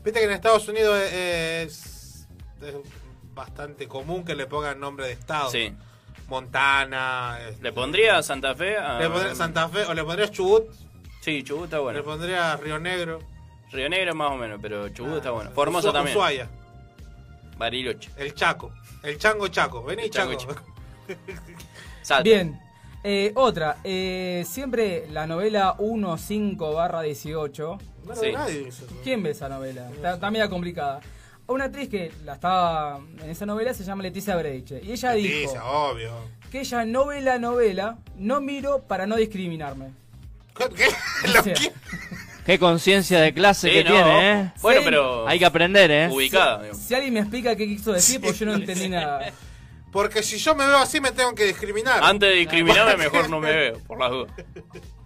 [0.04, 2.28] Viste que en Estados Unidos es,
[2.62, 2.74] es
[3.34, 5.50] bastante común que le pongan nombre de estado.
[5.50, 5.74] Sí.
[6.28, 7.40] Montana.
[7.48, 8.76] este, ¿Le pondría Santa Fe?
[8.76, 10.70] a- le pondría Santa Fe o le pondrías Chubut.
[11.20, 12.04] Sí, Chubut está Le bueno.
[12.04, 13.18] pondría Río Negro.
[13.72, 15.50] Río Negro más o menos, pero Chubut Ah, está bueno.
[15.50, 16.16] Formosa también.
[16.16, 16.48] Ushuaia.
[17.56, 18.08] Bariloche.
[18.16, 18.72] El Chaco.
[19.02, 19.82] El Chango Chaco.
[19.82, 20.62] Vení, El Chango Chaco.
[22.02, 22.22] Salta.
[22.22, 22.56] Bien.
[23.04, 27.78] Eh, otra, eh, siempre la novela 15 barra 18.
[28.06, 28.86] No eso.
[29.04, 29.88] ¿Quién ve esa novela?
[29.94, 31.00] Está, está media complicada.
[31.46, 34.80] Una actriz que la estaba en esa novela se llama Leticia Breiche.
[34.82, 36.10] Y ella dijo Leticia, obvio.
[36.50, 39.86] que ella no ve la novela, no miro para no discriminarme.
[42.44, 42.58] ¿Qué?
[42.58, 43.90] Conciencia de clase Sí, que no.
[43.90, 44.52] tiene, ¿eh?
[44.62, 46.08] Bueno, pero- Hay que aprender, ¿eh?
[46.10, 46.74] Ubicada, digo.
[46.74, 49.20] Si alguien me explica qué quiso decir, pues yo no entendí nada.
[49.90, 52.02] Porque si yo me veo así me tengo que discriminar.
[52.02, 54.32] Antes de discriminarme, mejor no me veo, por las dudas.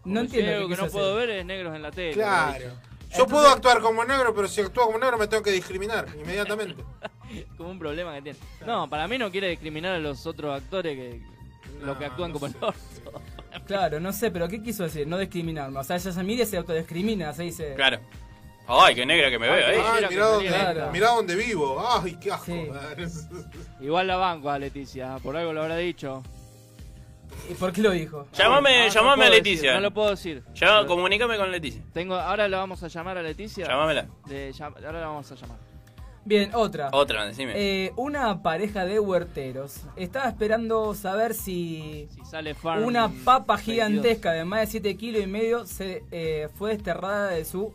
[0.05, 2.13] No entiendo Lo que no puedo ver es negros en la tele.
[2.15, 2.73] Claro.
[3.17, 6.83] Yo puedo actuar como negro, pero si actúo como negro me tengo que discriminar inmediatamente.
[7.57, 8.39] Como un problema que tiene.
[8.67, 11.23] No, para mí no quiere discriminar a los otros actores que
[11.83, 12.75] los que actúan como el orto.
[13.67, 15.07] Claro, no sé, pero ¿qué quiso decir?
[15.07, 15.79] No discriminarme.
[15.79, 17.75] O sea, ella se mira y se autodiscrimina, se dice.
[17.75, 18.01] Claro.
[18.81, 19.77] Ay, qué negra que me veo ahí.
[19.85, 20.91] Ay, mirá dónde, Claro.
[20.93, 21.85] mirá dónde vivo.
[21.87, 22.53] Ay, qué asco.
[23.81, 26.23] Igual la banco a Leticia, por algo lo habrá dicho.
[27.51, 28.27] ¿Y por qué lo dijo?
[28.35, 29.71] Llamame, Ah, no llamame a Leticia.
[29.71, 30.43] decir, no lo puedo decir.
[30.55, 31.83] Ya, comunícame con Leticia.
[31.93, 33.67] Tengo, ahora la vamos a llamar a Leticia.
[33.67, 34.07] Llámamela.
[34.29, 35.57] Le llam- ahora la vamos a llamar.
[36.25, 36.91] Bien, otra.
[36.93, 37.53] Otra, decime.
[37.57, 43.61] Eh, una pareja de huerteros estaba esperando saber si, sale Farm una papa 22.
[43.65, 47.75] gigantesca de más de 7 kilos y medio se eh, fue desterrada de su...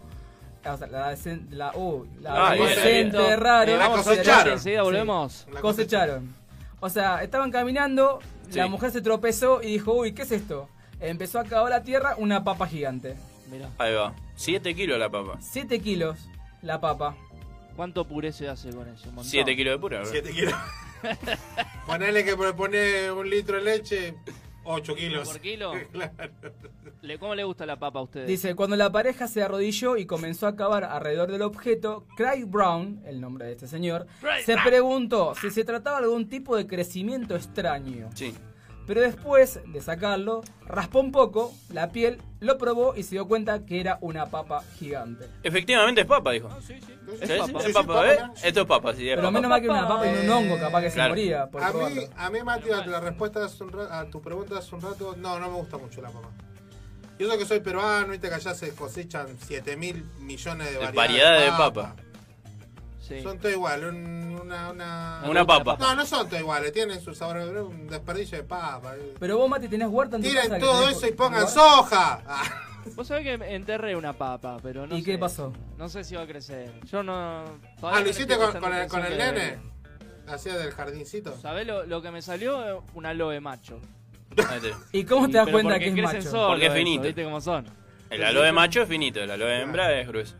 [0.73, 1.15] o sea, la,
[1.51, 3.75] la, uh, la Ay, desenterraron.
[3.75, 4.53] Eh, vamos a Cosecharon.
[4.53, 5.45] enseguida volvemos.
[5.49, 6.35] Sí, cosecharon.
[6.79, 8.19] O sea, estaban caminando,
[8.53, 10.69] la mujer se tropezó y dijo, uy, ¿qué es esto?
[10.99, 13.15] Empezó a cavar la tierra una papa gigante.
[13.51, 13.69] Mira.
[13.77, 14.13] Ahí va.
[14.35, 15.37] 7 kilos la papa.
[15.39, 16.17] 7 kilos
[16.61, 17.15] la papa.
[17.75, 19.09] ¿Cuánto puré se hace con eso?
[19.09, 19.25] Un montón.
[19.31, 19.99] 7 kilos de pura.
[20.01, 20.09] bro.
[20.09, 20.53] 7 kilos.
[21.85, 24.15] Ponele que pone un litro de leche,
[24.67, 25.29] 8 kilos.
[25.29, 25.71] ¿Por kilo?
[25.91, 26.13] Claro.
[27.01, 28.27] Le- ¿Cómo le gusta la papa a ustedes?
[28.27, 33.01] Dice, cuando la pareja se arrodilló y comenzó a cavar alrededor del objeto, Craig Brown,
[33.05, 34.67] el nombre de este señor, Craig se Brown.
[34.67, 38.09] preguntó si se trataba de algún tipo de crecimiento extraño.
[38.15, 38.33] Sí.
[38.87, 43.65] Pero después de sacarlo, raspó un poco la piel, lo probó y se dio cuenta
[43.65, 45.27] que era una papa gigante.
[45.43, 46.49] Efectivamente es papa, dijo.
[46.65, 46.93] Sí, sí.
[47.21, 48.13] Es Es papa, papa.
[48.13, 48.19] ¿eh?
[48.43, 49.09] Esto es papa, sí.
[49.09, 49.31] es Pero papa.
[49.31, 51.09] menos mal que una papa en un hongo, capaz que se Claro.
[51.09, 54.21] moría por A mí, a mí Mati, a la respuesta de hace un a tu
[54.21, 56.29] pregunta de hace un rato, no, no me gusta mucho la papa.
[57.19, 60.77] Yo sé que soy peruano y que allá se cosechan 7 mil millones de De
[60.79, 61.95] variedades, variedades de papa.
[63.07, 63.21] Sí.
[63.21, 65.23] Son todas iguales, un- una, una...
[65.27, 65.77] Una papa.
[65.79, 68.95] No, no son todas iguales, tienen su sabor, un desperdicio de papa.
[69.19, 71.39] Pero vos, Mati, tenés huerta en tu casa Tiren que todo tenés- eso y pongan
[71.41, 71.53] ¿Lugar?
[71.53, 72.21] soja.
[72.27, 72.43] Ah.
[72.95, 75.11] Vos sabés que enterré una papa, pero no ¿Y sé.
[75.11, 75.51] qué pasó?
[75.77, 76.71] No sé si va a crecer.
[76.89, 77.43] Yo no.
[77.81, 79.57] Ah, ¿lo hiciste con, con el, con el nene?
[80.25, 81.35] Hacía del jardincito.
[81.41, 82.83] ¿Sabés lo, lo que me salió?
[82.93, 83.81] Un aloe macho.
[84.93, 86.29] ¿Y cómo te das pero cuenta porque que es crecen macho?
[86.31, 87.03] solos Porque es eso, finito.
[87.03, 87.65] ¿Viste cómo son?
[88.09, 90.35] El aloe macho es finito, el aloe hembra es grueso.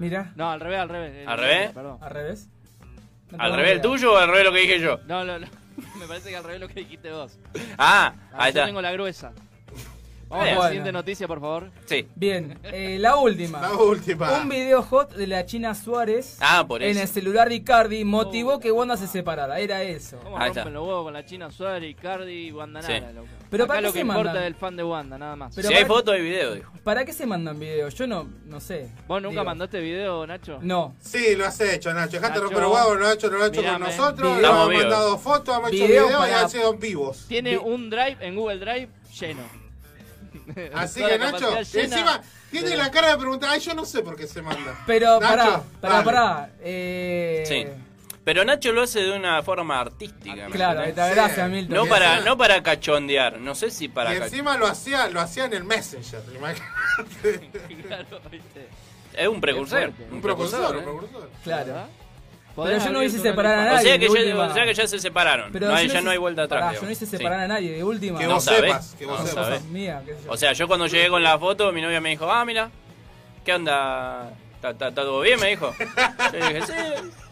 [0.00, 0.32] Mira.
[0.34, 1.28] No, al revés, al revés.
[1.28, 1.70] ¿Al revés?
[1.72, 1.98] Perdón.
[2.00, 2.48] ¿Al revés?
[3.30, 4.98] No ¿Al revés el tuyo o al revés lo que dije yo?
[5.06, 5.46] No, no, no.
[6.00, 7.38] Me parece que al revés lo que dijiste vos.
[7.78, 8.66] Ah, Ah, ahí yo está.
[8.66, 9.32] tengo la gruesa.
[10.30, 10.52] Vamos Bien.
[10.52, 10.68] a la Bueno.
[10.70, 11.70] siguiente noticia, por favor.
[11.86, 12.06] Sí.
[12.14, 13.60] Bien, eh, la última.
[13.60, 14.32] La última.
[14.40, 17.00] Un video hot de la China Suárez Ah, por en eso.
[17.02, 19.58] el celular de Icardi motivó que Wanda se separara.
[19.58, 20.18] Era eso.
[20.22, 20.60] ¿Cómo Ahí está.
[20.60, 22.92] rompen los huevos con la China Suárez, Icardi y Wanda Sí.
[22.92, 23.26] Nara, loco?
[23.50, 24.42] Pero Acá ¿para qué lo que se importa mandan?
[24.42, 25.52] es el fan de Wanda, nada más.
[25.56, 26.72] Pero si hay para- foto hay video, dijo.
[26.84, 27.92] ¿Para qué se mandan videos?
[27.96, 28.88] Yo no, no sé.
[29.08, 30.60] ¿Vos nunca Digo, mandaste video, Nacho?
[30.62, 30.94] No.
[31.00, 32.12] Sí, lo has hecho, Nacho.
[32.12, 34.16] Dejate Nacho, romper los huevos, lo has hecho, lo has hecho con nosotros.
[34.16, 34.30] Video.
[34.30, 34.82] Hemos Estamos vivos.
[34.84, 37.24] mandado fotos, hemos hecho Video videos y para- han sido vivos.
[37.26, 38.88] Tiene un drive en Google Drive
[39.18, 39.42] lleno.
[40.74, 42.20] Así que, Nacho, encima
[42.50, 44.82] tiene la cara de preguntar, ay, yo no sé por qué se manda.
[44.86, 46.04] Pero Nacho, pará, pará, dale.
[46.04, 46.50] pará.
[46.60, 47.66] Eh, Sí.
[48.22, 50.48] Pero Nacho lo hace de una forma artística.
[50.48, 51.74] ¿me Claro, esta gracias, Milton.
[51.74, 55.46] No para, no para cachondear, no sé si para y encima lo hacía, lo hacía
[55.46, 56.22] en el Messenger.
[56.36, 57.50] imagínate.
[57.88, 58.68] Claro, ¿viste?
[59.14, 59.92] Es un precursor.
[60.10, 60.60] Un Un precursor.
[60.60, 60.84] precursor, un ¿eh?
[61.08, 61.30] precursor.
[61.42, 61.88] Claro.
[62.56, 63.72] Pero yo no hice separar a OnlyFans.
[63.72, 63.88] O nadie.
[63.88, 65.52] sea, que ya, o sea que ya se separaron.
[65.52, 66.60] Pero no, hay- yo ya hice- no hay vuelta atrás.
[66.62, 67.16] pará, yo no hice Sí.
[67.16, 68.18] separar a nadie, de última.
[68.18, 68.60] Que No vos sabés.
[68.62, 69.44] sepas, que vos No sepas.
[69.46, 69.64] sabés.
[69.64, 70.32] Mía, qué sé yo.
[70.32, 72.70] O sea, yo cuando llegué con la foto, mi novia me dijo, ah, mira,
[73.44, 74.30] ¿qué onda?
[74.56, 75.38] ¿Está, está- está todo bien?
[75.40, 75.72] Me dijo.
[75.78, 76.72] Yo dije, sí,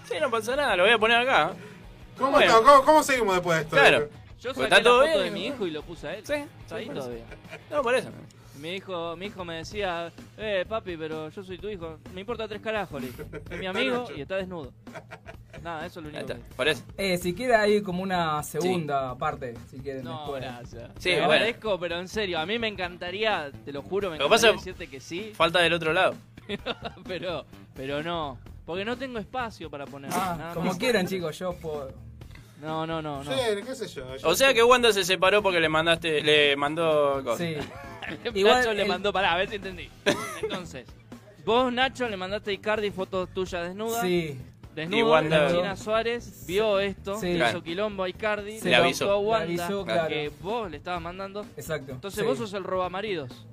[0.08, 1.52] sí, no pasa nada, lo voy a poner acá.
[2.16, 2.46] ¿Cómo, Bueno.
[2.58, 2.62] está?
[2.70, 3.76] ¿Cómo, cómo seguimos después de esto?
[3.76, 4.08] Claro.
[4.40, 5.24] Yo saqué está la todo foto bien.
[5.24, 6.24] de mi hijo y lo puse a él.
[6.24, 6.32] Sí,
[6.62, 7.24] Está ahí todavía.
[7.70, 8.08] No, por eso.
[8.60, 11.98] Mi hijo, mi hijo me decía, eh, papi, pero yo soy tu hijo.
[12.14, 13.24] Me importa tres carajos, le dije.
[13.50, 14.72] Es mi amigo y está desnudo.
[15.62, 16.32] Nada, eso es lo Ahí único.
[16.34, 16.48] está.
[16.48, 16.82] que- Por eso.
[16.96, 20.42] Eh, si quiere hay como una segunda parte, si quieren No, después.
[20.42, 20.90] gracias.
[20.98, 21.32] Sí, Te bueno.
[21.32, 24.48] agradezco, pero en serio, a mí me encantaría, te lo juro, me Lo que pasa
[24.48, 26.14] encantaría decirte que sí, Falta del otro lado.
[27.06, 27.44] pero,
[27.74, 28.38] pero no.
[28.64, 30.10] Porque no tengo espacio para poner.
[30.12, 30.78] Ah, nada como más.
[30.78, 31.92] quieran, chicos, yo puedo.
[32.60, 33.32] No, no, no, no.
[33.32, 34.16] Sí, qué sé yo.
[34.16, 37.38] yo O sea que Wanda se separó porque le mandaste, le mandó cosas.
[37.38, 37.56] Sí.
[38.34, 39.88] Igual Nacho el- le mandó, pará, a ver si entendí.
[40.42, 40.86] Entonces,
[41.44, 44.02] vos, Nacho, le mandaste a Icardi fotos tuyas desnudas.
[44.02, 44.38] Sí.
[44.74, 47.34] Desnudo, Y Wanda- la China Suárez vio esto, Sí.
[47.34, 47.50] Claro.
[47.50, 49.10] hizo quilombo a Icardi, Se Le avisó.
[49.10, 50.08] a Wanda avisó, claro.
[50.08, 51.44] que vos le estabas mandando.
[51.56, 51.92] Exacto.
[51.92, 52.26] Entonces Sí.
[52.26, 53.44] vos sos el robamaridos.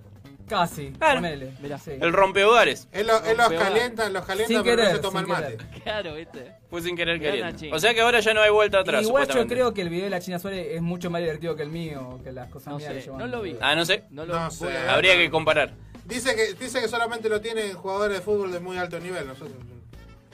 [0.47, 1.15] Casi, Claro.
[1.21, 1.51] ponele.
[1.61, 1.77] Mirá.
[1.79, 1.91] Sí.
[1.99, 2.87] El rompehogares.
[2.91, 5.33] Él, lo- él los calienta, los calienta, Sin pero no querer, se toma el sin
[5.33, 5.57] mate.
[5.57, 5.81] querer.
[5.83, 6.51] Claro, ¿viste?
[6.69, 7.75] Fue sin querer Mirá, queriendo.
[7.75, 9.01] O sea que ahora ya no hay vuelta atrás.
[9.03, 9.53] Igual yo supuestamente.
[9.55, 12.19] creo que el video de la China Suárez es mucho más divertido que el mío,
[12.23, 13.19] que las cosas No mías sé, que llevan.
[13.19, 13.57] no lo vi.
[13.59, 14.03] Ah, no sé.
[14.11, 14.77] No lo No sé.
[14.87, 15.73] Habría que comparar.
[16.05, 19.25] Dice que, dice que solamente lo tienen jugadores de fútbol de muy alto nivel.
[19.25, 19.57] Nosotros,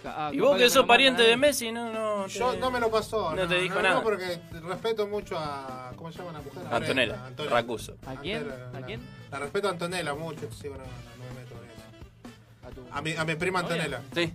[0.03, 1.38] Ah, Y capaz vos que sos pariente de.
[1.38, 2.28] Messi, no, no.
[2.28, 3.36] yo te- no me lo pasó.
[3.36, 4.02] No te dijo nada.
[4.02, 5.91] porque respeto mucho a.
[5.95, 6.64] ¿Cómo se llama la mujer?
[6.72, 7.56] A Antonella, Antonella.
[7.56, 7.95] Racuso.
[8.07, 8.49] ¿A quién?
[8.73, 9.02] ¿A la- quién?
[9.32, 12.68] La respeto a Antonella mucho, sí, bueno, no, no me meto en eso.
[12.68, 13.60] A tu- A mi, a mi prima.
[13.60, 14.02] Antonella.
[14.14, 14.34] Sí,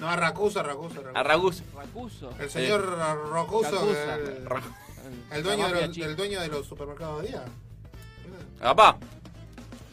[0.00, 1.02] No, a Racuso, a Racuso.
[1.14, 1.62] a Raguso.
[1.76, 2.30] Racuso.
[2.38, 2.98] El señor
[3.32, 3.88] Racuso,
[5.32, 7.44] el, dueño de los, el dueño de los supermercados de día.
[8.60, 8.96] Papá,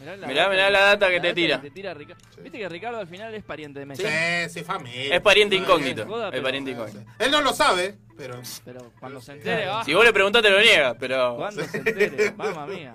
[0.00, 1.60] Mirá, Mirá, mirá la data que te tira.
[1.60, 4.02] te tira Rica- Viste que Ricardo al final es pariente de Messi.
[4.02, 5.14] Sí, sí, familia.
[5.16, 6.06] es pariente incógnito.
[6.06, 7.00] joda, Es pero- pariente incógnito.
[7.18, 8.40] Él no lo sabe, pero.
[8.64, 11.36] Pero cuando se entere, ah, Si vos le preguntás, te lo niega, pero.
[11.36, 12.94] cuando se entere, mamma mía.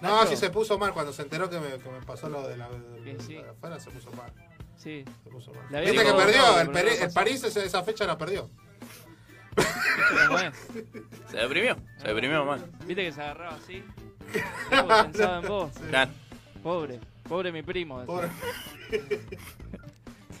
[0.00, 0.30] No, Nacho.
[0.30, 2.68] si se puso mal cuando se enteró que me, que me pasó lo de la.
[2.68, 3.34] de- sí.
[3.34, 4.32] de afuera, se puso mal.
[4.76, 5.04] Sí.
[5.22, 5.68] Se puso mal.
[5.84, 6.42] Viste que perdió.
[6.42, 7.14] no, el, pero Peri- no el pasó.
[7.14, 8.50] París esa, esa fecha la perdió.
[11.30, 11.76] Se deprimió.
[11.98, 12.64] Se deprimió mal.
[12.86, 13.84] Viste que se agarraba así.
[14.70, 15.70] Pensaba en vos.
[15.88, 16.10] Claro.
[16.62, 18.00] Pobre, pobre mi primo.
[18.00, 18.14] decía.
[18.14, 18.28] Pobre.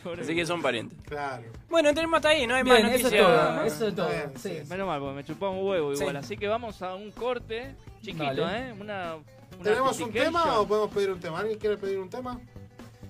[0.02, 0.98] Pobre Así mi- que son parientes.
[1.06, 1.44] Claro.
[1.70, 3.12] Bueno, tenemos hasta ahí, no hay Bien, más eso noticias.
[3.12, 3.64] es todo.
[3.64, 4.08] Eso es todo.
[4.10, 4.48] Está bien, Sí.
[4.64, 4.68] sí.
[4.70, 6.10] Menos mal, porque me chupaba un huevo igual.
[6.10, 6.16] Sí.
[6.16, 8.48] Así que vamos a un corte chiquito.
[8.50, 8.74] ¿eh?
[8.80, 11.38] Una, una ¿Tenemos un tema o podemos pedir un tema?
[11.38, 12.40] ¿Alguien quiere pedir un tema?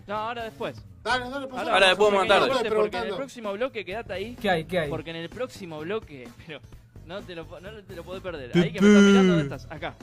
[0.07, 0.77] No, ahora después.
[1.03, 1.73] Dale, dale, pasá.
[1.73, 2.47] Ahora después vamos a más tarde.
[2.53, 3.17] Estoy Porque en el preguntando.
[3.17, 4.37] próximo bloque, quédate ahí.
[4.41, 4.65] ¿Qué hay?
[4.67, 4.91] ¿Qué hay?
[4.91, 6.61] Porque en el próximo bloque, pero
[7.07, 8.51] no te lo, no te lo podés perder.
[8.55, 9.67] Ahí que me estás mirando, ¿dónde estás?
[9.73, 9.95] Acá.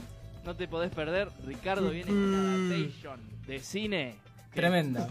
[0.44, 1.28] No te podés perder.
[1.46, 4.16] Ricardo viene con una adaptation de cine.
[4.52, 5.08] que- Tremenda.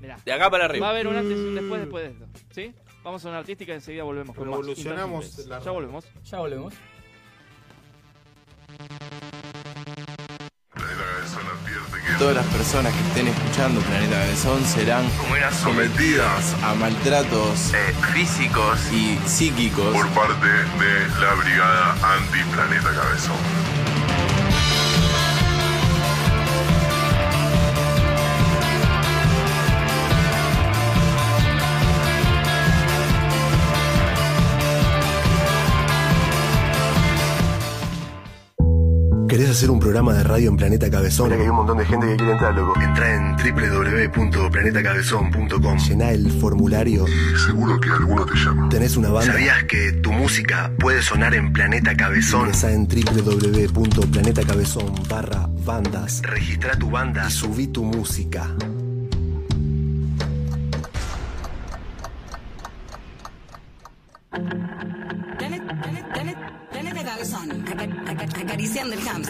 [0.00, 0.18] Mirá.
[0.24, 0.90] De acá para Va a arriba.
[0.90, 2.26] haber un antes y un después después de esto.
[2.52, 2.74] ¿Sí?
[3.04, 5.46] Vamos a una artística y enseguida volvemos con más Revolucionamos Intangibles.
[5.48, 6.04] la Ya volvemos.
[6.24, 6.74] Ya volvemos.
[12.18, 15.04] Todas las personas que estén escuchando Planeta Cabezón serán
[15.62, 23.36] sometidas a maltratos Eh, físicos y psíquicos por parte de la Brigada Antiplaneta Cabezón.
[39.52, 41.26] Hacer un programa de radio en Planeta Cabezón?
[41.26, 42.80] Mira que hay un montón de gente que quiere entrar, loco.
[42.80, 45.78] Entra en www.planetacabezón.com.
[45.78, 47.04] Llená el formulario.
[47.06, 48.68] Y seguro que alguno te llama.
[48.68, 49.32] ¿Tenés una banda?
[49.32, 52.46] ¿Sabías que tu música puede sonar en Planeta Cabezón?
[52.46, 56.22] Ingresa en www.planetacabezón barra bandas.
[56.22, 57.26] Registra tu banda.
[57.28, 58.50] Y subí tu música.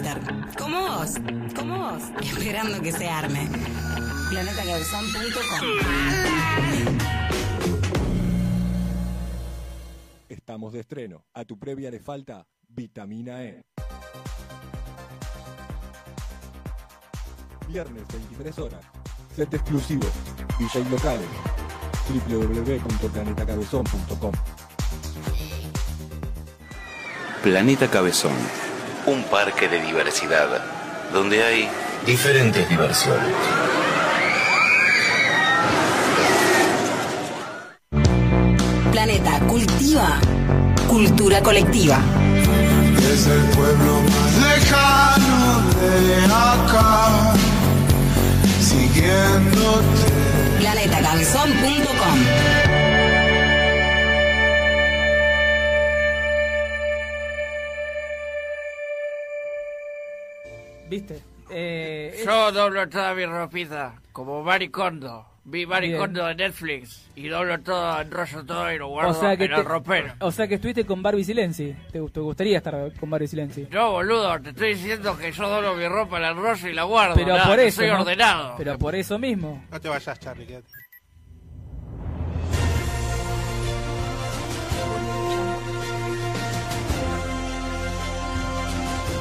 [0.03, 0.19] Hámster.
[0.57, 1.11] Como vos,
[1.55, 2.03] como vos.
[2.21, 3.47] Esperando que se arme.
[4.29, 5.67] Planetacabezón.com
[10.29, 11.23] Estamos de estreno.
[11.33, 13.63] A tu previa le falta vitamina E.
[17.67, 18.83] Viernes 23 horas.
[19.35, 20.07] Set exclusivo.
[20.59, 21.27] DJ locales.
[22.27, 24.31] www.planetacabezón.com
[27.41, 28.35] Planeta Cabezón,
[29.05, 30.47] un parque de diversidad,
[31.11, 31.69] donde hay
[32.05, 33.33] diferentes diversiones.
[38.91, 40.19] Planeta cultiva
[40.93, 41.97] cultura colectiva.
[43.11, 47.33] Es el pueblo más lejano de acá,
[48.61, 50.13] siguiéndote.
[50.59, 52.19] Planetacabezón.com
[60.93, 61.23] ¿Viste?
[61.49, 65.25] Eh, yo doblo toda mi ropita, como maricondo.
[65.45, 69.45] Vi maricondo de Netflix y doblo todo, enrollo todo y lo guardo o sea que
[69.45, 70.13] en el ropero.
[70.19, 71.75] O sea que estuviste con Barbie Silenzi.
[71.91, 73.67] ¿Te, ¿Te, gustaría estar con Barbie Silenzi?
[73.69, 77.15] No, boludo, te estoy diciendo que yo doblo mi ropa, la enrollo y la guardo.
[77.15, 77.81] Pero por eso.
[77.81, 78.55] Soy ordenado.
[78.57, 79.65] Pero por eso mismo.
[79.69, 80.45] No te vayas, Charlie.
[80.45, 80.67] Quédate.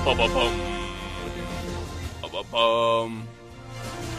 [0.05, 0.72] Pom, pom, pom.
[2.43, 3.23] Pa, pa, pam.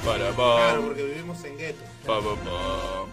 [0.05, 0.35] Para, pam.
[0.35, 1.83] Claro, porque vivimos en guetos.
[2.05, 3.09] Pa, pa, pam.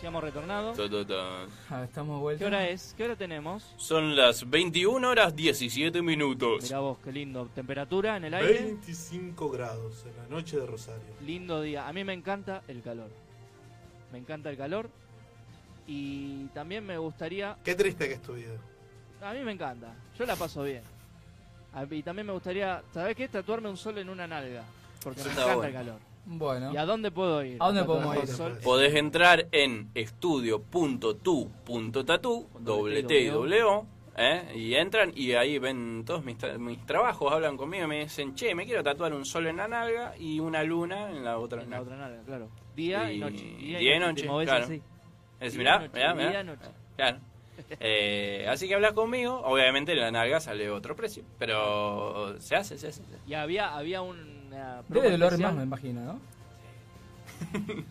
[0.00, 0.72] Si hemos retornado.
[0.72, 1.46] Ta, ta, ta.
[1.70, 2.40] Ah, estamos vueltos.
[2.40, 2.94] ¿Qué hora es?
[2.96, 3.74] ¿Qué hora tenemos?
[3.76, 6.62] Son las 21 horas 17 minutos.
[6.62, 7.48] Mirá vos, qué lindo.
[7.54, 8.64] Temperatura en el aire.
[8.64, 11.14] 25 grados en la noche de Rosario.
[11.24, 11.88] Lindo día.
[11.88, 13.10] A mí me encanta el calor.
[14.12, 14.90] Me encanta el calor.
[15.86, 17.56] Y también me gustaría...
[17.64, 18.54] Qué triste que es tu vida.
[19.22, 19.94] A mí me encanta.
[20.18, 20.82] Yo la paso bien.
[21.72, 23.28] A- Y también me gustaría, ¿sabés qué?
[23.28, 24.64] Tatuarme un sol en una nalga.
[25.02, 25.68] Porque me Está encanta bueno.
[25.68, 26.00] el calor.
[26.30, 26.72] Bueno.
[26.72, 27.56] ¿Y a dónde puedo ir?
[27.60, 28.36] ¿A dónde Tatuarme podemos un ir?
[28.36, 28.58] sol?
[28.62, 33.86] Podés entrar en estudio.tu.tatu, doble T y doble O,
[34.16, 34.52] ¿eh?
[34.54, 38.34] y entran y ahí ven todos mis, tra- mis trabajos, hablan conmigo y me dicen,
[38.34, 41.62] che, me quiero tatuar un sol en la nalga y una luna en la otra
[41.62, 41.94] En la nalga.
[41.94, 42.48] otra nalga, claro.
[42.76, 43.44] Día y, noche.
[43.58, 44.64] Día, y noche, te movés claro.
[44.64, 44.82] así.
[45.40, 46.30] Es, Día mirá, y noche, mirá, mirá.
[46.30, 46.68] día y noche.
[46.96, 47.18] Claro.
[47.80, 52.88] Eh, así que hablas conmigo, obviamente la nalga sale otro precio, pero se hace, se
[52.88, 53.02] hace.
[53.04, 53.22] se hace.
[53.26, 56.20] Y había, había una promo Debe doler más, me imagino, ¿no?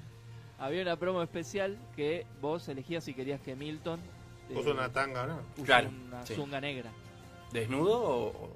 [0.60, 3.99] Había una promo especial que vos elegías si querías que Milton
[4.49, 5.39] eh, Puso una tanga, ¿no?
[5.64, 6.34] Claro, una sí.
[6.35, 6.91] zunga negra.
[7.52, 8.49] ¿Desnudo o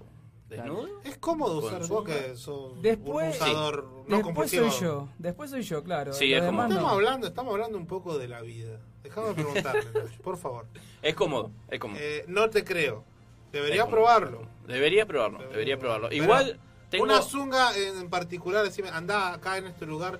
[0.50, 0.88] desnudo?
[1.04, 4.72] Es cómodo usar vos que sos Después, un usador no después compulsivo.
[4.72, 5.10] soy yo.
[5.20, 6.12] Después soy yo, claro.
[6.14, 6.76] Sí, Lo es como- demás no.
[6.76, 8.80] Estamos hablando, estamos hablando un poco de la vida.
[9.04, 10.66] Déjame preguntarle, Nacho, por favor.
[11.02, 12.00] Es cómodo, es cómodo.
[12.02, 13.04] Eh, no te creo.
[13.52, 14.48] Debería probarlo.
[14.68, 16.10] Debería probarlo, debería probarlo.
[16.10, 16.60] Pero Igual
[16.90, 17.04] tengo...
[17.04, 20.20] Una zunga en particular, decime, anda acá en este lugar.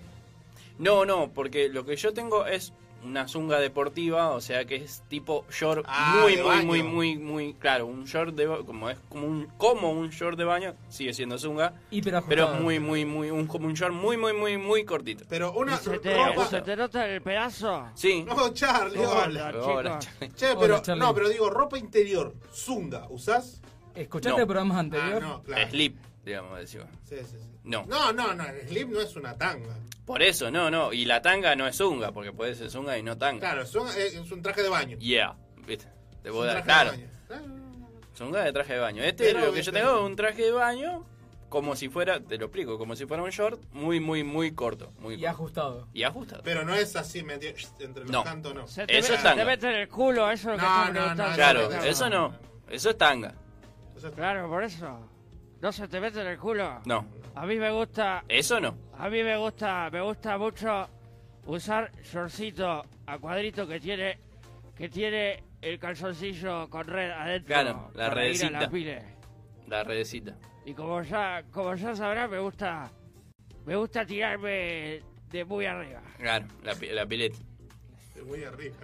[0.78, 5.04] No, no, porque lo que yo tengo es una zunga deportiva, o sea que es
[5.08, 6.66] tipo short Ah, muy, muy, baño.
[6.66, 10.44] muy, muy, muy, claro, un short de como es como un como un short de
[10.44, 12.64] baño, sigue siendo zunga, Hiper pero ajustado.
[12.64, 15.26] muy, muy, muy, un como un short muy, muy, muy, muy cortito.
[15.30, 16.46] Pero una ¿Se te, ropa.
[16.48, 17.88] ¿Se te nota el pedazo?
[17.96, 18.24] Sí.
[18.24, 19.66] No, Charlie, Hola, hola.
[19.66, 20.36] Hola, chicos.
[20.36, 21.00] Che, Hola, pero Charlie.
[21.04, 23.62] no, pero digo ropa interior, zunga, ¿usás?
[23.96, 24.42] ¿Escuchaste No.
[24.44, 25.22] el programa Ah, anterior?
[25.22, 25.70] no, claro.
[25.70, 26.88] Slip, digamos, decimos.
[27.08, 27.50] Sí, sí, sí.
[27.64, 27.86] No.
[27.88, 29.76] No, no, no, el slip no es una tanga.
[30.06, 33.04] Por eso, no, no, y la tanga no es zunga, porque puede ser zunga y
[33.04, 33.40] no tanga.
[33.40, 34.98] Claro, es un, es un traje de baño.
[34.98, 35.36] Yeah,
[35.66, 35.86] ¿viste?
[36.22, 36.92] Te Es puedo un dar, traje claro.
[36.92, 37.12] de baño.
[37.28, 37.46] Claro.
[38.16, 39.04] Zunga de traje de baño.
[39.04, 41.06] Este Pero, lo que viste, yo tengo es un traje de baño
[41.50, 44.92] como si fuera, te lo explico, como si fuera un short muy, muy, muy corto.
[45.00, 45.30] Muy Y corto.
[45.30, 45.88] ajustado.
[45.94, 46.42] Y ajustado.
[46.44, 48.24] Pero no es así, metido entre los No.
[48.24, 48.68] cantos, no.
[48.68, 49.58] Se te, Eso ve- es tanga.
[49.58, 51.28] te el culo, eso es lo que No, no, preguntando.
[51.30, 52.36] no, Claro, no, eso no.
[52.70, 53.34] Eso es tanga.
[54.16, 55.00] Claro, por eso.
[55.62, 56.82] No se te mete en el culo.
[56.86, 57.06] No.
[57.36, 58.76] A mí me gusta, Eso no.
[58.98, 60.90] a mí me gusta, me gusta mucho
[61.46, 64.18] usar shortcito a cuadrito que tiene,
[64.76, 67.48] que tiene el calzoncillo con red adentro.
[67.48, 68.60] Claro, la redecita.
[68.60, 69.02] la.
[69.68, 70.36] La redecita.
[70.66, 72.92] Y como ya, como ya sabrás, me gusta,
[73.66, 76.02] me gusta tirarme de muy arriba.
[76.18, 77.38] Claro, la, pi- la pileta.
[78.16, 78.76] Es muy arriba.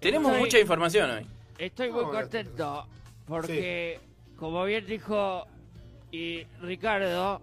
[0.00, 1.26] Tenemos Estoy- mucha información hoy.
[1.58, 2.86] Estoy muy No, contento
[3.26, 3.98] porque,
[4.36, 5.46] como bien dijo
[6.16, 7.42] y Ricardo,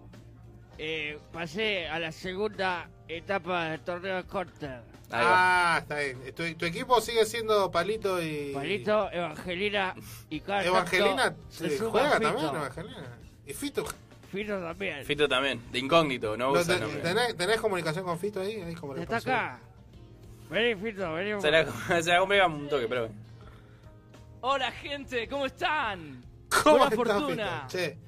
[0.78, 4.82] eh, pasé a la segunda etapa del torneo de va.
[5.12, 6.34] Ah, está bien.
[6.34, 8.52] Tu, tu equipo sigue siendo Palito y.
[8.52, 9.94] Palito, Evangelina
[10.28, 12.20] y cada Evangelina se juega Fito.
[12.32, 13.18] también, Evangelina.
[13.46, 13.84] Y Fito.
[14.32, 15.04] Fito también.
[15.04, 17.00] Fito también, de incógnito, no Lo usa te- nombre.
[17.00, 18.60] ¿tenés, tenés comunicación con Fito ahí?
[18.60, 19.60] ahí como Está acá.
[20.50, 21.40] Vení, Fito, vení.
[21.40, 21.64] Se la,
[22.02, 23.08] se la un toque, pero.
[24.40, 26.24] Hola gente, ¿cómo están?
[26.64, 27.66] ¿Cómo Buena fortuna.
[27.68, 27.78] Fito?
[27.78, 27.98] Che,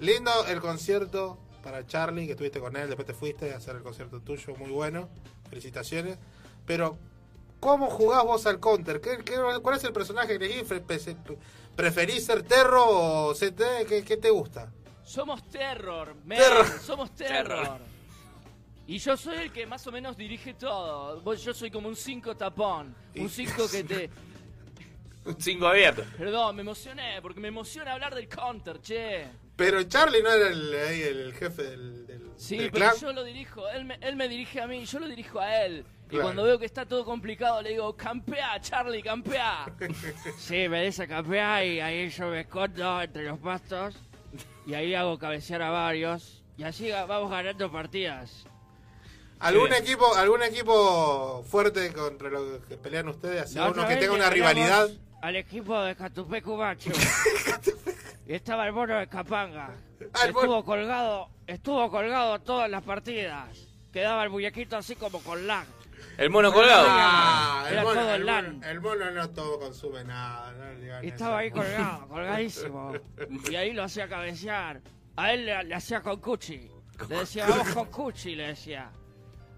[0.00, 3.82] lindo el concierto para Charlie, que estuviste con él, después te fuiste a hacer el
[3.82, 5.08] concierto tuyo, muy bueno.
[5.48, 6.18] Felicitaciones.
[6.64, 6.98] Pero,
[7.60, 9.00] ¿cómo jugás vos al counter?
[9.00, 10.64] ¿Qué, qué- cuál es el personaje que elegís?
[10.64, 11.38] Pre- pre-
[11.74, 12.84] ¿Preferís ser Terro
[13.28, 13.86] o CT?
[13.88, 14.72] ¿Qué, qué te gusta?
[15.04, 16.38] Somos Terror, man.
[16.38, 16.66] Terror.
[16.80, 17.62] Somos terror.
[17.62, 17.80] Terror.
[18.88, 21.34] Y yo soy el que más o menos dirige todo.
[21.34, 22.94] Yo soy como un 5 tapón.
[23.16, 24.10] Un 5 que te...
[25.26, 26.04] Un 5 abierto.
[26.16, 29.26] Perdón, me emocioné, porque me emociona hablar del counter, che.
[29.56, 33.00] Pero Charlie no era el, jefe del, del, Sí, del pero clan.
[33.00, 35.84] yo lo dirijo, él me, él me dirige a mí, yo lo dirijo a él.
[36.10, 39.66] Y cuando veo que está todo complicado, le digo, campea, Charlie, campea.
[40.38, 43.96] Sí, me dice campear y ahí yo me escondo entre los pastos
[44.66, 48.44] y ahí hago cabecear a varios y así vamos ganando partidas.
[49.40, 49.74] ¿Algún Sí.
[49.82, 53.42] equipo algún equipo fuerte contra los que pelean ustedes?
[53.42, 54.88] Así uno que tenga una rivalidad.
[55.22, 56.90] Al equipo de Catupecu Macho.
[58.26, 59.70] y estaba el mono de Capanga.
[60.12, 63.48] Ah, el estuvo colgado, estuvo colgado todas las partidas.
[63.92, 65.66] Quedaba el muñequito así como con lag.
[66.18, 66.86] El mono colgado.
[66.88, 68.54] Ah, el Era mono, todo el, LAN.
[68.56, 70.52] mono, el mono no todo consume nada.
[70.52, 71.14] No le digan Y eso.
[71.16, 72.92] estaba ahí colgado, colgadísimo.
[73.50, 74.80] Y ahí lo hacía cabecear.
[75.16, 76.70] A él le, le hacía con Cuchi.
[77.08, 78.90] Le decía, vamos con Cuchi, le decía.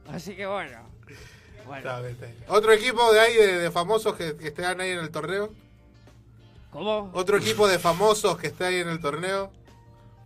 [0.09, 0.89] Así que bueno.
[1.67, 2.39] Bueno, Está bien, está bien.
[2.49, 5.53] ¿Otro equipo de ahí de, de famosos que, que estén ahí en el torneo?
[6.79, 7.11] ¿Cómo?
[7.15, 9.51] ¿Otro equipo de famosos que esté ahí en el torneo?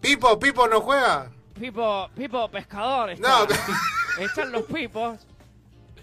[0.01, 1.31] Pipo, Pipo no juega.
[1.59, 3.29] Pipo, Pipo pescador está.
[3.29, 3.47] No,
[4.25, 5.27] Están los pipos,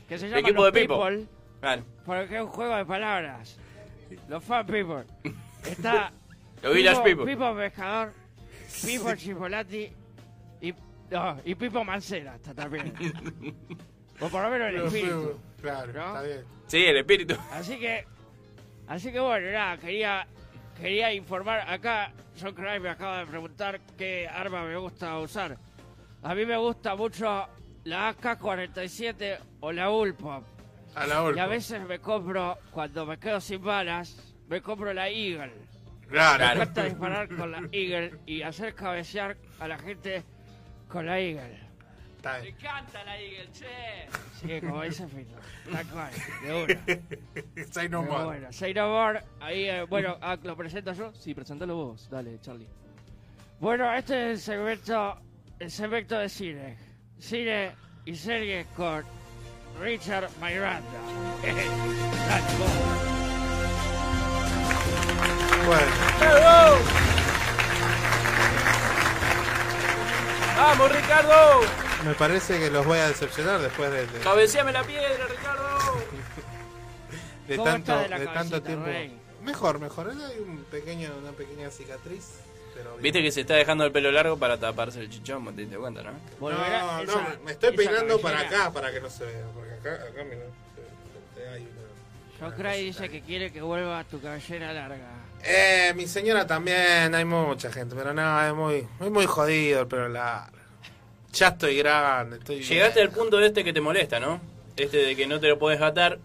[0.08, 1.04] que se llaman Equipo los de Pipo.
[1.06, 1.28] people,
[1.60, 1.84] Claro.
[2.06, 3.58] porque es un juego de palabras.
[4.28, 5.04] Los fan people.
[5.66, 6.12] Está
[6.64, 7.34] Los Village Pipo, People.
[7.36, 8.14] Pipo pescador,
[8.86, 9.92] Pipo chipolati
[10.62, 10.74] y,
[11.12, 12.94] no, y Pipo mancera está también.
[14.22, 15.40] o por lo menos el espíritu.
[15.62, 16.08] Claro, ¿no?
[16.08, 16.46] está bien.
[16.68, 17.36] Sí, el espíritu.
[17.52, 18.06] Así que,
[18.90, 20.28] así que bueno, nada, quería,
[20.78, 22.12] quería informar acá.
[22.40, 25.58] John Cry me acaba de preguntar qué arma me gusta usar.
[26.22, 27.48] A mí me gusta mucho
[27.86, 30.44] la AK-47 o la Bullpup.
[30.96, 35.10] A la Y a veces me compro, cuando me quedo sin balas, me compro la
[35.10, 35.54] Eagle.
[36.10, 36.46] Claro.
[36.46, 40.24] Me encanta disparar con la Eagle y hacer cabecear a la gente
[40.88, 41.69] con la Eagle.
[42.20, 42.56] Está Me bien.
[42.60, 44.08] encanta la Eagle, che.
[44.42, 45.38] Sí, como dice Fito.
[45.72, 46.12] Tal cual,
[46.44, 47.66] de una.
[47.72, 48.26] Say no Pero more.
[48.26, 51.14] Bueno, Say No More, ahí, eh, bueno, ah, ¿lo presento yo?
[51.14, 52.10] Sí, presentalo vos.
[52.10, 52.68] Dale, Charlie.
[53.62, 55.18] Bueno, este es el segmento,
[55.60, 56.78] el segmento de cine.
[57.20, 57.72] Cine
[58.04, 59.02] y series con
[59.80, 60.84] Richard Miranda.
[65.66, 66.99] Bueno.
[70.60, 71.62] ¡Vamos, Ricardo!
[72.06, 75.66] Me parece que los voy a decepcionar después de, de- ¡Cabeceame la piedra, Ricardo!
[77.48, 78.86] de ¿Cómo tanto, está de la de tanto tiempo.
[78.86, 79.18] Rey?
[79.44, 80.10] Mejor, mejor.
[80.10, 82.40] Hay un pequeño, una pequeña cicatriz.
[82.76, 82.98] Pero.
[82.98, 86.04] Viste que se está dejando el pelo largo para taparse el chichón, ¿te diste cuenta,
[86.04, 86.12] no?
[86.40, 89.46] Volverá No, esa- no, me estoy peinando para acá para que no se vea.
[89.54, 90.44] Porque acá, acá mira.
[92.56, 95.10] Cry dice que quiere que vuelva tu cabellera larga.
[95.44, 99.88] Eh, mi señora también, hay mucha gente, pero no, es muy, es muy jodido el
[99.88, 100.58] pelo largo.
[101.34, 104.42] Ya estoy grande, estoy Llegaste al punto este que te molesta, ¿no?
[104.76, 106.20] Este de que no te lo puedes atar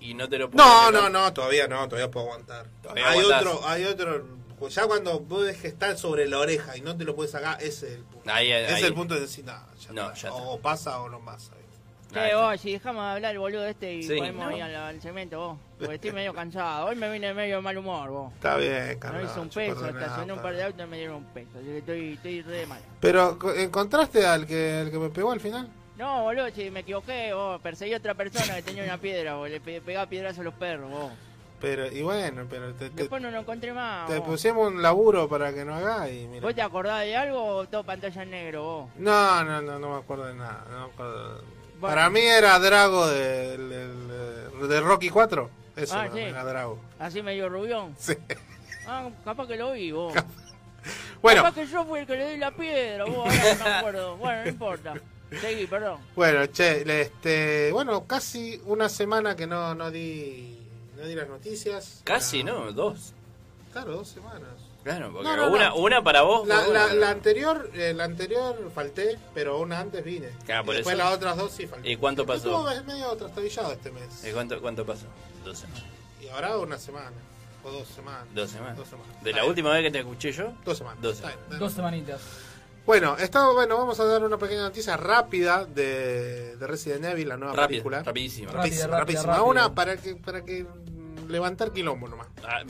[0.00, 2.66] y no te lo puedes No, no, no, todavía no, todavía puedo aguantar.
[2.82, 3.46] Todavía hay aguantás.
[3.46, 4.26] otro, hay otro,
[4.58, 7.30] pues ya cuando vos ves que está sobre la oreja y no te lo puedes
[7.32, 8.30] sacar, ese es el punto.
[8.32, 8.84] Ahí, ahí, ese es ahí.
[8.84, 10.14] el punto de decir, nada, ya No, está.
[10.14, 10.32] ya está.
[10.42, 11.52] o pasa o no pasa.
[12.12, 14.16] Che, vos, si dejamos de hablar el boludo este y Sí.
[14.16, 14.56] podemos No.
[14.56, 15.58] ir al, al cemento, vos.
[15.78, 16.86] Porque estoy medio cansado.
[16.86, 18.32] Hoy me vine medio de mal humor, vos.
[18.34, 19.30] Está bien, No Carlos.
[19.30, 21.50] hice un peso, estacioné un par de autos y me dieron un peso.
[21.56, 22.80] Así que estoy, estoy re de mal.
[23.00, 25.68] Pero, co- ¿encontraste al que, al que me pegó al final?
[25.98, 27.60] No, boludo, si me equivoqué, vos.
[27.60, 29.50] Perseguí a otra persona que tenía una piedra, vos.
[29.50, 31.12] Le pe- pegaba piedras a los perros, vos.
[31.60, 34.28] Pero, y bueno, pero te, te, Después no lo encontré más, te vos.
[34.28, 36.40] pusimos un laburo para que no hagas y mira.
[36.40, 38.90] ¿Vos te acordás de algo o todo pantalla en negro, vos?
[38.96, 40.64] No, no, no, no me acuerdo de nada.
[40.70, 41.57] no me acuerdo.
[41.80, 41.94] Bueno.
[41.94, 45.50] Para mí era Drago de, de, de Rocky 4.
[45.76, 46.20] Eso Ah, era, sí.
[46.20, 46.80] era Drago.
[46.98, 47.94] Así medio rubión.
[47.98, 48.14] Sí.
[48.86, 50.12] Ah, capaz que lo vi, vos.
[51.22, 51.42] Bueno.
[51.42, 53.26] Capaz que yo fui el que le di la piedra, vos.
[53.28, 54.16] Ahora no me acuerdo.
[54.16, 54.94] Bueno, no importa.
[55.40, 56.00] Seguí, perdón.
[56.16, 60.58] Bueno, che, este, bueno, casi una semana que no, no di
[60.96, 62.00] no di las noticias.
[62.04, 62.72] Casi, ¿no?
[62.72, 63.12] Dos.
[63.72, 64.48] Claro, dos semanas.
[64.96, 65.76] Claro, porque No, no, una, no.
[65.76, 66.46] una para vos.
[66.48, 70.28] La, la, para- la anterior, eh, la anterior falté, pero una antes vine.
[70.46, 71.04] Claro, Y por después eso.
[71.04, 71.90] las otras dos sí falté.
[71.90, 72.66] ¿Y cuánto pasó?
[72.66, 74.24] Estuvo medio trastabillado este mes.
[74.24, 75.06] ¿Y cuánto, cuánto pasó?
[75.44, 75.84] Dos semanas.
[76.22, 77.12] Y ahora una semana.
[77.64, 78.24] O dos semanas.
[78.34, 78.76] Dos semanas.
[78.76, 79.12] Dos semanas.
[79.22, 79.48] ¿De Está la bien.
[79.50, 80.52] última vez que te escuché yo?
[80.64, 81.02] Dos semanas.
[81.02, 81.38] Dos semanas.
[81.48, 81.58] bien.
[81.60, 82.20] Dos semanitas.
[82.86, 87.36] Bueno, está, bueno, vamos a dar una pequeña noticia rápida de, de Resident Evil, la
[87.36, 88.02] nueva Rápida, película.
[88.02, 88.50] rapidísima.
[88.52, 89.32] Rapidísima, Rápida, rapidísima.
[89.34, 90.64] rápida, Una para que, para que
[91.28, 92.26] levantar quilombo nomás.
[92.46, 92.62] Ah,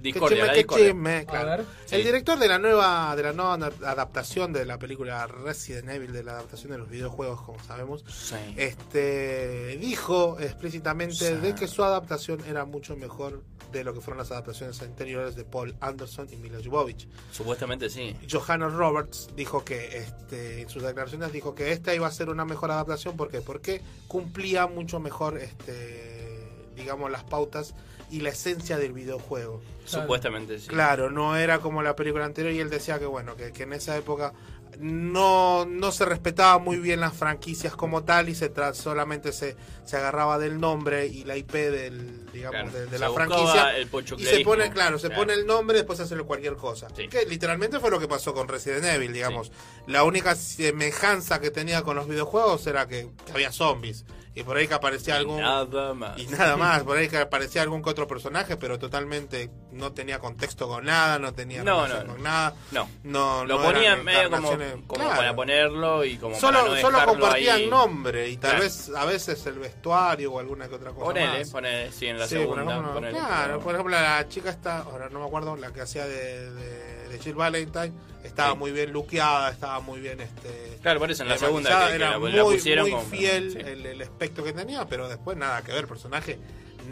[0.00, 0.86] Discordia, chisme, la qué Discordia.
[0.86, 1.48] chisme, claro.
[1.50, 1.60] ver.
[1.90, 2.06] El Sí.
[2.06, 6.32] director de la nueva de la nueva adaptación de la película Resident Evil, de la
[6.32, 8.36] adaptación de los videojuegos, como sabemos, Sí.
[8.56, 11.34] este dijo explícitamente Sí.
[11.36, 13.42] de que su adaptación era mucho mejor
[13.72, 17.06] de lo que fueron las adaptaciones anteriores de Paul Anderson y Mila Jovovich.
[17.30, 18.16] Supuestamente sí.
[18.28, 22.44] Johanna Roberts dijo que este, en sus declaraciones dijo que esta iba a ser una
[22.44, 23.40] mejor adaptación ¿por qué?
[23.42, 27.74] porque cumplía mucho mejor este digamos las pautas
[28.10, 29.60] y la esencia del videojuego.
[29.84, 30.68] Supuestamente sí.
[30.68, 33.72] claro no era como la película anterior y él decía que bueno que, que en
[33.72, 34.32] esa época
[34.78, 39.56] no, no se respetaba muy bien las franquicias como tal y se tra- solamente se,
[39.84, 43.76] se agarraba del nombre y la IP del digamos Claro, de, de se la franquicia
[43.76, 43.88] el
[44.18, 45.22] y se pone claro se Claro.
[45.22, 46.86] pone el nombre después se hace cualquier cosa.
[46.96, 47.08] Sí.
[47.08, 49.50] que literalmente fue lo que pasó con Resident Evil digamos.
[49.86, 54.56] La única semejanza que tenía con los videojuegos era que, que había zombies y por
[54.56, 56.18] ahí que aparecía Y algún nada más.
[56.18, 60.18] y nada más, por ahí que aparecía algún que otro personaje, pero totalmente no tenía
[60.20, 62.54] contexto con nada, no tenía No, relación no, con nada.
[62.70, 62.88] No.
[63.02, 64.50] No, Lo no ponían medio como,
[64.88, 65.16] Claro.
[65.16, 67.66] para ponerlo y como Solo, para solo compartían ahí.
[67.68, 68.64] nombre y tal Claro.
[68.64, 71.50] vez a veces el vestuario o alguna que otra cosa Ponele, más.
[71.50, 72.62] ponele, sí, en la Sí, por segunda.
[72.72, 76.06] ejemplo, ponele, claro, por ejemplo, la chica está, ahora no me acuerdo, la que hacía
[76.06, 77.92] de, de, de Jill Valentine,
[78.24, 78.58] estaba Sí.
[78.58, 81.94] muy bien luqueada, estaba muy bien este Claro, por eso en la segunda que- que
[81.96, 83.58] era la- muy, la pusieron muy como- fiel sí.
[83.58, 86.38] el, el aspecto que tenía, pero después nada que ver, personaje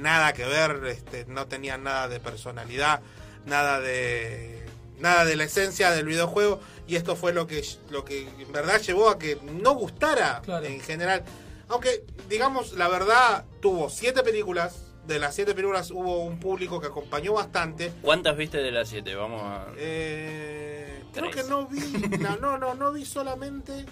[0.00, 3.00] nada que ver, este, no tenía nada de personalidad,
[3.46, 4.56] nada de
[4.98, 8.80] nada de la esencia del videojuego y esto fue lo que lo que en verdad
[8.80, 11.22] llevó a que no gustara en general
[11.68, 14.74] aunque digamos la verdad tuvo siete películas
[15.08, 19.14] de las siete películas hubo un público que acompañó bastante ¿Cuántas viste de las 7?
[19.16, 19.66] Vamos a.
[19.76, 21.80] Eh, creo que no vi
[22.18, 23.84] no, no no no vi solamente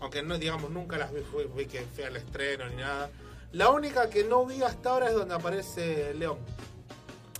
[0.00, 3.10] aunque no digamos nunca las vi, fui, vi que fui al estreno ni nada
[3.52, 6.38] la única que no vi hasta ahora es donde aparece León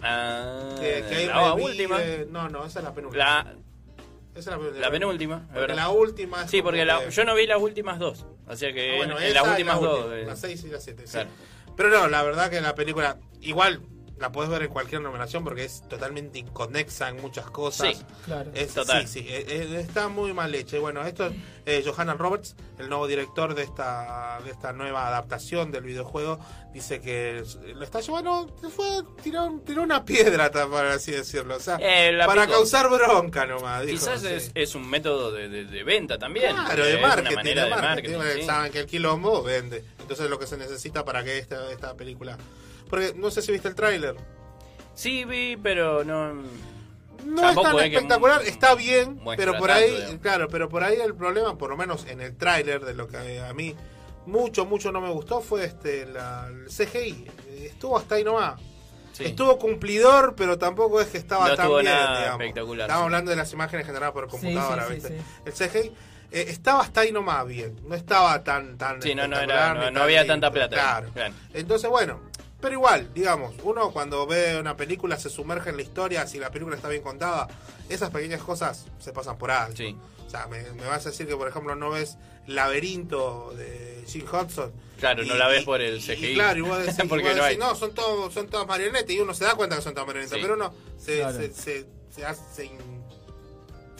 [0.03, 1.99] Ah, que, que ahí la última.
[2.31, 3.55] no no esa es la penúltima La,
[4.35, 4.81] Esa es la, penúltima.
[4.81, 5.49] la penúltima.
[5.53, 8.25] Porque la última es Sí, porque la- yo no vi las últimas dos.
[8.49, 10.13] O sea que Ah, bueno, en, en las la últimas última, dos.
[10.15, 11.19] eh, Las 6 y las 7, sí.
[11.81, 13.81] Pero no, la verdad que la película, igual
[14.19, 17.97] la puedes ver en cualquier nominación porque es totalmente inconexa en muchas cosas.
[17.97, 18.51] Sí, claro.
[18.53, 19.09] Es- Total.
[19.09, 20.77] Sí, sí, eh, eh, está muy mal hecha.
[20.77, 21.33] Y bueno, esto es
[21.65, 26.39] eh, Johanna Roberts, el nuevo director de esta, de esta nueva adaptación del videojuego,
[26.75, 27.43] dice que
[27.75, 28.85] lo está llevando, fue,
[29.23, 31.57] tiró, tiró una piedra, para así decirlo.
[31.57, 33.87] O sea, Eh, para causar bronca nomás.
[33.87, 34.27] dijo, Quizás sí.
[34.29, 36.55] es, es un método de, de- de venta también.
[36.55, 38.17] Claro, de marketing, de de marketing.
[38.19, 38.47] marketing, sí.
[38.47, 39.83] Saben que el quilombo vende.
[40.11, 42.37] Entonces es lo que se necesita para que esta, esta película...
[42.89, 44.17] Porque no sé si viste el tráiler.
[44.93, 46.35] Sí, vi, pero no.
[47.25, 50.21] No Tampoco es tan espectacular, está bien, pero por tanto, ahí, digamos.
[50.21, 53.39] claro, pero por ahí el problema, por lo menos en el tráiler, de lo que
[53.39, 53.77] a mí
[54.27, 57.27] mucho, mucho no me gustó, fue este la, el CGI.
[57.67, 58.61] Estuvo hasta ahí nomás.
[59.13, 59.27] Sí.
[59.27, 62.41] Estuvo cumplidor, pero tampoco es que estaba No tan bien, nada digamos.
[62.41, 63.05] espectacular, Estamos sí.
[63.05, 65.19] hablando de las imágenes generadas por computadora, sí, ¿viste?
[65.21, 65.25] sí.
[65.45, 65.93] El CGI
[66.33, 69.75] eh, estaba hasta ahí nomás bien, no estaba tan tan Sí, no, no, espectacular era,
[69.75, 70.77] ni no, tan no había tanta plata.
[71.13, 71.33] Claro.
[71.55, 72.21] Entonces, bueno,
[72.61, 76.51] pero igual, digamos, uno cuando ve una película se sumerge en la historia, si la
[76.51, 77.49] película está bien contada,
[77.89, 79.77] esas pequeñas cosas se pasan por alto.
[79.79, 79.97] Sí.
[80.27, 82.17] O sea, me, me vas a decir que, por ejemplo, no ves
[82.47, 84.73] Laberinto de Jim Hudson.
[84.99, 86.35] Claro, no la ves y- por el y CGI.
[86.35, 87.69] claro, y vos decís, y Porque vos no decís, hay.
[87.69, 90.37] no, son todos son todas marionetas, y uno se da cuenta que son todas marionetas,
[90.37, 90.43] Sí.
[90.43, 91.37] pero uno se, Claro.
[91.37, 93.00] se, se, se hace- se in-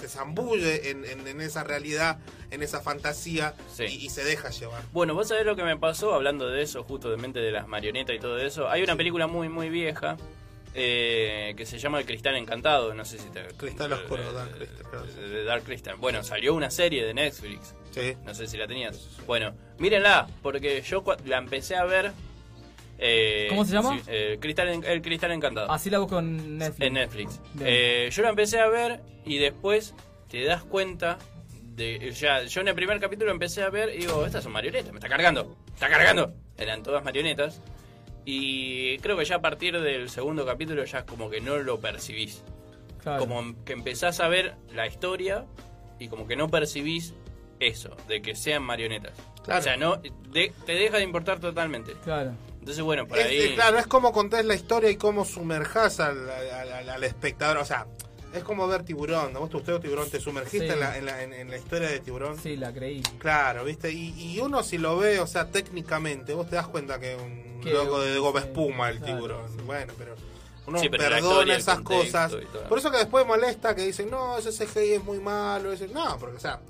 [0.01, 2.19] se zambulle en, en- en esa realidad,
[2.51, 3.85] en esa fantasía, Sí.
[3.85, 4.83] y, y se deja llevar.
[4.93, 8.19] Bueno, vos sabés lo que me pasó hablando de eso, justo de las marionetas y
[8.19, 8.69] todo eso.
[8.69, 10.17] Hay una película muy, muy vieja
[10.75, 12.95] eh, que se llama El Cristal Encantado.
[12.95, 13.43] No sé si te.
[13.57, 15.45] Cristal Oscuro, eh, Dark Crystal, claro.
[15.45, 15.97] Dark Crystal.
[15.97, 17.75] Bueno, salió una serie de Netflix.
[17.91, 18.17] Sí.
[18.25, 18.97] No sé si la tenías.
[19.27, 22.13] Bueno, mírenla, porque yo la empecé a ver.
[23.03, 23.97] Eh, ¿Cómo se llama?
[23.99, 25.71] sí, eh, Cristal el Cristal Encantado.
[25.73, 26.87] Así la busco en Netflix.
[26.87, 27.41] En Netflix.
[27.61, 29.95] Eh, yo la empecé a ver y después
[30.29, 31.19] te das cuenta
[31.75, 32.11] de.
[32.13, 34.99] Ya, yo en el primer capítulo empecé a ver y digo, estas son marionetas, me
[34.99, 36.35] está cargando, me está cargando.
[36.59, 37.61] Eran todas marionetas.
[38.27, 42.45] Y creo que ya a partir del segundo capítulo ya como que no lo percibís.
[43.03, 43.21] Claro.
[43.21, 45.47] Como que empezás a ver la historia
[45.99, 47.15] y como que no percibís
[47.61, 49.15] eso, de que sean marionetas.
[49.43, 49.61] Claro.
[49.61, 51.93] O sea, no, de- te deja de importar totalmente.
[52.05, 52.33] Claro.
[52.61, 53.55] Entonces, bueno, por Es- ahí...
[53.55, 57.57] claro, es como contás la historia y cómo sumerjás al, al- al- al espectador.
[57.59, 57.87] O sea,
[58.35, 59.33] es como ver tiburón.
[59.33, 59.41] ¿no?
[59.41, 60.09] ¿Vos te gustó tiburón?
[60.11, 60.73] ¿Te sumergiste Sí.
[60.75, 62.39] en, la, en, la, en- en la historia de tiburón?
[62.39, 63.03] Sí, la creí.
[63.19, 63.91] Claro, ¿viste?
[63.91, 67.21] Y, y uno si lo ve, o sea, técnicamente, vos te das cuenta que es
[67.21, 69.15] un logo de goma sí, espuma el claro.
[69.15, 69.67] tiburón.
[69.67, 70.15] Bueno, pero
[70.67, 72.33] uno Sí, pero perdona esas cosas.
[72.69, 75.73] Por eso que después molesta que dicen, no, ese CGI es muy malo.
[75.73, 75.89] ese-".
[75.89, 76.61] No, porque, o sea,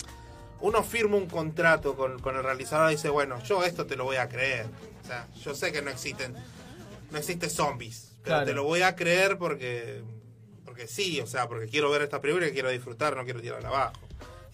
[0.61, 4.05] uno firma un contrato con, con el realizador y dice, bueno, yo esto te lo
[4.05, 4.67] voy a creer.
[5.03, 6.35] O sea, yo sé que no existen,
[7.11, 8.47] no existen zombies, pero Claro.
[8.47, 10.03] te lo voy a creer porque,
[10.65, 13.69] porque sí, o sea, porque quiero ver esta película y quiero disfrutar, no quiero tirarla
[13.69, 13.95] abajo.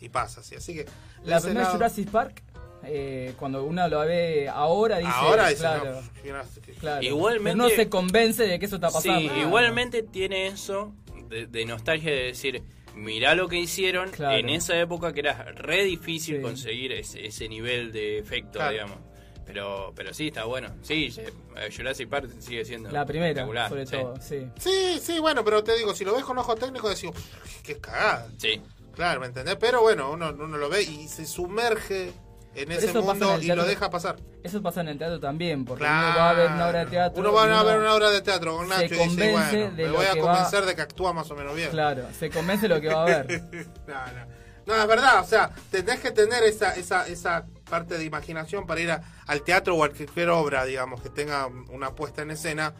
[0.00, 0.54] Y pasa así.
[0.54, 0.86] Así que...
[1.24, 2.42] La primera lado- Jurassic Park,
[2.84, 5.10] eh, cuando uno lo ve ahora, dice.
[5.12, 7.02] Ahora dice, claro, no, que- claro.
[7.02, 9.18] Igualmente- no se convence de que eso está pasando.
[9.18, 10.92] Sí, igualmente tiene eso
[11.28, 12.62] de, de nostalgia de decir,
[12.96, 14.36] mirá lo que hicieron Claro.
[14.38, 16.42] en esa época que era re difícil Sí.
[16.42, 18.72] conseguir ese, ese nivel de efecto, Claro.
[18.72, 18.98] digamos.
[19.46, 20.74] Pero, pero sí, está bueno.
[20.82, 23.92] Sí, eh, Jurassic Park sigue siendo La primera, sobre sí.
[23.92, 24.38] todo, sí.
[24.58, 27.78] Sí, sí, bueno, pero te digo, si lo ves con ojo técnico, decís, "Pff, qué
[27.78, 28.28] cagada.
[28.38, 28.60] Sí.
[28.92, 29.54] Claro, ¿me entendés?
[29.56, 32.10] Pero bueno, uno, uno lo ve y se sumerge
[32.56, 34.16] en ese mundo en y lo deja pasar.
[34.42, 36.08] Eso pasa en el teatro también, porque Claro.
[36.08, 37.20] uno va a ver una obra de teatro.
[37.20, 39.70] Uno va y a ver una obra de teatro con se Nacho y dice, bueno,
[39.76, 41.70] de me voy a va- convencer de que actúa más o menos bien.
[41.70, 43.26] Claro, se convence lo que va a ver.
[43.86, 44.36] no, no.
[44.66, 48.80] No, es verdad, o sea, tenés que tener esa, esa, esa parte de imaginación para
[48.80, 52.74] ir a- al teatro o a cualquier obra, digamos, que tenga una puesta en escena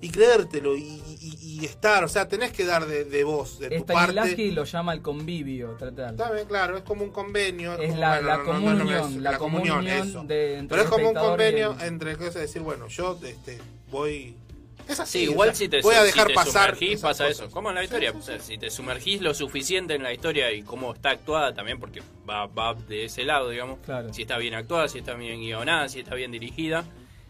[0.00, 0.82] y creértelo y,
[1.20, 4.52] y- y estar, o sea, tenés que dar de, de voz, de tu parte.
[4.52, 6.10] Lo llama el convivio, tratar.
[6.12, 7.74] Está bien, claro, es como un convenio.
[7.74, 10.22] Es como, la- bueno, la no, no, no, no, comunión, es- la comunión eso.
[10.24, 13.58] de- entre Pero es como un convenio el- entre cosas decir, bueno, yo este,
[13.90, 14.34] voy...
[14.86, 17.00] Es así, Sí, o igual sea, si te, voy a si dejar te pasar sumergís
[17.00, 17.40] pasa cosas.
[17.44, 17.50] eso.
[17.50, 20.62] Como en la historia, o sea, si te sumergís lo suficiente en la historia y
[20.62, 23.80] cómo está actuada también, porque va, va de ese lado, digamos.
[23.84, 24.14] Claro.
[24.14, 26.84] Si está bien actuada, si está bien guionada, si está bien dirigida,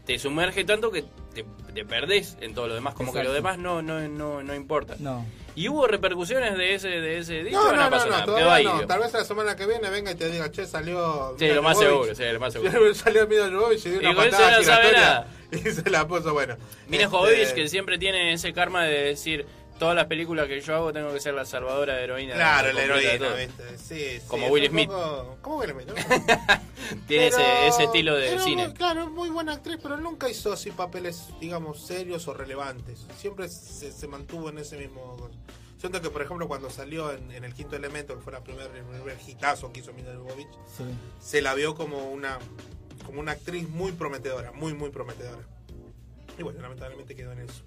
[0.08, 1.04] te sumerge tanto que
[1.34, 1.44] te,
[1.74, 3.34] te perdés en todo lo demás, como que lo Exacto.
[3.34, 4.96] demás no, no, no, no importa.
[4.98, 5.26] No.
[5.54, 7.58] ¿Y hubo repercusiones de ese, de ese dicho?
[7.58, 8.24] No, no, no, no, nada?
[8.24, 8.86] todavía ahí, no.
[8.86, 11.36] Tal vez la semana que viene venga y te diga, che, salió.
[11.38, 11.90] Sí, Mila lo más Jovovich.
[11.90, 12.94] seguro, sí, lo más seguro.
[12.94, 15.28] salió Mila Jovovich y dio una Y patada no sabe giratoria nada.
[15.50, 16.56] Y se la puso, bueno.
[16.88, 19.44] Mira este, Jovovich que siempre tiene ese karma de decir
[19.78, 22.34] todas las películas que yo hago tengo que ser la salvadora de heroína.
[22.34, 23.34] Claro, la heroína.
[23.34, 23.78] ¿viste?
[23.78, 24.88] Sí, sí, Como Will Smith.
[24.88, 25.86] poco- ¿Cómo Will Smith?
[25.88, 25.94] no?
[27.06, 28.72] Tiene Pero- ese, ese estilo de pero, cine.
[28.74, 33.06] Claro, es muy buena actriz, pero nunca hizo así papeles, digamos, serios o relevantes.
[33.18, 35.30] Siempre se, se mantuvo en ese mismo.
[35.78, 38.66] Siento que, por ejemplo, cuando salió en, en El Quinto Elemento, que fue la primer,
[38.74, 40.84] el primer hitazo que hizo Mila Jovovich, Sí.
[41.20, 42.38] se la vio como una
[43.06, 45.42] como una actriz muy prometedora, muy, muy prometedora.
[46.36, 47.62] Y bueno, lamentablemente quedó en eso.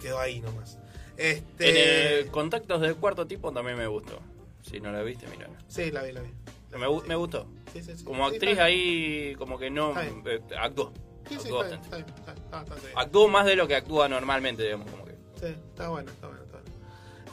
[0.00, 0.78] Quedó ahí nomás.
[1.16, 1.70] Este...
[1.70, 4.20] En el Contactos del Cuarto Tipo también me gustó.
[4.62, 5.48] Si no la viste, mira.
[5.68, 6.30] Sí, la vi, la vi.
[6.72, 7.46] Me, me gustó.
[7.72, 8.04] Sí, sí, sí.
[8.04, 10.92] Como actriz ahí, como que no eh, actuó.
[11.24, 12.04] Actuó bastante.
[12.94, 14.90] Actuó más de lo que actúa normalmente, digamos.
[14.90, 15.12] Como que.
[15.40, 16.35] Sí, está bueno, está bueno.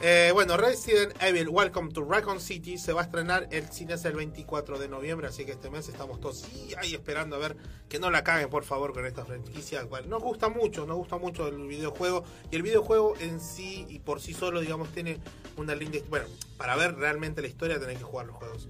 [0.00, 4.12] Eh, bueno, Resident Evil Welcome to Raccoon City se va a estrenar el cine el
[4.12, 6.44] 24 de noviembre, así que este mes estamos todos
[6.78, 7.56] ahí esperando a ver
[7.88, 9.86] que no la caguen por favor con esta franquicia.
[9.86, 14.00] cual Nos gusta mucho, nos gusta mucho el videojuego y el videojuego en sí y
[14.00, 15.20] por sí solo, digamos, tiene
[15.56, 15.98] una linda...
[16.10, 16.26] Bueno,
[16.58, 18.68] para ver realmente la historia tenés que jugar los juegos.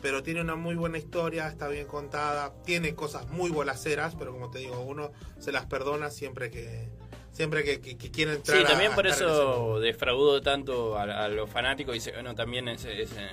[0.00, 4.50] Pero tiene una muy buena historia, está bien contada, tiene cosas muy bolaceras, pero como
[4.50, 6.88] te digo, uno se las perdona siempre que
[7.32, 11.28] siempre que, que, que quiere entrar Sí, también a por eso defraudó tanto a, a
[11.28, 13.28] los fanáticos y se- bueno, también ese, ese,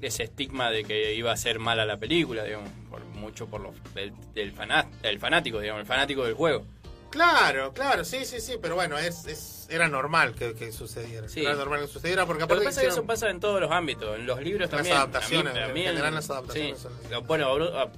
[0.00, 3.74] ese estigma de que iba a ser mala la película, digamos, por mucho por los,
[3.94, 6.64] el, el, fanat- el fanático, digamos, el fanático del juego.
[7.10, 11.28] Claro, claro, sí, sí, sí, pero bueno, es, es era normal que, que sucediera.
[11.28, 11.40] Sí.
[11.42, 13.38] Era normal que sucediera porque Lo que aparte pasa es que hicieron- eso pasa en
[13.40, 14.96] todos los ámbitos, en los libros Las también.
[14.96, 16.88] adaptaciones, A mí- general las adaptaciones sí.
[17.10, 17.88] Lo- Bueno, ah,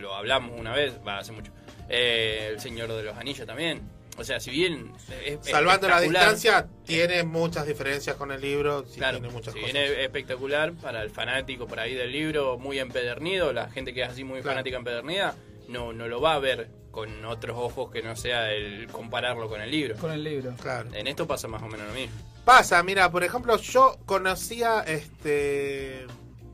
[0.00, 1.52] lo hablamos una vez, va, hace mucho.
[1.88, 3.80] Eh, el Señor de los Anillos también.
[4.18, 4.92] O sea, si bien
[5.24, 9.60] es Salvando la distancia, tiene muchas diferencias con el libro, sí Claro, tiene muchas si
[9.60, 9.72] cosas.
[9.72, 14.02] bien es espectacular para el fanático por ahí del libro, muy empedernido, la gente que
[14.02, 14.56] es así muy Claro.
[14.56, 15.36] fanática empedernida,
[15.68, 19.60] no, no lo va a ver con otros ojos que no sea el compararlo con
[19.60, 19.94] el libro.
[19.96, 20.52] Con el libro.
[20.60, 20.90] Claro.
[20.94, 22.16] En esto pasa más o menos lo mismo.
[22.44, 26.06] Pasa, mira, por ejemplo, yo conocía este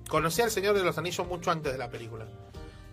[0.09, 2.27] conocía al Señor de los Anillos mucho antes de la película.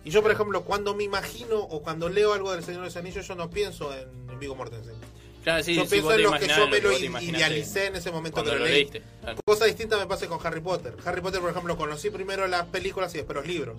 [0.04, 2.96] Y yo, por ejemplo, cuando me imagino o cuando leo algo del Señor de los
[2.96, 4.94] Anillos, yo no pienso en Viggo Mortensen.
[5.42, 8.12] Claro, sí, yo sí, pienso en los que yo me lo lo idealicé en ese
[8.12, 8.74] momento que cuando lo leí.
[8.74, 9.38] leíste, claro.
[9.44, 10.94] Cosa distinta me pasa con Harry Potter.
[11.04, 13.76] Harry Potter, por ejemplo, conocí primero las películas y después los libros.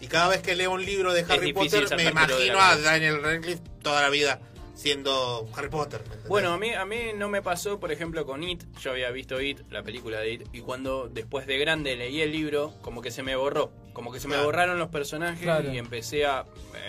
[0.00, 2.76] Y cada vez que leo un libro de Harry Potter, me imagino a.
[2.76, 4.40] Daniel Radcliffe toda la vida
[4.74, 6.02] siendo Harry Potter.
[6.22, 6.28] ¿me?
[6.28, 8.62] Bueno, a mí, a mí no me pasó, por ejemplo, con It.
[8.80, 12.30] Yo había visto It, la película de It, y cuando después de grande leí el
[12.30, 13.72] libro, como que se me borró.
[13.92, 14.46] Como que se me Claro.
[14.46, 15.72] borraron los personajes Claro.
[15.72, 16.44] y empecé a.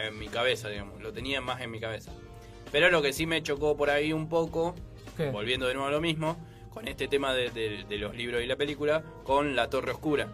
[0.05, 1.01] en mi cabeza, digamos.
[1.01, 2.11] Lo tenía más en mi cabeza.
[2.71, 4.75] Pero lo que sí me chocó por ahí un poco,
[5.17, 5.29] ¿Qué?
[5.31, 6.37] volviendo de nuevo a lo mismo,
[6.69, 10.31] con este tema de, de- de los libros y la película, con La Torre Oscura.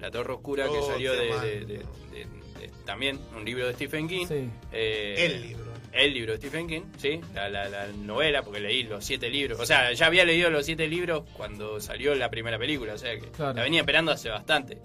[0.00, 1.40] La Torre Oscura que Oh, salió de, mal.
[1.42, 2.26] de- de- de-
[2.60, 4.26] de- también un libro de Stephen King.
[4.26, 4.48] Sí.
[4.72, 5.66] Eh, El libro.
[5.92, 9.58] El libro de Stephen King, sí, la, la- la novela, porque leí los siete libros.
[9.60, 13.14] O sea, ya había leído los siete libros cuando salió la primera película, o sea
[13.18, 13.54] que Claro.
[13.54, 14.76] la venía esperando hace bastante.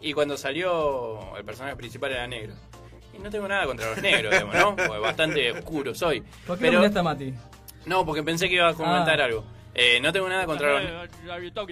[0.00, 2.54] Y cuando salió, el personaje principal era negro.
[3.16, 4.76] Y no tengo nada contra los negros, digamos, ¿no?
[4.76, 6.22] Porque bastante oscuro soy.
[6.46, 7.34] ¿Por qué Pero, no a Mati?
[7.86, 9.24] no, porque pensé que iba a comentar Ah.
[9.24, 9.44] algo.
[9.76, 10.82] Eh, no tengo nada contra los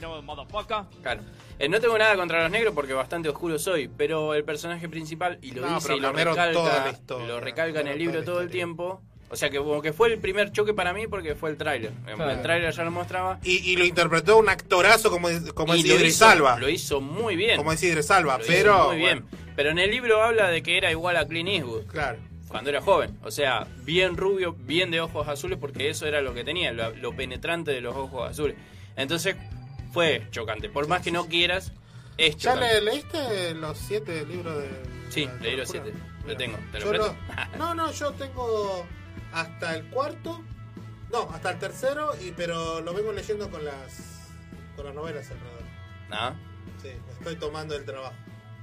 [0.05, 0.79] about motherfucker?
[1.03, 1.21] Claro.
[1.59, 5.39] Eh, no tengo nada contra los negros porque bastante oscuro soy, pero el personaje principal,
[5.41, 8.51] y lo No, dice y lo recalca, historia, lo recalca en el libro todo el
[8.51, 9.01] tiempo.
[9.31, 11.93] O sea que como que fue el primer choque para mí porque fue el tráiler.
[12.05, 12.31] Claro.
[12.33, 13.39] El tráiler ya lo mostraba.
[13.43, 16.59] Y, y lo interpretó un actorazo como, como es lo Idris hizo- Alba.
[16.59, 17.57] Lo hizo muy bien.
[17.57, 18.89] Como es Idris hizo pero.
[18.89, 19.25] muy bien.
[19.57, 21.87] Pero en el libro habla de que era igual a Clint Eastwood.
[21.87, 22.19] Claro.
[22.49, 23.19] Cuando era joven.
[23.23, 26.95] O sea, bien rubio, bien de ojos azules, porque eso era lo que tenía, lo,
[26.97, 28.57] lo penetrante de los ojos azules.
[28.97, 29.37] Entonces,
[29.93, 30.69] fue chocante.
[30.69, 31.73] Por más que no quieras,
[32.19, 32.81] es ¿Ya chocante.
[32.81, 34.69] le, leíste los siete libros de.?
[35.11, 35.93] Sí, leí los locura?
[35.95, 35.99] siete.
[36.27, 36.59] Lo tengo.
[36.73, 37.17] ¿Te lo presto?
[37.59, 38.87] no, no, yo tengo
[39.33, 40.43] hasta el cuarto.
[41.11, 44.29] No, hasta el tercero, y pero lo vengo leyendo con las
[44.77, 45.63] con las novelas alrededor.
[46.11, 46.35] Ah,
[46.81, 46.89] Sí,
[47.19, 48.15] estoy tomando el trabajo.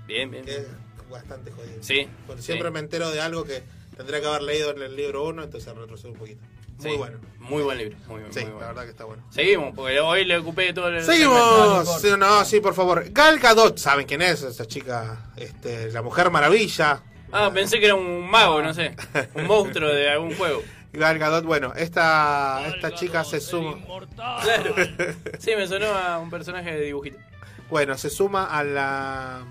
[0.09, 0.43] Bien, bien.
[0.45, 0.67] Que es
[1.09, 1.81] bastante jodido.
[1.81, 2.47] Sí, Porque sí.
[2.47, 3.63] siempre me entero de algo que
[3.95, 6.41] tendría que haber leído en el libro uno, entonces retrocedo un poquito.
[6.77, 7.17] Muy Sí, bueno.
[7.39, 7.97] Muy buen libro.
[8.07, 8.67] Muy, Sí, muy la bueno.
[8.67, 9.23] verdad que está bueno.
[9.31, 11.03] Seguimos, porque hoy le ocupé todo el.
[11.03, 12.01] Seguimos.
[12.01, 13.03] Sí, no, sí, por favor.
[13.11, 15.31] Gal Gadot, ¿saben quién es esa chica?
[15.35, 17.03] Este, la Mujer Maravilla.
[17.31, 18.95] Ah, pensé que era un mago, no sé.
[19.35, 20.63] Un monstruo de algún juego.
[20.93, 23.77] Gal Gadot, bueno, esta, esta chica se suma.
[24.41, 24.73] Claro.
[25.37, 27.17] Sí, me sonó a un personaje de dibujito.
[27.69, 29.43] Bueno, se suma a la,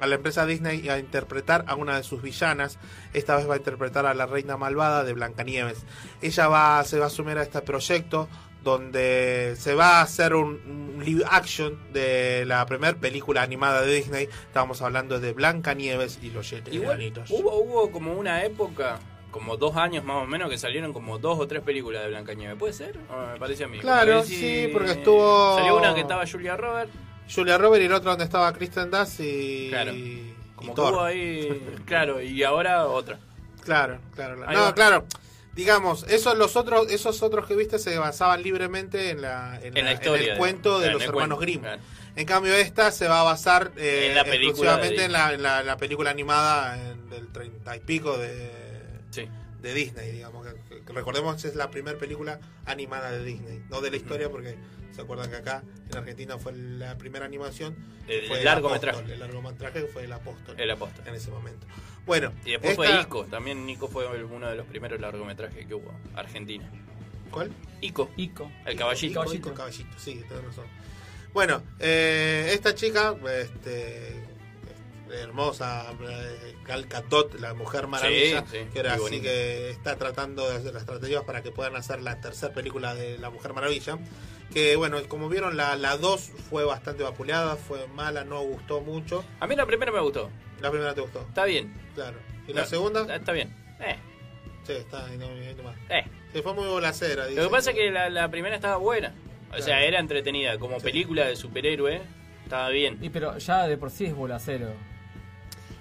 [0.00, 2.78] a la empresa Disney a interpretar a una de sus villanas.
[3.12, 5.84] Esta vez va a interpretar a la reina malvada de Blancanieves.
[6.22, 8.28] Ella va, se va a sumir a este proyecto
[8.64, 13.94] donde se va a hacer un, un live action de la primera película animada de
[13.94, 14.24] Disney.
[14.46, 17.30] Estábamos hablando de Blanca Nieves y los siete enanitos.
[17.30, 18.98] hubo, hubo como una época,
[19.30, 22.56] como dos años más o menos, que salieron como dos o tres películas de Blancanieves.
[22.58, 22.98] ¿Puede ser?
[23.10, 23.78] O me parece a mí.
[23.78, 26.92] Claro, sí, porque estuvo- Salió una que estaba Julia Roberts.
[27.34, 29.92] Julia Robert y el otro donde estaba Kristen Dunst y, Claro.
[29.94, 30.92] y Como que Thor.
[30.94, 31.62] hubo ahí.
[31.86, 33.18] Claro, y ahora otra.
[33.64, 34.36] Claro, claro.
[34.36, 34.74] No, va.
[34.74, 35.06] claro.
[35.54, 39.84] Digamos, esos los otros, esos otros que viste se basaban libremente en la, en En
[39.84, 41.60] la la- historia, el cuento de en los hermanos cuento, Grimm.
[41.60, 41.82] claro.
[42.16, 45.42] En cambio esta se va a basar eh, En la película exclusivamente en la, en
[45.42, 48.50] la- en la película animada en- del treinta y pico de,
[49.60, 50.46] de Disney, digamos.
[50.46, 54.30] Que, que recordemos que es la primera película animada de Disney, no de la historia
[54.30, 54.56] porque
[55.00, 57.76] se acuerdan que acá en Argentina fue la primera animación.
[58.06, 58.96] El fue largometraje.
[58.98, 60.54] Apóstol, El largometraje fue el apóstol.
[60.60, 61.04] El apóstol.
[61.08, 61.66] En ese momento.
[62.06, 63.24] Bueno, Y después esta- fue Ico.
[63.26, 65.92] También Nico fue uno de los primeros largometrajes que hubo.
[66.14, 66.68] Argentina.
[67.30, 67.50] ¿Cuál?
[67.80, 68.10] Ico.
[68.16, 68.50] Ico.
[68.66, 69.22] El caballito.
[69.24, 70.66] Ico, Ico, caballito, sí, tenés razón.
[71.32, 74.24] Bueno, eh, esta chica, este,
[75.12, 75.86] hermosa,
[76.66, 80.74] Gal Gadot, la mujer maravilla, Sí, sí, que era así que está tratando de hacer
[80.74, 83.98] las tratativas para que puedan hacer la tercera película de la Mujer Maravilla.
[84.52, 86.20] Que bueno, como vieron, la 2
[86.50, 89.24] fue bastante vapuleada, fue mala, no gustó mucho.
[89.38, 90.28] A mí la primera me gustó.
[90.60, 91.20] La primera te gustó.
[91.20, 91.72] Está bien.
[91.94, 92.18] Claro.
[92.48, 93.14] ¿Y la segunda?
[93.14, 93.54] Está bien.
[93.80, 93.96] Eh.
[94.66, 95.26] Sí, está no.
[95.88, 96.04] Eh.
[96.32, 97.28] Sí, fue muy bolacera.
[97.30, 99.14] Lo que pasa es que la, la primera estaba buena.
[99.56, 100.58] O sea, era entretenida.
[100.58, 102.02] Como película de superhéroe,
[102.44, 102.98] estaba bien.
[103.00, 104.72] Y pero ya de por sí es bolacero.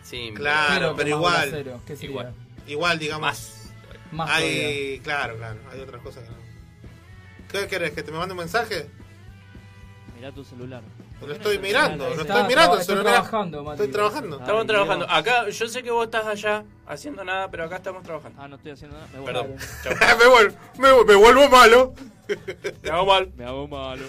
[0.03, 1.49] Sí, Claro, pero, que más igual.
[1.49, 2.09] bolacero, ¿qué sería?
[2.09, 2.33] igual.
[2.67, 3.21] Igual, digamos.
[3.21, 3.73] Más.
[4.11, 5.59] Más hay, claro, claro.
[5.71, 6.48] Hay otras cosas que no.
[7.49, 7.91] ¿Qué querés?
[7.91, 8.89] ¿Que te me mande un mensaje?
[10.15, 10.83] Mirá tu celular.
[11.21, 12.77] Lo estoy mirando, lo estoy mirando.
[12.77, 13.13] estoy el celular.
[13.13, 13.81] trabajando, Mati.
[13.81, 14.39] Estoy trabajando.
[14.39, 15.05] Estamos Ay, trabajando.
[15.05, 15.17] Dios.
[15.17, 18.41] Acá, yo sé que vos estás allá haciendo nada, pero acá estamos trabajando.
[18.41, 19.09] Ah, no estoy haciendo nada.
[19.11, 19.25] Me voy.
[19.25, 19.55] Perdón.
[20.19, 21.93] me, vuelvo, me, me vuelvo malo.
[22.83, 23.31] Me hago mal.
[23.35, 24.05] Me hago malo.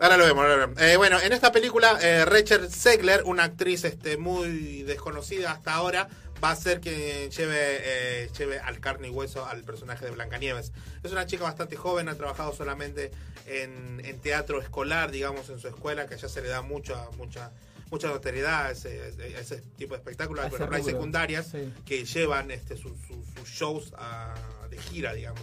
[0.00, 0.80] Ahora lo vemos, ahora lo vemos.
[0.80, 6.08] Eh, bueno, en esta película, eh, Rachel Zegler, una actriz este, muy desconocida hasta ahora,
[6.42, 10.72] va a ser quien lleve, eh, lleve al carne y hueso al personaje de Blancanieves.
[11.02, 13.10] Es una chica bastante joven, ha trabajado solamente
[13.46, 17.50] en, en teatro escolar, digamos, en su escuela, que allá se le da mucha, mucha,
[17.90, 20.44] mucha notoriedad a ese, a ese tipo de espectáculos.
[20.46, 21.72] Ejemplo, hay secundarias sí.
[21.84, 22.92] que llevan este, sus,
[23.36, 24.34] sus shows a-
[24.70, 25.42] de gira, digamos.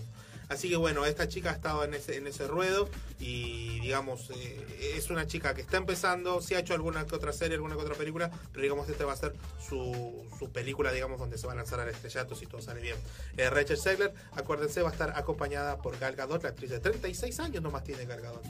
[0.49, 2.89] Así que bueno, esta chica ha estado en ese, en ese ruedo
[3.19, 7.33] y digamos, eh, es una chica que está empezando, sí ha hecho alguna que otra
[7.33, 11.19] serie, alguna que otra película, pero digamos esta va a ser su, su película, digamos,
[11.19, 12.95] donde se va a lanzar al estrellato si todo sale bien.
[13.37, 17.39] Eh, Rachel Zegler, acuérdense, va a estar acompañada por Gal Gadot, la actriz de 36
[17.39, 18.43] años nomás tiene Gal Gadot.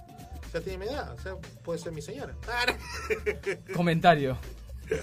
[0.53, 2.33] Ya tiene mi edad, o sea, puede ser mi señora.
[3.73, 4.37] Comentario.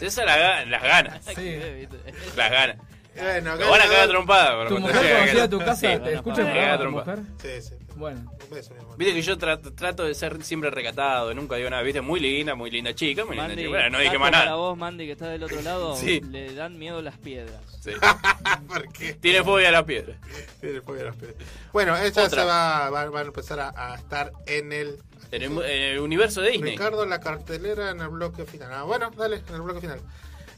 [0.01, 1.25] Esa la, ga- las ganas.
[1.35, 1.59] Sí.
[2.37, 2.77] Las ganas.
[3.15, 4.51] Bueno, Lo van a cagar trompada.
[4.57, 6.03] pero ¿Tu cuando mujer llega cuando llega a Gal- tu casa Sí.
[6.03, 7.17] te escucha el caga de tu trompada.
[7.17, 7.33] mujer?
[7.63, 7.75] Sí, sí.
[7.95, 8.33] Bueno.
[8.43, 8.97] Un beso, mi amor.
[8.97, 12.55] Viste que yo trato, trato de ser siempre recatado, nunca digo nada, viste, muy linda,
[12.55, 13.69] muy linda chica, muy linda Mandy, chica.
[13.71, 14.57] Bueno, no dije dato más para nada.
[14.57, 16.21] vos, Mandy, que está del otro lado, Sí.
[16.21, 17.61] le dan miedo las piedras.
[17.81, 17.91] Sí.
[18.69, 19.13] ¿Por qué?
[19.15, 20.15] Tiene fobia a la piedra.
[20.61, 21.37] Tiene fobia a las piedras.
[21.73, 22.29] Bueno, ella Otra.
[22.43, 24.99] se va, va, va a empezar a, a estar en el
[25.31, 26.73] En el, en el universo de Disney.
[26.73, 28.71] Ricardo, la cartelera en el bloque final.
[28.73, 30.01] Ah, bueno, dale, en el bloque final.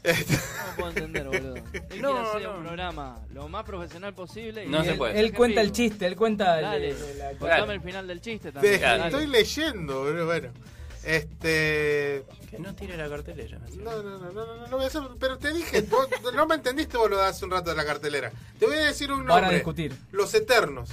[0.05, 1.55] No puedo entender, boludo.
[1.89, 2.55] Él No, quiere hacer no.
[2.57, 4.65] un programa lo más profesional posible.
[4.65, 5.19] y No se él- puede.
[5.19, 8.49] Él cuenta el chiste, él cuenta el- Dale, el- la- contame el final del chiste
[8.49, 8.81] te- también.
[8.81, 9.05] Dale.
[9.05, 10.49] estoy leyendo, boludo, bueno.
[11.03, 12.25] Este.
[12.49, 13.59] Que no tire la cartelera.
[13.77, 16.47] No, no, no, no, no, no, lo voy a hacer, pero te dije, vos no
[16.47, 18.31] me entendiste, boludo, hace un rato de la cartelera.
[18.59, 19.53] Te voy a decir un nombre.
[19.53, 19.95] discutir.
[20.11, 20.89] Los Eternos.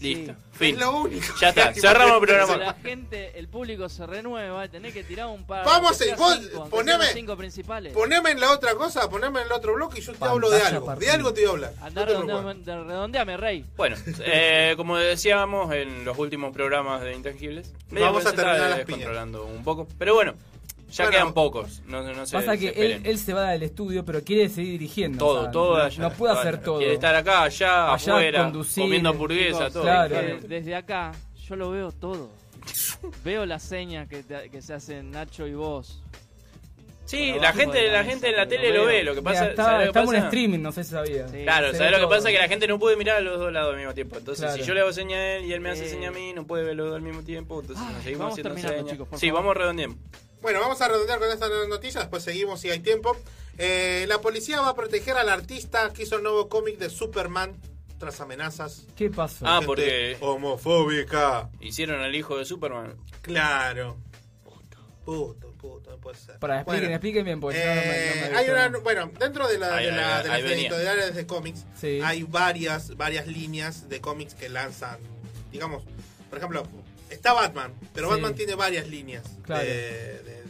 [0.00, 0.32] Listo.
[0.32, 0.78] Es Fin.
[0.78, 1.24] lo único.
[1.40, 2.56] Ya está, cerramos el programa.
[2.56, 5.64] la gente, el público se renueva, tenés que tirar un par.
[5.64, 7.92] Vamos a- vos, cinco, poneme- cinco principales.
[7.92, 10.60] Poneme en la otra cosa, poneme en el otro bloque y yo te hablo de
[10.62, 10.94] algo.
[10.96, 11.72] De algo te voy a hablar.
[11.80, 13.64] Andá No redondeame, rey.
[13.76, 19.44] Bueno, eh, como decíamos en los últimos programas de Intangibles, Vamos a terminar las descontrolando
[19.44, 19.86] un poco.
[19.98, 20.34] Pero bueno,
[20.90, 21.10] ya Bueno.
[21.18, 21.82] quedan pocos.
[21.86, 25.18] No, no se Pasa que él, se va del estudio, pero quiere seguir dirigiendo.
[25.18, 26.02] todo, o sea, todo no, allá.
[26.02, 26.78] no puede hacer todo.
[26.78, 29.82] Quiere estar acá, allá, Allá, afuera, conducir, comiendo hamburguesa, todo.
[29.82, 30.16] claro.
[30.18, 31.12] Eh, Desde acá,
[31.48, 32.30] yo lo veo todo.
[33.24, 36.02] Veo las señas que, te- que se hacen Nacho y vos.
[37.06, 39.02] Sí, la gente, de la gente en la tele lo ve.
[39.02, 41.26] Lo que pasa, está- ¿sabes lo que estamos en streaming, no sé si sabía.
[41.28, 41.38] Sí.
[41.44, 42.28] Claro, ¿sabes lo que pasa?
[42.30, 44.18] Que la gente no puede mirar a los dos lados al mismo tiempo.
[44.18, 44.60] Entonces, Claro.
[44.62, 45.88] si yo le hago seña a él y él me hace Eh.
[45.88, 47.60] seña a mí, no puede ver los dos al mismo tiempo.
[47.62, 48.90] Entonces, Ay, nos seguimos vamos haciendo señas.
[48.92, 49.42] chicos, sí, favor.
[49.42, 49.96] vamos redondeando.
[50.40, 53.16] Bueno, vamos a redondear con esta noticia, después seguimos si hay tiempo.
[53.58, 57.56] Eh, la policía va a proteger al artista que hizo el nuevo cómic de Superman
[57.98, 58.86] tras amenazas.
[58.96, 59.44] ¿Qué pasó?
[59.46, 61.50] Ah, porque Homofóbica.
[61.60, 62.94] hicieron al hijo de Superman.
[63.22, 63.96] Claro.
[65.04, 66.38] Puto, puto, no puede ser.
[66.38, 69.86] Para, expliquen, Bueno, expliquen bien, no no he hay una, bueno, dentro de, la, Ahí,
[69.86, 70.68] de, ahí, la- ahí, de las ahí venía.
[70.68, 72.00] editoriales de cómics Sí.
[72.04, 74.98] hay varias, varias líneas de cómics que lanzan,
[75.50, 75.82] digamos,
[76.28, 76.62] por ejemplo,
[77.10, 78.14] está Batman, pero Sí.
[78.14, 79.24] Batman tiene varias líneas.
[79.44, 79.64] Claro.
[79.64, 80.48] De, de- de-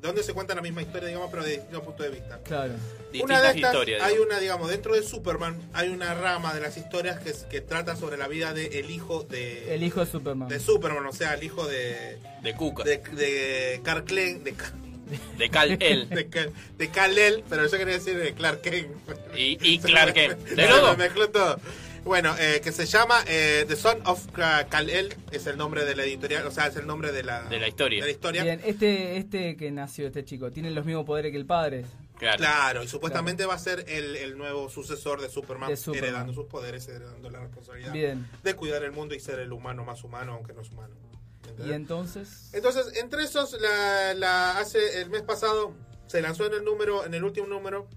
[0.00, 2.38] donde se cuenta la misma historia, digamos, pero de distintos puntos de vista.
[2.44, 2.74] Claro.
[3.22, 7.20] Una de estas, hay una, digamos, dentro de Superman, hay una rama de las historias
[7.20, 10.48] que, trata sobre la vida del el hijo de, El hijo de Superman.
[10.48, 12.18] de Superman, o sea, el hijo de.
[12.42, 12.82] De Cuca.
[12.84, 14.42] De, de Clark Kent.
[14.42, 14.54] De,
[15.38, 16.08] De Kal-El.
[16.10, 18.88] de, Cal- de Kal-El, pero yo quería decir de Clark Kent.
[19.36, 20.38] Y, y Clark Kent.
[20.40, 21.60] ¿De me mezcló todo.
[22.04, 25.96] Bueno, eh, que se llama eh, The Son of Ka- Kal-El, es el nombre de
[25.96, 28.00] la editorial, o sea, es el nombre de la, De la historia.
[28.00, 28.42] de la historia.
[28.44, 31.86] Bien, este, este que nació, este chico, ¿tiene los mismos poderes que el padre?
[32.18, 32.82] Claro.
[32.82, 36.04] y supuestamente va a ser el, el nuevo sucesor de Superman, De Superman.
[36.10, 38.28] heredando sus poderes, heredando la responsabilidad Bien.
[38.42, 40.94] de cuidar el mundo y ser el humano más humano, aunque no es humano.
[41.66, 45.74] Y entonces, Entonces, entre esos, la, la- hace el mes pasado
[46.06, 47.88] se lanzó en el número, en el último número,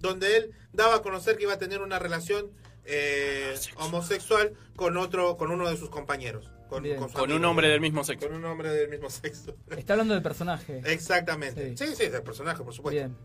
[0.00, 2.50] donde él daba a conocer que iba a tener una relación
[2.86, 6.50] eh, homosexual con otro, con uno de sus compañeros.
[6.68, 7.50] Con, con su Con un amigo.
[7.50, 8.26] hombre del mismo sexo.
[8.26, 9.54] Con un hombre del mismo sexo.
[9.76, 10.82] está hablando del personaje.
[10.84, 11.76] Exactamente.
[11.76, 12.98] Sí, sí, del personaje, por supuesto.
[12.98, 13.16] Bien.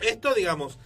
[0.00, 0.78] Esto, digamos,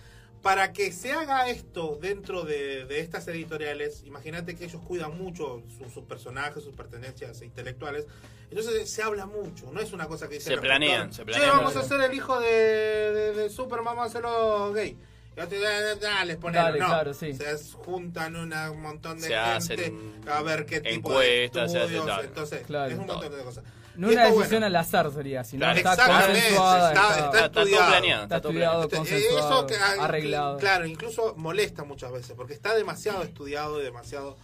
[0.43, 5.63] para que se haga esto dentro de, de estas editoriales, imagínate que ellos cuidan mucho
[5.79, 8.07] su- sus personajes, sus pertenencias intelectuales.
[8.51, 11.51] Entonces se habla mucho, no es una cosa que dicen Se planean, se "Che, planean
[11.59, 11.95] vamos a mucho".
[11.95, 14.91] hacer el hijo de, de, de Superman, vamos a hacerlo gay.
[14.91, 17.33] Y otro, "Ah, ah, les ponen, Dale, no, claro, sí.
[17.35, 21.79] se juntan una- un montón de Se gente hacen a ver qué tipo encuestas, se
[21.79, 22.25] de hace estudios, tal.
[22.27, 22.93] entonces Claro.
[22.93, 23.65] es un montón de cosas.
[23.97, 27.53] No una decisión bueno, al azar sería, sino Claro, está exactamente, consensuada, está, está, está
[27.53, 30.59] todo planeado, está todo estudiado, Este, consensuado, eso que, ah, arreglado.
[30.59, 34.37] Claro, incluso molesta muchas veces, porque está demasiado estudiado y demasiado,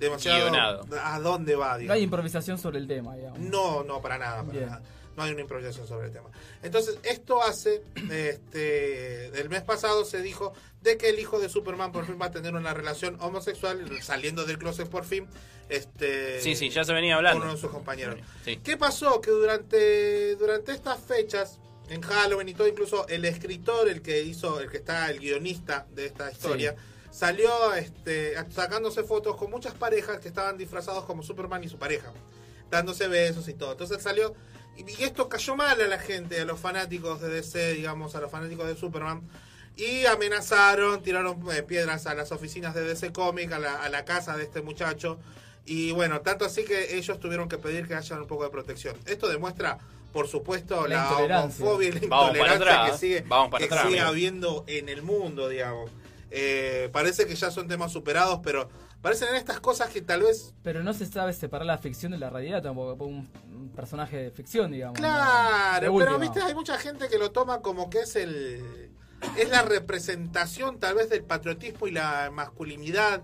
[0.00, 0.86] demasiado Guionado.
[1.04, 2.02] a dónde va, No hay digamos.
[2.02, 3.38] improvisación sobre el tema, digamos.
[3.38, 4.66] No, no, para nada, para Bien.
[4.70, 4.82] nada.
[5.16, 6.30] No hay una improvisación sobre el tema.
[6.62, 10.52] Entonces, esto hace, este, el mes pasado se dijo
[10.82, 14.44] de que el hijo de Superman por fin va a tener una relación homosexual, saliendo
[14.44, 15.26] del closet por fin,
[15.68, 17.42] este, Sí, sí, ya se venía hablando.
[17.44, 18.16] uno de sus compañeros.
[18.44, 18.58] Sí.
[18.62, 19.20] ¿Qué pasó?
[19.20, 24.60] Que durante, durante estas fechas, en Halloween y todo, incluso el escritor, el que hizo,
[24.60, 26.76] el que está, el guionista de esta historia,
[27.10, 32.12] salió este, sacándose fotos con muchas parejas que estaban disfrazados como Superman y su pareja,
[32.70, 33.72] dándose besos y todo.
[33.72, 34.34] Entonces salió,
[34.76, 38.30] y, esto cayó mal a la gente, a los fanáticos de DC, digamos, a los
[38.30, 39.22] fanáticos de Superman.
[39.76, 44.04] Y amenazaron, tiraron eh, piedras a las oficinas de DC Comics, a la, a la
[44.04, 45.18] casa de este muchacho.
[45.66, 48.96] Y bueno, tanto así que ellos tuvieron que pedir que haya un poco de protección.
[49.04, 49.78] Esto demuestra,
[50.12, 53.74] por supuesto, La homofobia y la Vamos para intolerancia atrás, que sigue, vamos para que
[53.74, 55.90] atrás, sigue habiendo en el mundo, digamos.
[56.30, 58.68] Eh, parece que ya son temas superados, pero
[59.06, 62.18] parecen en estas cosas que tal vez Pero no se sabe separar la ficción de
[62.18, 63.04] la realidad tampoco.
[63.04, 64.98] Un, un personaje de ficción, digamos.
[64.98, 68.90] Claro, pero viste, hay mucha gente que lo toma como que es el
[69.38, 73.22] es la representación tal vez del patriotismo y la masculinidad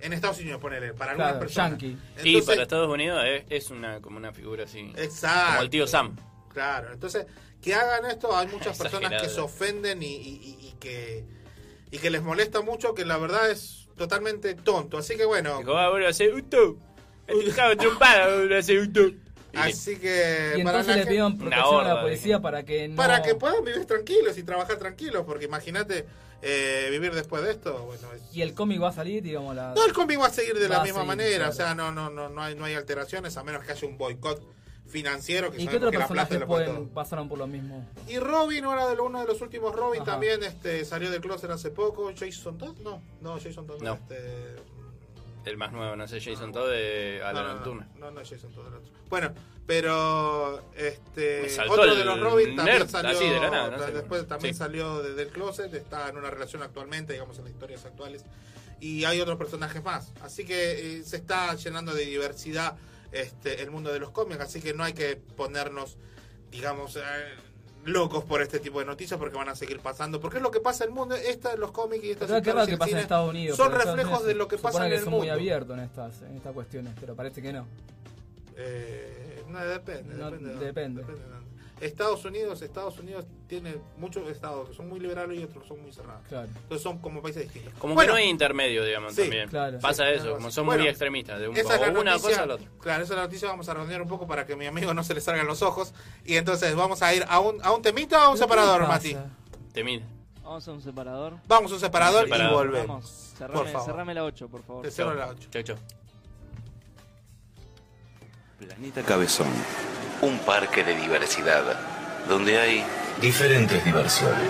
[0.00, 1.82] en Estados Unidos, ponele, para algunas Claro, personas.
[1.82, 4.92] Entonces- para Estados Unidos es, es una como una figura así.
[4.96, 5.48] Exacto.
[5.52, 6.16] Como el tío Sam.
[6.52, 7.26] Claro, entonces
[7.62, 11.24] que hagan esto, hay muchas personas que se ofenden y, y- y- y que
[11.90, 14.96] y que les molesta mucho, que la verdad es totalmente tonto.
[14.98, 16.78] Así que bueno, Dijo, ah, bueno, hace uto.
[17.26, 19.10] Estaba trompada, bueno, hace uto.
[19.54, 22.62] así que Y para entonces la le gente- pidieron protección a horda, la policía para
[22.64, 22.96] que no...
[22.96, 26.06] para que puedan vivir tranquilos y trabajar tranquilos, porque imagínate
[26.40, 29.74] eh, vivir después de esto, bueno, es- Y el cómic va a salir, digamos, la...
[29.74, 31.50] No, el cómic va a seguir de Va la a misma seguir, manera, claro.
[31.50, 33.98] o sea, no, no, no, no hay, no hay alteraciones a menos que haya un
[33.98, 34.40] boicot
[34.88, 37.86] financiero que ¿Y qué otros personajes pueden, pasaron por lo mismo?
[38.08, 40.12] Y Robin, ahora de lo- uno de los últimos Robin Ajá.
[40.12, 42.10] también este salió del closet hace poco.
[42.18, 43.94] Jason Todd, no, no, Jason Todd, No.
[43.94, 44.56] este,
[45.44, 47.88] El más nuevo, no sé, Jason Todd de a la no, no, nocturna.
[47.98, 48.90] no, no es Jason Todd el otro.
[49.08, 49.32] Bueno,
[49.66, 53.92] pero este otro de los Robin también nerd, salió así de la nada, no sé.
[53.92, 54.58] después también Sí.
[54.58, 58.24] salió de- del closet, está en una relación actualmente, digamos en las historias actuales.
[58.80, 62.76] Y hay otros personajes más, así que eh, se está llenando de diversidad
[63.12, 65.96] este el mundo de los cómics, así que no hay que ponernos
[66.50, 67.00] digamos eh,
[67.84, 70.60] locos por este tipo de noticias porque van a seguir pasando, porque es lo que
[70.60, 73.56] pasa en el mundo, esta, los cómics y estas que pasa en Estados Unidos.
[73.56, 75.24] son reflejos de lo que pasa en que el son mundo.
[75.24, 77.66] muy abiertos en estas, en estas cuestiones, pero parece que no.
[78.56, 81.02] Eh, no, depende, No, depende, de- depende.
[81.80, 85.80] Estados Unidos, Estados Unidos tiene muchos estados que son muy liberales y otros que son
[85.82, 86.22] muy cerrados.
[86.28, 86.48] Claro.
[86.48, 87.72] Entonces son como países distintos.
[87.78, 89.48] Como Bueno, que no hay intermedio, digamos, Sí, también.
[89.48, 89.78] claro.
[89.78, 92.10] Pasa Sí, eso, como son Bueno, muy extremistas, de un, esa es la o una
[92.12, 92.28] noticia.
[92.30, 92.68] cosa a la otra.
[92.80, 93.48] Claro, esa es la noticia.
[93.48, 95.62] Vamos a redondear un poco para que a mi amigo no se le salgan los
[95.62, 95.94] ojos.
[96.24, 98.54] Y entonces vamos a ir a un, a un temita o a un ¿Pero qué
[98.54, 98.88] separador?
[98.88, 99.16] Mati.
[99.72, 100.04] Te mide.
[100.42, 101.34] Vamos a un separador.
[101.46, 102.52] Vamos a un separador, Separador.
[102.52, 102.88] y volvemos.
[102.88, 103.86] Vamos, por cerrame, favor.
[103.86, 104.82] cerrame la 8, por favor.
[104.82, 105.48] Te cierro la 8.
[105.50, 105.76] Chau, chau.
[108.58, 109.46] Planeta Cabezón,
[110.20, 111.62] un parque de diversidad,
[112.28, 112.84] donde hay
[113.20, 114.48] diferentes diversiones.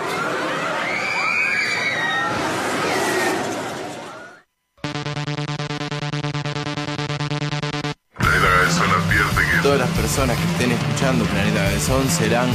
[8.17, 12.49] Planeta Todas las personas que estén escuchando Planeta Cabezón serán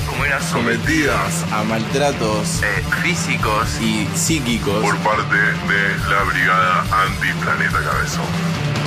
[0.51, 8.84] sometidas a maltratos eh, físicos y psíquicos por parte de la Brigada Anti-Planeta Cabezón.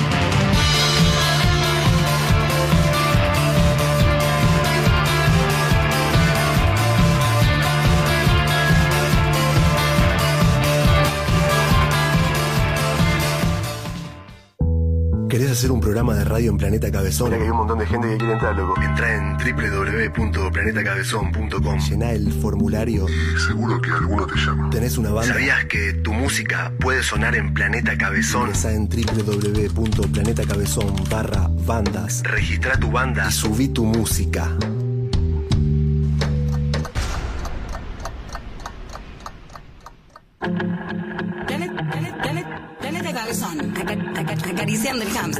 [15.28, 17.28] ¿Querés hacer un programa de radio en Planeta Cabezón?
[17.28, 18.80] Mira que hay un montón de gente que quiere entrar, loco.
[18.80, 21.78] Entra en www.planetacabezón.com.
[21.80, 23.04] Llená el formulario.
[23.08, 24.70] Y seguro que alguno te llama.
[24.70, 25.34] ¿Tenés una banda?
[25.34, 28.46] ¿Sabías que tu música puede sonar en Planeta Cabezón?
[28.46, 32.22] Ingresa en www.planetacabezón barra bandas.
[32.22, 34.56] Registra tu banda y subí tu música.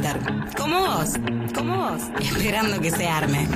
[0.09, 0.55] Hámster.
[0.57, 1.11] Como vos.
[1.53, 2.01] Como vos.
[2.19, 3.47] Esperando que se arme.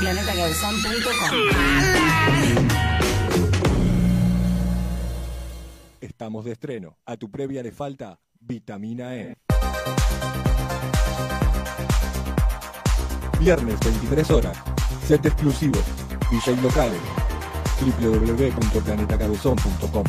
[0.00, 1.30] Planetacabezón.com.
[6.00, 6.96] Estamos de estreno.
[7.06, 9.34] A tu previa le falta vitamina E.
[13.38, 14.58] Viernes 23 horas.
[15.06, 15.78] Set exclusivo.
[16.30, 17.00] DJ locales.
[17.80, 20.04] www.planetacabezón.com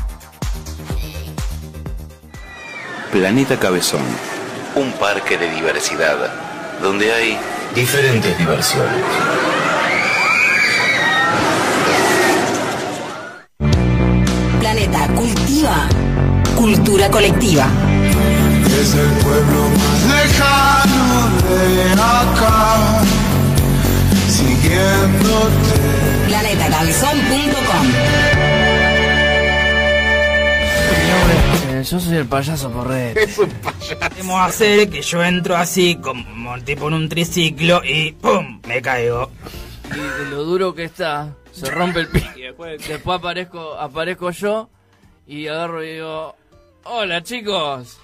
[3.12, 4.06] Planeta Cabezón,
[4.76, 6.18] un parque de diversidad,
[6.82, 7.38] donde hay
[7.76, 9.04] diferentes diversiones.
[14.60, 15.88] Planeta cultiva
[16.62, 17.66] cultura colectiva.
[18.80, 21.10] Es el pueblo más lejano
[21.50, 23.02] de acá,
[24.30, 25.82] siguiéndote.
[26.28, 27.88] Planetacabezón.com.
[31.82, 33.20] Eh, yo soy el payaso porrero.
[33.20, 34.00] Es un payaso.
[34.10, 38.62] Podemos hacer que yo entro así, como tipo en un triciclo y ¡pum!
[38.68, 39.32] Me caigo.
[39.94, 42.30] Y de lo duro que está, se rompe el pie.
[42.36, 44.70] Y después- Después aparezco, aparezco yo
[45.28, 46.36] y agarro y digo,
[46.84, 47.98] hola chicos.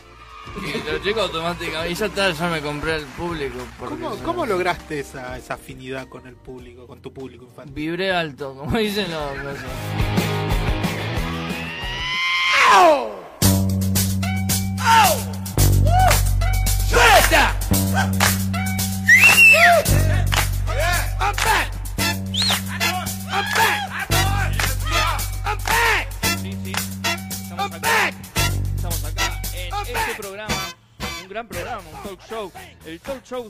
[0.56, 3.58] Y los chicos automáticamente, y ya está, ya me compré el público.
[3.80, 7.74] ¿Cómo, cómo lograste esa, esa afinidad con el público, con tu público infantil?
[7.76, 9.58] Vibré alto, como dicen los...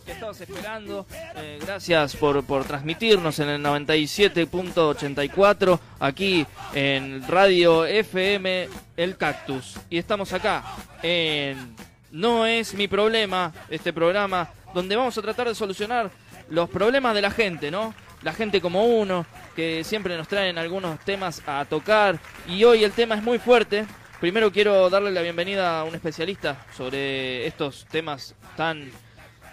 [0.04, 1.06] que estabas esperando.
[1.36, 9.80] Eh, gracias por, por transmitirnos en el 97.84 aquí en Radio FM El Cactus.
[9.90, 10.64] Y estamos acá
[11.02, 11.74] en
[12.12, 16.12] No es mi problema, este programa donde vamos a tratar de solucionar
[16.50, 17.94] los problemas de la gente, ¿no?
[18.24, 22.20] La gente como uno, que siempre nos traen algunos temas a tocar.
[22.48, 23.86] Y hoy el tema es muy fuerte.
[24.20, 28.92] Primero quiero darle la bienvenida a un especialista sobre estos temas tan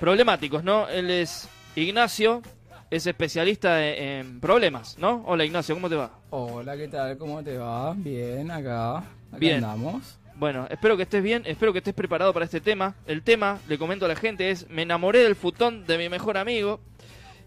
[0.01, 0.89] problemáticos, ¿no?
[0.89, 2.43] Él es Ignacio,
[2.91, 5.23] es especialista en, problemas, ¿no?
[5.27, 6.11] Hola Ignacio, ¿cómo te va?
[6.31, 7.17] Hola, ¿qué tal?
[7.19, 7.95] ¿Cómo te va?
[7.95, 8.99] Bien, acá.
[8.99, 9.07] acá
[9.39, 9.57] Bien.
[9.57, 10.19] andamos.
[10.37, 12.95] Bueno, espero que estés bien, espero que estés preparado para este tema.
[13.07, 16.37] El tema, le comento a la gente, es Me enamoré del futón de mi mejor
[16.37, 16.81] amigo.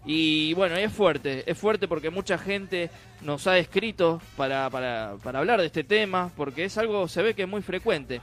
[0.06, 5.40] Y bueno, es fuerte, es fuerte porque mucha gente nos ha escrito para, para, para
[5.40, 8.22] hablar de este tema, porque es algo, se ve que es muy frecuente.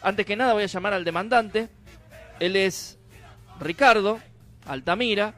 [0.00, 1.68] Antes que nada voy a llamar al demandante.
[2.38, 2.98] Él es
[3.60, 4.18] Ricardo
[4.66, 5.34] Altamira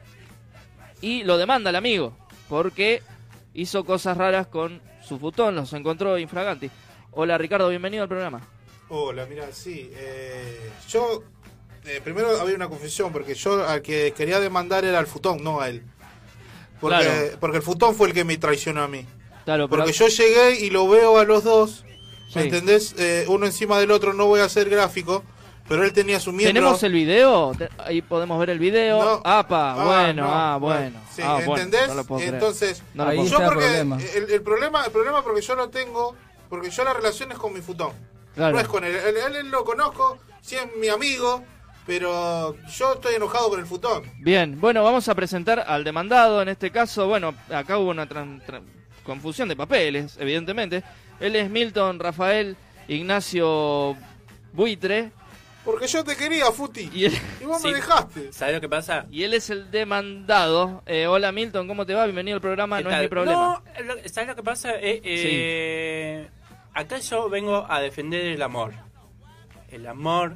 [1.01, 2.17] y lo demanda el amigo,
[2.49, 3.01] porque
[3.53, 6.69] hizo cosas raras con su futón, los encontró infraganti.
[7.11, 8.41] Hola Ricardo, bienvenido al programa.
[8.89, 9.89] Hola, mira, sí.
[9.93, 11.23] eh, yo,
[11.85, 15.61] eh, primero había una confusión, porque yo al que quería demandar era al futón, no
[15.61, 15.83] a él.
[16.81, 17.37] Porque, Claro.
[17.39, 19.05] porque el futón fue el que me traicionó a mí.
[19.45, 21.83] Claro, pero- Porque yo llegué y lo veo a los dos,
[22.35, 22.47] ¿me Sí.
[22.47, 22.95] entendés?
[22.97, 25.23] Eh, uno encima del otro, no voy a hacer gráfico,
[25.69, 26.53] pero él tenía su miembro.
[26.61, 27.53] ¿Tenemos el video?
[27.77, 29.01] Ahí podemos ver el video.
[29.01, 29.21] No.
[29.23, 30.99] Apa, Ah, bueno, no, ah, bueno, bueno.
[31.15, 31.87] sí, Ah, bueno, ¿entendés?
[31.87, 32.33] no lo puedo creer.
[32.33, 33.97] Entonces, No lo Ahí puedo yo porque problema.
[34.15, 36.15] El, el problema, el problema porque yo lo tengo,
[36.49, 37.91] porque yo la relación es con mi futón.
[38.35, 38.55] Claro.
[38.55, 38.95] No es con él.
[38.95, 41.43] Él, él- él lo conozco, sí es mi amigo,
[41.85, 44.03] pero yo estoy enojado con el futón.
[44.19, 46.41] Bien, bueno, vamos a presentar al demandado.
[46.41, 48.63] En este caso, bueno, acá hubo una tran- tran-
[49.03, 50.83] confusión de papeles, evidentemente.
[51.19, 52.55] Él es Milton Rafael
[52.87, 53.95] Ignacio
[54.53, 55.11] Buitre.
[55.65, 56.89] Porque yo te quería, Futi.
[56.93, 57.67] Y, él- Y vos Sí.
[57.67, 58.31] me dejaste.
[58.33, 59.05] ¿Sabes lo que pasa?
[59.11, 60.83] y él es el demandado.
[60.85, 62.05] Eh, hola Milton, ¿cómo te va?
[62.05, 63.01] Bienvenido al programa, ¿Qué no es tal?
[63.03, 63.61] mi problema.
[63.77, 64.71] No, lo- ¿sabes lo que pasa?
[64.75, 66.29] Eh, eh,
[66.73, 68.73] Acá yo vengo a defender el amor.
[69.69, 70.35] El amor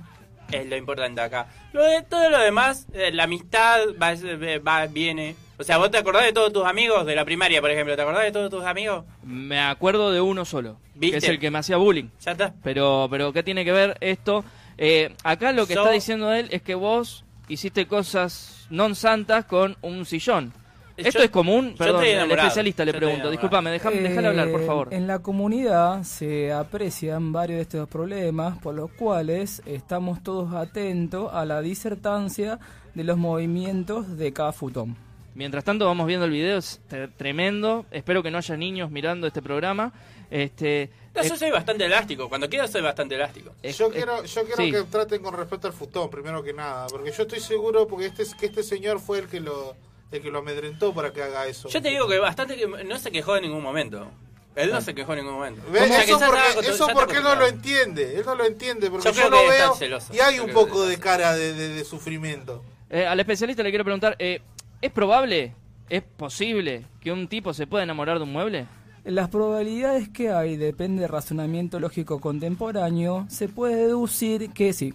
[0.51, 1.47] es lo importante acá.
[1.71, 4.13] Lo de, todo lo demás, eh, la amistad va,
[4.59, 7.69] va- viene O sea, ¿vos te acordás de todos tus amigos de la primaria, por
[7.71, 7.95] ejemplo?
[7.95, 9.05] ¿Te acordás de todos tus amigos?
[9.23, 11.11] Me acuerdo de uno solo, ¿Viste?
[11.19, 12.09] que es el que me hacía bullying.
[12.19, 12.53] Ya está.
[12.63, 14.43] Pero, pero ¿qué tiene que ver esto?
[14.83, 19.45] Eh, acá lo que So- está diciendo él es que vos hiciste cosas non santas
[19.47, 20.51] con un sillón.
[20.97, 23.31] Yo- Esto es común, perdón, al especialista le pregunto.
[23.31, 24.87] Disculpame, déjame, déjale hablar, por Eh, favor.
[24.93, 31.33] En la comunidad se aprecian varios de estos problemas, por los cuales estamos todos atentos
[31.33, 32.59] a la disertancia
[32.93, 34.95] de los movimientos de cada futón.
[35.33, 37.85] Mientras tanto vamos viendo el video, es tre- tremendo.
[37.89, 39.93] Espero que no haya niños mirando este programa.
[40.29, 42.27] Este, No, yo eh, soy bastante elástico.
[42.29, 43.53] Cuando quiero soy bastante elástico.
[43.61, 44.71] Yo quiero, yo quiero sí.
[44.71, 48.23] que traten con respeto al futón, primero que nada, porque yo estoy seguro porque este
[48.39, 49.75] que este señor fue el que lo
[50.11, 51.69] el que lo amedrentó para que haga eso.
[51.69, 54.09] Yo te digo que bastante que no se quejó en ningún momento.
[54.55, 55.61] Él no se quejó en ningún momento.
[55.75, 59.29] Eso porque, eso porque él no lo entiende, él no lo entiende, porque Yo yo,
[59.29, 60.13] lo veo celoso.
[60.13, 62.63] y hay Yo un poco de cara de, de- de sufrimiento.
[62.91, 64.41] eh, al especialista le quiero preguntar, eh,
[64.79, 65.55] ¿es probable,
[65.89, 68.67] es posible que un tipo se pueda enamorar de un mueble?
[69.03, 74.93] Las probabilidades que hay, depende del razonamiento lógico contemporáneo, se puede deducir que sí.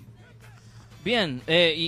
[1.05, 1.85] Bien, eh, y,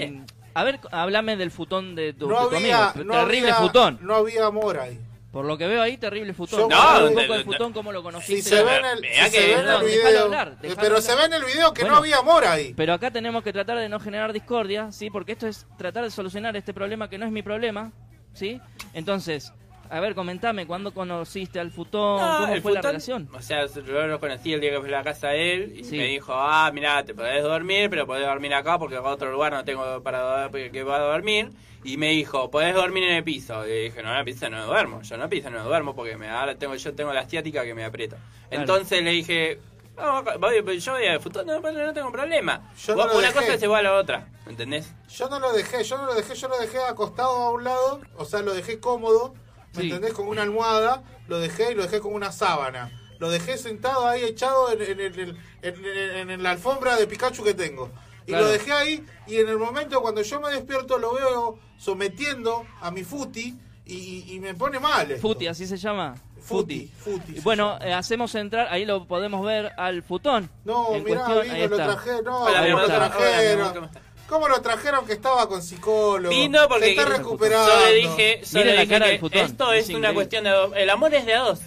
[0.00, 0.22] y-
[0.54, 3.04] a ver, háblame del futón de tu, No de tu había, amigo.
[3.04, 3.98] no terrible había- futón.
[4.02, 4.98] No había amor ahí.
[5.30, 6.60] Por lo que veo ahí, terrible futón.
[6.60, 8.42] Yo- No, un de- poco de- futón, cómo lo conociste.
[8.42, 10.74] Si se ve en el, si se ve en el Perdón, video, déjalo hablar, déjalo
[10.82, 11.02] pero hablar.
[11.02, 12.74] se ve en el video que Bueno, no había amor ahí.
[12.76, 15.08] Pero acá tenemos que tratar de no generar discordia, ¿sí?
[15.08, 17.92] Porque esto es tratar de solucionar este problema que no es mi problema,
[18.34, 18.60] ¿sí?
[18.92, 19.54] Entonces,
[19.92, 22.20] a ver, comentame, ¿cuándo conociste al futón?
[22.20, 23.28] No, ¿Cómo el fue la futón- relación?
[23.34, 25.84] O sea, yo lo conocí el día que fui a la casa de él y
[25.84, 25.96] Sí.
[25.98, 29.52] me dijo, ah, mira, te podés dormir, pero podés dormir acá porque a otro lugar
[29.52, 31.50] no tengo para que va a dormir.
[31.84, 33.66] Y me dijo, podés dormir en el piso.
[33.66, 35.02] Y dije, no, en el piso no duermo.
[35.02, 37.74] Yo en el piso no duermo porque me da, tengo, yo tengo la asiática que
[37.74, 38.16] me aprieta.
[38.48, 38.62] Claro.
[38.62, 39.58] Entonces le dije,
[39.96, 42.72] no, voy- yo voy al futón, no, no tengo problema.
[42.86, 43.32] Yo no una dejé.
[43.34, 44.94] cosa se va a la otra, ¿entendés?
[45.10, 48.00] Yo no lo dejé, yo no lo dejé, yo lo dejé acostado a un lado,
[48.16, 49.34] o sea, lo dejé cómodo,
[49.74, 49.88] ¿me Sí.
[49.88, 50.12] entendés?
[50.12, 52.90] Con una almohada, lo dejé y lo dejé con una sábana.
[53.18, 57.44] Lo dejé sentado ahí echado en, en- en- en- en- en la alfombra de Pikachu
[57.44, 57.90] que tengo.
[58.24, 58.44] Y Claro.
[58.46, 62.90] lo dejé ahí y en el momento cuando yo me despierto lo veo sometiendo a
[62.90, 65.10] mi futi y, y- me pone mal.
[65.10, 65.22] esto.
[65.28, 66.14] Futi, así se llama.
[66.40, 67.40] Futi, futi.
[67.40, 70.50] Bueno, eh, hacemos entrar, ahí lo podemos ver al futón.
[70.64, 73.90] No, mirá, vino, lo traje, no, Ahí ¿cómo lo trajeron?
[74.28, 76.30] ¿Cómo lo trajeron que estaba con psicólogo?
[76.34, 77.72] Vino porque Se está yo recuperando.
[77.86, 80.44] le dije, yo le la dije cara que del futón, esto es es, una cuestión
[80.44, 80.72] de dos.
[80.74, 81.60] El amor es de a dos.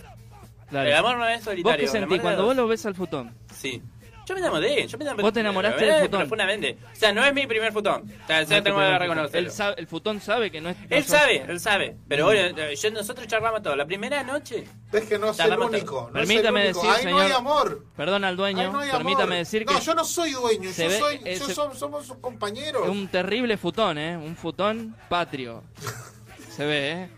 [0.70, 0.90] Claro.
[0.90, 1.78] El amor no es ¿Vos solitario.
[1.78, 3.34] qué el amor sentís cuando vos lo ves al futón?
[3.54, 3.82] Sí.
[4.26, 5.24] Yo me enamoré, yo me enamoré.
[5.24, 6.20] ¿Vos te enamoraste del enamoré futón?
[6.22, 6.78] Profundamente.
[6.92, 8.02] O sea, no es mi primer futón.
[8.24, 9.00] O sea, No tengo que primer futón.
[9.00, 9.40] reconocerlo.
[9.48, 10.78] Él sabe- el futón sabe que no es.
[10.80, 11.96] no Él sos- sabe, él sabe.
[12.08, 12.28] Pero Mm.
[12.28, 13.76] bueno, eh, yo, nosotros charlamos todo.
[13.76, 14.64] La primera noche.
[14.92, 16.10] Es que no es el único.
[16.14, 16.82] No es el Permítame único.
[16.82, 17.20] decir, Ahí señor.
[17.20, 17.86] no hay amor.
[17.96, 19.38] Perdón al dueño, no hay permítame amor.
[19.38, 19.74] decir que.
[19.74, 20.72] No, yo no soy dueño.
[20.72, 22.84] Yo ve- soy, eh, yo se- som- somos compañeros.
[22.84, 24.18] Es un terrible futón, ¿eh?
[24.18, 25.64] Un futón patrio.
[26.50, 27.10] Se ve, ¿eh?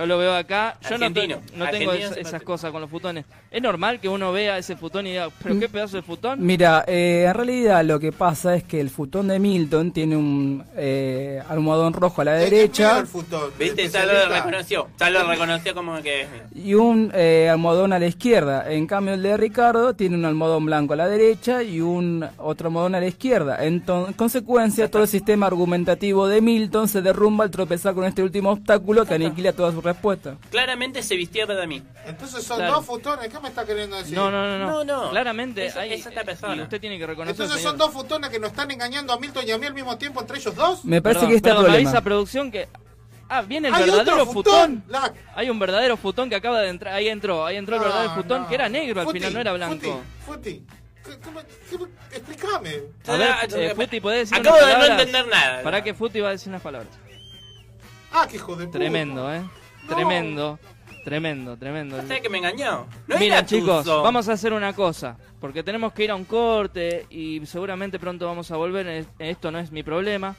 [0.00, 0.78] Yo lo veo acá.
[0.82, 1.40] Yo no, Argentino.
[1.56, 3.26] no tengo es- esas cosas con los futones.
[3.50, 6.38] Es normal que uno vea ese futón y diga, ¿pero qué pedazo de futón?
[6.40, 10.64] Mira, eh, en realidad lo que pasa es que el futón de Milton tiene un
[10.74, 13.04] eh, almohadón rojo a la derecha
[13.58, 13.88] ¿Viste?
[13.88, 14.88] Ya lo reconoció.
[14.98, 18.72] Ya lo reconoció como que y un eh, almohadón a la izquierda.
[18.72, 22.68] En cambio el de Ricardo tiene un almohadón blanco a la derecha y un otro
[22.68, 23.64] almohadón a la izquierda.
[23.66, 28.22] Entonces, en consecuencia, todo el sistema argumentativo de Milton se derrumba al tropezar con este
[28.22, 30.36] último obstáculo que aniquila toda su respuesta.
[30.50, 31.82] Claramente se vistió para mí.
[32.06, 32.74] Entonces son Claro.
[32.74, 33.28] dos futones.
[33.28, 34.14] ¿Qué me está queriendo decir?
[34.16, 34.70] No, no, no, no.
[34.70, 35.10] No, no.
[35.10, 35.92] Claramente Es- hay.
[35.94, 36.56] es esta persona.
[36.56, 37.32] Y usted tiene que reconocer.
[37.32, 37.70] Entonces señor.
[37.72, 40.20] son dos futones que nos están engañando a Milton y a mí al mismo tiempo
[40.20, 40.84] entre ellos dos.
[40.84, 41.90] Me parece Perdón, que está el perdón, me problema.
[41.90, 42.68] avisa producción que.
[43.32, 44.84] Ah, viene el Hay verdadero otro futón.
[45.36, 46.94] Hay un verdadero futón que acaba de entrar.
[46.94, 48.48] Ahí entró, ahí entró el No, verdadero futón no.
[48.48, 50.02] que era negro al Futi, final, no era blanco.
[50.26, 50.66] Futi, Futi,
[51.04, 52.70] ¿qué- qué me- qué me- explícame.
[53.06, 55.06] A ver, Ah, eh, eh, Futi, ¿podés decir Acabo unas de no palabras?
[55.06, 55.62] entender nada.
[55.62, 56.90] Para que Futi va a decir unas palabras.
[58.12, 58.78] Ah, qué hijo de puta.
[58.78, 59.42] Tremendo, ¿eh?
[59.94, 60.58] Tremendo,
[61.04, 61.96] tremendo, tremendo.
[62.02, 62.86] ¿Sabes que me engañó?
[63.06, 66.24] No Miren era chicos, vamos a hacer una cosa, porque tenemos que ir a un
[66.24, 70.34] corte y seguramente pronto vamos a volver, es- esto no es mi problema.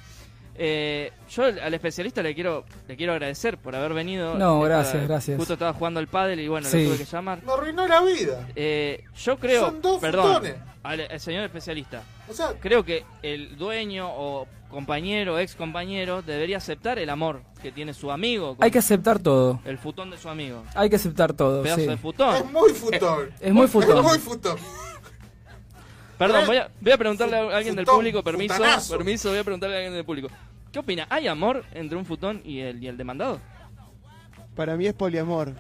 [0.64, 4.36] Eh, yo al especialista le quiero le quiero agradecer por haber venido.
[4.38, 5.38] No, Estaba- gracias, gracias.
[5.38, 6.84] Justo estaba jugando al pádel y bueno, Sí.
[6.84, 7.40] lo tuve que llamar.
[7.44, 8.48] Me arruinó la vida.
[8.56, 10.44] Eh, yo creo, Son dos perdón,
[10.84, 16.58] al, al señor especialista, O sea, creo que el dueño o compañero, ex compañero, debería
[16.58, 18.58] aceptar el amor que tiene su amigo.
[18.60, 19.60] Hay que aceptar todo.
[19.66, 20.64] El futón de su amigo.
[20.74, 21.62] Hay que aceptar todo.
[21.62, 21.88] Pedazo sí.
[21.88, 22.36] de futón.
[22.36, 23.30] es muy futón.
[23.40, 23.98] Es muy futón.
[23.98, 24.58] Es muy futón.
[26.18, 28.56] Perdón, voy a, voy a preguntarle a alguien del público, permiso,
[28.90, 30.30] permiso, voy a preguntarle a alguien del público.
[30.72, 31.08] ¿Qué opina?
[31.10, 33.40] ¿Hay amor entre un futón y el, y el demandado?
[34.56, 35.56] Para mí es poliamor.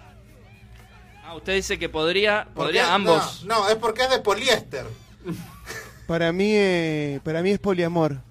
[1.25, 3.43] Ah, usted dice que podría, Porque- podría ambos.
[3.45, 4.85] No, no, es porque es de poliéster.
[6.07, 8.21] Para mí, eh, para mí es poliamor.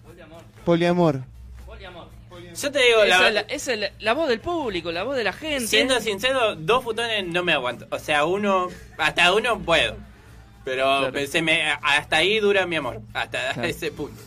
[1.67, 2.09] Poliamor.
[2.55, 5.03] Yo te digo, Esa la, es la, esa es la- la voz del público, la
[5.05, 5.67] voz de la gente.
[5.67, 7.87] siendo sincero, dos futones no me aguanto.
[7.91, 8.69] O sea, uno,
[8.99, 9.97] hasta uno puedo.
[10.65, 13.01] Pero se me, hasta ahí dura mi amor.
[13.15, 13.69] Hasta Claro.
[13.69, 14.21] ese punto.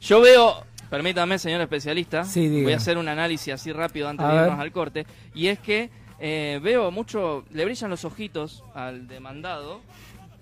[0.00, 4.28] Yo veo, permítame, señor especialista, Sí, voy a hacer un análisis así rápido antes A
[4.30, 4.44] de ver.
[4.46, 5.06] irnos al corte.
[5.34, 5.90] Y es que
[6.20, 9.80] eh, veo mucho, le brillan los ojitos al demandado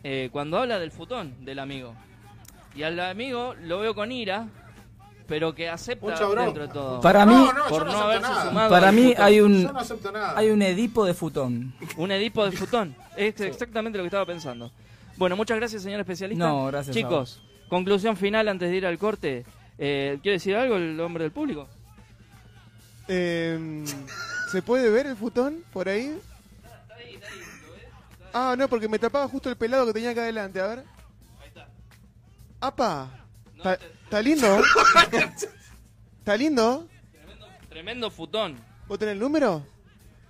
[0.05, 1.95] eh, cuando habla del futón del amigo.
[2.75, 4.47] Y al amigo lo veo con ira,
[5.27, 6.45] pero que acepta Mucha bronca.
[6.45, 7.01] dentro de todo.
[7.01, 8.45] Para mí- No, no, yo por no no haberse nada.
[8.49, 9.25] sumado Para mí futón.
[9.25, 10.35] hay un Yo no acepto nada.
[10.39, 11.75] hay un Edipo de futón.
[11.97, 12.95] Un Edipo de futón.
[13.17, 14.71] Es exactamente lo que estaba pensando.
[15.17, 16.47] Bueno, muchas gracias, señor especialista.
[16.47, 19.45] No, gracias a Chicos, conclusión final antes de ir al corte.
[19.79, 21.67] Eh, ¿Quiere decir algo el hombre del público?
[23.09, 23.85] Eh,
[24.53, 26.19] ¿Se puede ver el futón por ahí?
[28.33, 30.85] Ah, no, porque me tapaba justo el pelado que tenía acá adelante, a ver.
[32.61, 33.26] ¡Apa!
[33.57, 34.63] ¿Está está lindo?
[36.19, 36.89] ¿Está lindo?
[37.69, 38.59] Tremendo futón.
[38.89, 39.65] ¿Vos tenés el número?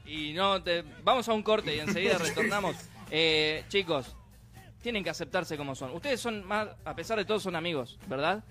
[0.05, 2.77] Y no, te, vamos a un corte y enseguida retornamos.
[3.11, 4.15] Eh, chicos,
[4.83, 5.93] tienen que aceptarse como son.
[5.95, 8.45] Ustedes son más, a pesar de todo, son amigos, ¿verdad?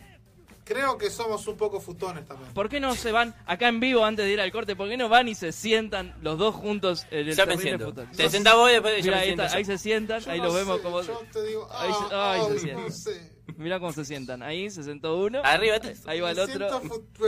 [0.64, 2.52] Creo que somos un poco futones también.
[2.54, 4.76] ¿Por qué no se van acá en vivo antes de ir al corte?
[4.76, 7.86] ¿Por qué no van y se sientan los dos juntos en el Ya me siento.
[7.86, 8.10] futón?
[8.12, 9.58] Te sentás vos y después yo Mira, me ahí, siento está, yo.
[9.60, 11.02] ahí se sientan, Yo ahí no lo vemos como...
[11.04, 12.84] Yo te digo, Ahí se- ah, se ay, sientan.
[12.86, 13.35] no sé.
[13.58, 14.42] Mira cómo se sientan.
[14.44, 15.42] Ahí se sentó uno.
[15.44, 16.06] Arriba tres.
[16.08, 16.82] Ahí va el otro.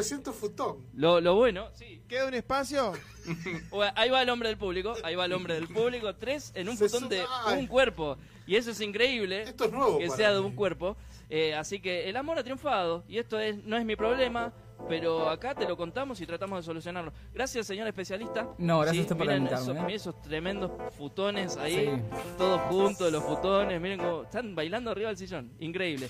[0.03, 0.85] siento futón.
[0.93, 2.01] Lo, lo bueno, sí.
[2.07, 2.93] ¿Queda un espacio?
[3.95, 6.77] Ahí va el hombre del público, ahí va el hombre del público, tres en un
[6.77, 7.59] Se futón de ay.
[7.59, 8.17] un cuerpo.
[8.45, 10.95] Y eso es increíble, Esto es nuevo que para sea de un cuerpo.
[11.29, 14.53] Eh, así que el amor ha triunfado, y esto es, no es mi problema,
[14.87, 17.13] pero acá te lo contamos y tratamos de solucionarlo.
[17.33, 18.47] Gracias, señor especialista.
[18.57, 19.39] No, gracias sí, a usted por ¿eh?
[19.39, 22.01] miren esos, tremendos futones ahí,
[22.37, 23.79] todos juntos, los futones.
[23.81, 25.51] Miren cómo están bailando arriba del sillón.
[25.59, 26.07] Increíble.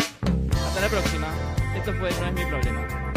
[0.52, 1.28] Hasta la próxima.
[1.76, 3.08] Esto fue No es mi problema.